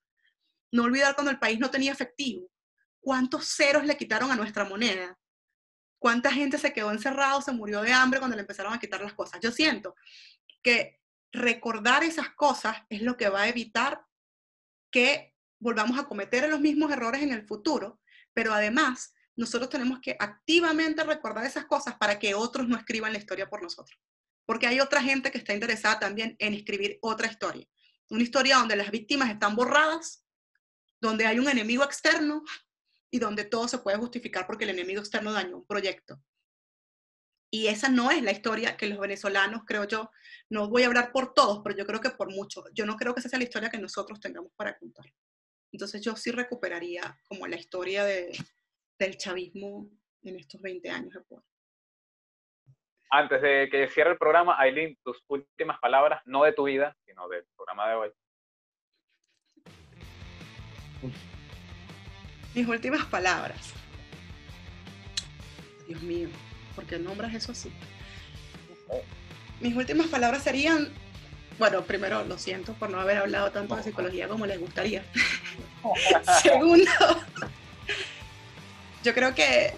No 0.71 0.83
olvidar 0.83 1.15
cuando 1.15 1.31
el 1.31 1.39
país 1.39 1.59
no 1.59 1.71
tenía 1.71 1.93
efectivo, 1.93 2.51
cuántos 3.01 3.49
ceros 3.49 3.87
le 3.87 3.97
quitaron 3.97 4.31
a 4.31 4.37
nuestra 4.37 4.67
moneda, 4.67 5.19
cuánta 5.99 6.31
gente 6.31 6.59
se 6.59 6.75
quedó 6.75 6.93
encerrado, 6.93 7.41
se 7.41 7.53
murió 7.53 7.81
de 7.81 7.95
hambre 7.95 8.19
cuando 8.19 8.37
le 8.37 8.43
empezaron 8.43 8.75
a 8.75 8.79
quitar 8.79 9.01
las 9.01 9.15
cosas. 9.15 9.41
Yo 9.41 9.51
siento 9.51 9.95
que 10.63 11.01
recordar 11.33 12.03
esas 12.05 12.31
cosas 12.31 12.77
es 12.89 13.03
lo 13.03 13.17
que 13.17 13.29
va 13.29 13.43
a 13.43 13.49
evitar 13.49 14.05
que 14.91 15.35
volvamos 15.61 15.99
a 15.99 16.05
cometer 16.05 16.49
los 16.49 16.61
mismos 16.61 16.91
errores 16.91 17.23
en 17.23 17.33
el 17.33 17.47
futuro, 17.47 18.01
pero 18.33 18.53
además 18.53 19.15
nosotros 19.37 19.71
tenemos 19.71 20.01
que 20.01 20.17
activamente 20.19 21.05
recordar 21.05 21.47
esas 21.47 21.67
cosas 21.67 21.95
para 21.97 22.19
que 22.19 22.35
otros 22.35 22.69
no 22.69 22.77
escriban 22.77 23.13
la 23.13 23.19
historia 23.19 23.49
por 23.49 23.63
nosotros. 23.63 23.99
Porque 24.45 24.67
hay 24.67 24.81
otra 24.81 25.03
gente 25.03 25.31
que 25.31 25.39
está 25.39 25.55
interesada 25.55 26.01
también 26.01 26.37
en 26.39 26.55
escribir 26.55 26.99
otra 27.03 27.29
historia. 27.29 27.67
Una 28.09 28.23
historia 28.23 28.57
donde 28.57 28.77
las 28.77 28.91
víctimas 28.91 29.31
están 29.31 29.55
borradas, 29.55 30.25
donde 31.01 31.27
hay 31.27 31.39
un 31.39 31.49
enemigo 31.49 31.85
externo 31.85 32.43
y 33.11 33.19
donde 33.19 33.45
todo 33.45 33.69
se 33.69 33.79
puede 33.79 33.97
justificar 33.97 34.47
porque 34.47 34.65
el 34.65 34.71
enemigo 34.71 35.01
externo 35.01 35.33
dañó 35.33 35.59
un 35.59 35.67
proyecto. 35.67 36.21
Y 37.53 37.67
esa 37.67 37.89
no 37.89 38.11
es 38.13 38.23
la 38.23 38.31
historia 38.31 38.77
que 38.77 38.87
los 38.87 38.99
venezolanos, 38.99 39.63
creo 39.67 39.85
yo, 39.85 40.11
no 40.49 40.69
voy 40.69 40.85
a 40.85 40.87
hablar 40.87 41.11
por 41.11 41.35
todos, 41.35 41.61
pero 41.65 41.77
yo 41.77 41.85
creo 41.85 42.01
que 42.01 42.11
por 42.11 42.31
muchos. 42.31 42.65
Yo 42.73 42.87
no 42.87 42.97
creo 42.97 43.13
que 43.13 43.21
esa 43.21 43.29
sea 43.29 43.39
la 43.41 43.45
historia 43.45 43.71
que 43.71 43.79
nosotros 43.79 44.21
tengamos 44.21 44.53
para 44.55 44.79
contar. 44.79 45.07
Entonces 45.73 46.01
yo 46.01 46.15
sí 46.15 46.31
recuperaría 46.31 47.19
como 47.29 47.47
la 47.47 47.57
historia 47.57 48.05
de, 48.05 48.33
del 48.99 49.17
chavismo 49.17 49.91
en 50.23 50.37
estos 50.37 50.61
20 50.61 50.91
años 50.91 51.15
de 51.15 51.21
poder. 51.23 51.45
Antes 53.13 53.43
de 53.43 53.69
que 53.69 53.89
cierre 53.89 54.13
el 54.13 54.19
programa, 54.19 54.57
Aileen, 54.57 54.97
tus 55.03 55.21
últimas 55.27 55.81
palabras, 55.81 56.23
no 56.27 56.45
de 56.45 56.53
tu 56.53 56.65
vida, 56.65 56.97
sino 57.05 57.29
del 57.29 57.45
programa 57.57 57.89
de 57.89 57.95
hoy. 57.97 58.11
Mis 62.55 62.69
últimas 62.69 63.05
palabras. 63.07 63.75
Dios 65.89 66.03
mío. 66.03 66.29
Porque 66.75 66.99
nombras 66.99 67.35
eso 67.35 67.53
así. 67.53 67.71
Mis 69.61 69.75
últimas 69.77 70.07
palabras 70.09 70.43
serían, 70.43 70.89
bueno, 71.59 71.83
primero 71.83 72.25
lo 72.25 72.39
siento 72.39 72.73
por 72.75 72.91
no 72.91 73.01
haber 73.01 73.19
hablado 73.19 73.51
tanto 73.51 73.77
de 73.77 73.83
psicología 73.83 74.29
como 74.29 74.47
les 74.47 74.59
gustaría. 74.59 75.05
Segundo, 76.43 76.91
yo 79.05 79.15
creo 79.15 79.35
que 79.35 79.75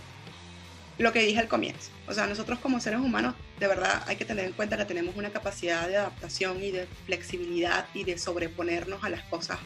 lo 0.98 1.12
que 1.12 1.22
dije 1.22 1.40
al 1.40 1.48
comienzo, 1.48 1.90
o 2.06 2.14
sea, 2.14 2.26
nosotros 2.26 2.58
como 2.58 2.78
seres 2.80 3.00
humanos, 3.00 3.34
de 3.58 3.66
verdad 3.66 4.04
hay 4.06 4.16
que 4.16 4.24
tener 4.24 4.44
en 4.44 4.52
cuenta 4.52 4.76
que 4.76 4.84
tenemos 4.84 5.16
una 5.16 5.30
capacidad 5.30 5.88
de 5.88 5.96
adaptación 5.96 6.62
y 6.62 6.70
de 6.70 6.86
flexibilidad 7.06 7.86
y 7.94 8.04
de 8.04 8.18
sobreponernos 8.18 9.02
a 9.02 9.08
las 9.08 9.22
cosas 9.24 9.58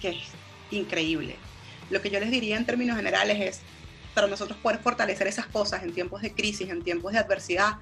que 0.00 0.10
es 0.10 0.16
increíble. 0.70 1.36
Lo 1.90 2.00
que 2.00 2.10
yo 2.10 2.20
les 2.20 2.30
diría 2.30 2.56
en 2.56 2.64
términos 2.64 2.96
generales 2.96 3.40
es, 3.40 3.60
para 4.14 4.26
nosotros 4.26 4.58
poder 4.58 4.78
fortalecer 4.78 5.26
esas 5.26 5.46
cosas 5.46 5.82
en 5.82 5.92
tiempos 5.92 6.22
de 6.22 6.32
crisis, 6.32 6.68
en 6.68 6.82
tiempos 6.82 7.12
de 7.12 7.18
adversidad. 7.18 7.78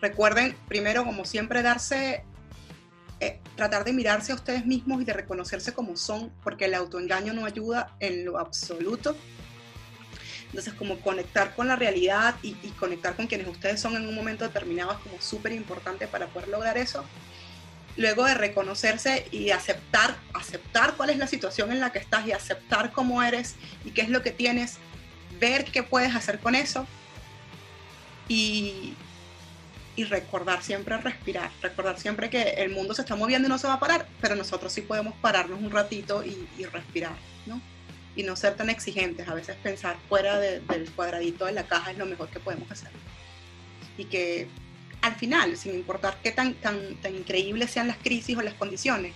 Recuerden, 0.00 0.56
primero, 0.68 1.04
como 1.04 1.24
siempre, 1.24 1.62
darse, 1.62 2.24
eh, 3.20 3.40
tratar 3.56 3.84
de 3.84 3.92
mirarse 3.92 4.32
a 4.32 4.34
ustedes 4.34 4.66
mismos 4.66 5.02
y 5.02 5.04
de 5.04 5.12
reconocerse 5.12 5.72
como 5.72 5.96
son, 5.96 6.32
porque 6.42 6.66
el 6.66 6.74
autoengaño 6.74 7.32
no 7.32 7.44
ayuda 7.44 7.94
en 8.00 8.24
lo 8.24 8.38
absoluto. 8.38 9.16
Entonces, 10.46 10.74
como 10.74 11.00
conectar 11.00 11.54
con 11.54 11.68
la 11.68 11.76
realidad 11.76 12.36
y, 12.42 12.56
y 12.62 12.70
conectar 12.78 13.16
con 13.16 13.26
quienes 13.26 13.48
ustedes 13.48 13.80
son 13.80 13.96
en 13.96 14.06
un 14.06 14.14
momento 14.14 14.44
determinado 14.44 14.92
es 14.92 14.98
como 14.98 15.20
súper 15.20 15.52
importante 15.52 16.06
para 16.06 16.28
poder 16.28 16.48
lograr 16.48 16.78
eso. 16.78 17.04
Luego 17.96 18.24
de 18.26 18.34
reconocerse 18.34 19.26
y 19.32 19.50
aceptar, 19.50 20.16
aceptar 20.34 20.94
cuál 20.96 21.10
es 21.10 21.16
la 21.16 21.26
situación 21.26 21.72
en 21.72 21.80
la 21.80 21.92
que 21.92 21.98
estás 21.98 22.26
y 22.26 22.32
aceptar 22.32 22.92
cómo 22.92 23.22
eres 23.22 23.56
y 23.84 23.90
qué 23.90 24.02
es 24.02 24.10
lo 24.10 24.22
que 24.22 24.32
tienes, 24.32 24.78
ver 25.38 25.64
qué 25.64 25.82
puedes 25.82 26.14
hacer 26.14 26.38
con 26.38 26.54
eso 26.54 26.86
y, 28.28 28.94
y 29.96 30.04
recordar 30.04 30.62
siempre 30.62 30.96
respirar, 30.98 31.50
recordar 31.62 31.98
siempre 31.98 32.30
que 32.30 32.42
el 32.42 32.70
mundo 32.70 32.94
se 32.94 33.02
está 33.02 33.16
moviendo 33.16 33.48
y 33.48 33.50
no 33.50 33.58
se 33.58 33.66
va 33.66 33.74
a 33.74 33.80
parar, 33.80 34.06
pero 34.20 34.34
nosotros 34.34 34.72
sí 34.72 34.82
podemos 34.82 35.14
pararnos 35.20 35.60
un 35.60 35.70
ratito 35.70 36.24
y, 36.24 36.48
y 36.58 36.64
respirar, 36.64 37.16
¿no? 37.46 37.60
Y 38.14 38.22
no 38.22 38.36
ser 38.36 38.54
tan 38.56 38.70
exigentes, 38.70 39.28
a 39.28 39.34
veces 39.34 39.56
pensar 39.62 39.96
fuera 40.08 40.38
del 40.38 40.90
cuadradito 40.94 41.44
de 41.46 41.52
la 41.52 41.66
caja 41.66 41.90
es 41.90 41.98
lo 41.98 42.06
mejor 42.06 42.28
que 42.28 42.40
podemos 42.40 42.70
hacer. 42.70 42.90
Y 43.98 44.06
que 44.06 44.48
al 45.02 45.14
final, 45.14 45.56
sin 45.56 45.74
importar 45.74 46.18
qué 46.22 46.32
tan, 46.32 46.54
tan, 46.54 46.96
tan 46.96 47.14
increíbles 47.14 47.70
sean 47.70 47.88
las 47.88 47.98
crisis 47.98 48.36
o 48.36 48.42
las 48.42 48.54
condiciones, 48.54 49.14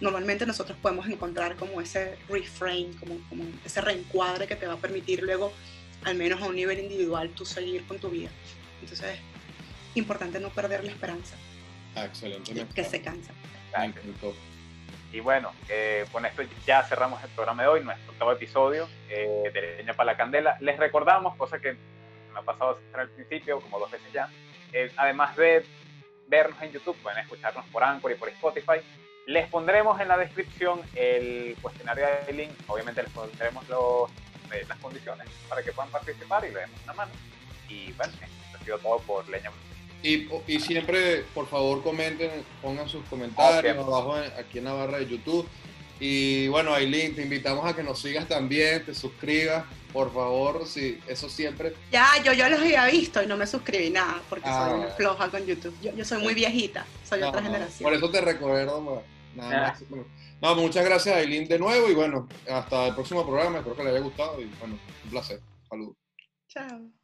normalmente 0.00 0.46
nosotros 0.46 0.78
podemos 0.80 1.06
encontrar 1.08 1.56
como 1.56 1.80
ese 1.80 2.16
reframe, 2.28 2.90
como, 2.98 3.18
como 3.28 3.44
ese 3.64 3.80
reencuadre 3.80 4.46
que 4.46 4.56
te 4.56 4.66
va 4.66 4.74
a 4.74 4.78
permitir 4.78 5.22
luego, 5.22 5.52
al 6.04 6.16
menos 6.16 6.40
a 6.42 6.46
un 6.46 6.56
nivel 6.56 6.78
individual, 6.78 7.30
tú 7.30 7.44
seguir 7.44 7.84
con 7.86 7.98
tu 7.98 8.08
vida. 8.08 8.30
Entonces, 8.80 9.18
es 9.90 9.96
importante 9.96 10.40
no 10.40 10.48
perder 10.50 10.84
la 10.84 10.90
esperanza 10.90 11.36
excelente. 11.96 12.66
que 12.74 12.84
se 12.84 13.02
cansa. 13.02 13.32
Y 15.12 15.18
bueno, 15.20 15.52
eh, 15.68 16.06
con 16.12 16.24
esto 16.24 16.42
ya 16.64 16.84
cerramos 16.84 17.22
el 17.24 17.30
programa 17.30 17.62
de 17.62 17.68
hoy, 17.68 17.84
nuestro 17.84 18.12
octavo 18.12 18.32
episodio 18.32 18.88
eh, 19.08 19.50
de 19.52 19.76
Leña 19.78 19.94
para 19.94 20.12
la 20.12 20.16
Candela. 20.16 20.56
Les 20.60 20.78
recordamos, 20.78 21.36
cosa 21.36 21.58
que 21.58 21.72
me 22.32 22.38
ha 22.38 22.42
pasado 22.42 22.78
al 22.94 23.08
principio, 23.08 23.60
como 23.60 23.80
dos 23.80 23.90
veces 23.90 24.12
ya, 24.12 24.30
eh, 24.72 24.92
además 24.96 25.36
de 25.36 25.64
vernos 26.28 26.62
en 26.62 26.70
YouTube, 26.70 26.96
pueden 27.02 27.18
escucharnos 27.18 27.66
por 27.66 27.82
Anchor 27.82 28.12
y 28.12 28.14
por 28.14 28.28
Spotify. 28.28 28.80
Les 29.30 29.46
pondremos 29.46 30.00
en 30.00 30.08
la 30.08 30.16
descripción 30.16 30.80
el 30.96 31.56
cuestionario 31.62 32.04
de 32.26 32.32
link, 32.32 32.50
obviamente 32.66 33.00
les 33.00 33.12
pondremos 33.12 33.68
los, 33.68 34.10
las 34.68 34.78
condiciones 34.78 35.28
para 35.48 35.62
que 35.62 35.70
puedan 35.70 35.92
participar 35.92 36.44
y 36.44 36.52
le 36.52 36.58
demos 36.58 36.80
una 36.82 36.94
mano. 36.94 37.12
Y 37.68 37.92
bueno, 37.92 38.12
esto 38.12 38.58
ha 38.58 38.64
sido 38.64 38.78
todo 38.80 38.98
por 38.98 39.28
Leña 39.28 39.52
y, 40.02 40.28
y, 40.48 40.58
siempre, 40.58 41.24
por 41.32 41.46
favor, 41.46 41.80
comenten, 41.84 42.30
pongan 42.60 42.88
sus 42.88 43.04
comentarios 43.04 43.76
abajo 43.76 44.16
aquí 44.36 44.58
en 44.58 44.64
la 44.64 44.72
barra 44.72 44.98
de 44.98 45.06
YouTube. 45.06 45.46
Y 46.00 46.48
bueno, 46.48 46.74
Aileen, 46.74 47.14
te 47.14 47.22
invitamos 47.22 47.64
a 47.66 47.76
que 47.76 47.84
nos 47.84 48.00
sigas 48.00 48.26
también, 48.26 48.84
te 48.84 48.94
suscribas, 48.94 49.64
por 49.92 50.12
favor, 50.12 50.66
sí, 50.66 50.98
eso 51.06 51.28
siempre. 51.28 51.74
Ya, 51.92 52.08
yo, 52.24 52.32
yo 52.32 52.48
los 52.48 52.58
había 52.58 52.86
visto 52.86 53.22
y 53.22 53.26
no 53.26 53.36
me 53.36 53.46
suscribí 53.46 53.90
nada, 53.90 54.20
porque 54.28 54.48
soy 54.48 54.74
muy 54.78 54.86
ah. 54.86 54.94
floja 54.96 55.28
con 55.28 55.46
YouTube. 55.46 55.76
Yo, 55.82 55.94
yo 55.94 56.04
soy 56.04 56.22
muy 56.22 56.32
viejita, 56.32 56.84
soy 57.08 57.22
otra 57.22 57.42
generación. 57.42 57.82
Por 57.82 57.92
eso 57.92 58.10
te 58.10 58.22
recuerdo, 58.22 59.04
nada. 59.34 59.76
No, 60.40 60.54
muchas 60.56 60.84
gracias, 60.84 61.16
Aileen, 61.16 61.48
de 61.48 61.58
nuevo. 61.58 61.88
Y 61.88 61.94
bueno, 61.94 62.28
hasta 62.50 62.88
el 62.88 62.94
próximo 62.94 63.24
programa, 63.24 63.58
espero 63.58 63.76
que 63.76 63.84
les 63.84 63.92
haya 63.92 64.04
gustado. 64.04 64.40
Y 64.40 64.46
bueno, 64.58 64.78
un 65.04 65.10
placer. 65.10 65.40
Saludos. 65.68 65.96
Chao. 66.48 66.99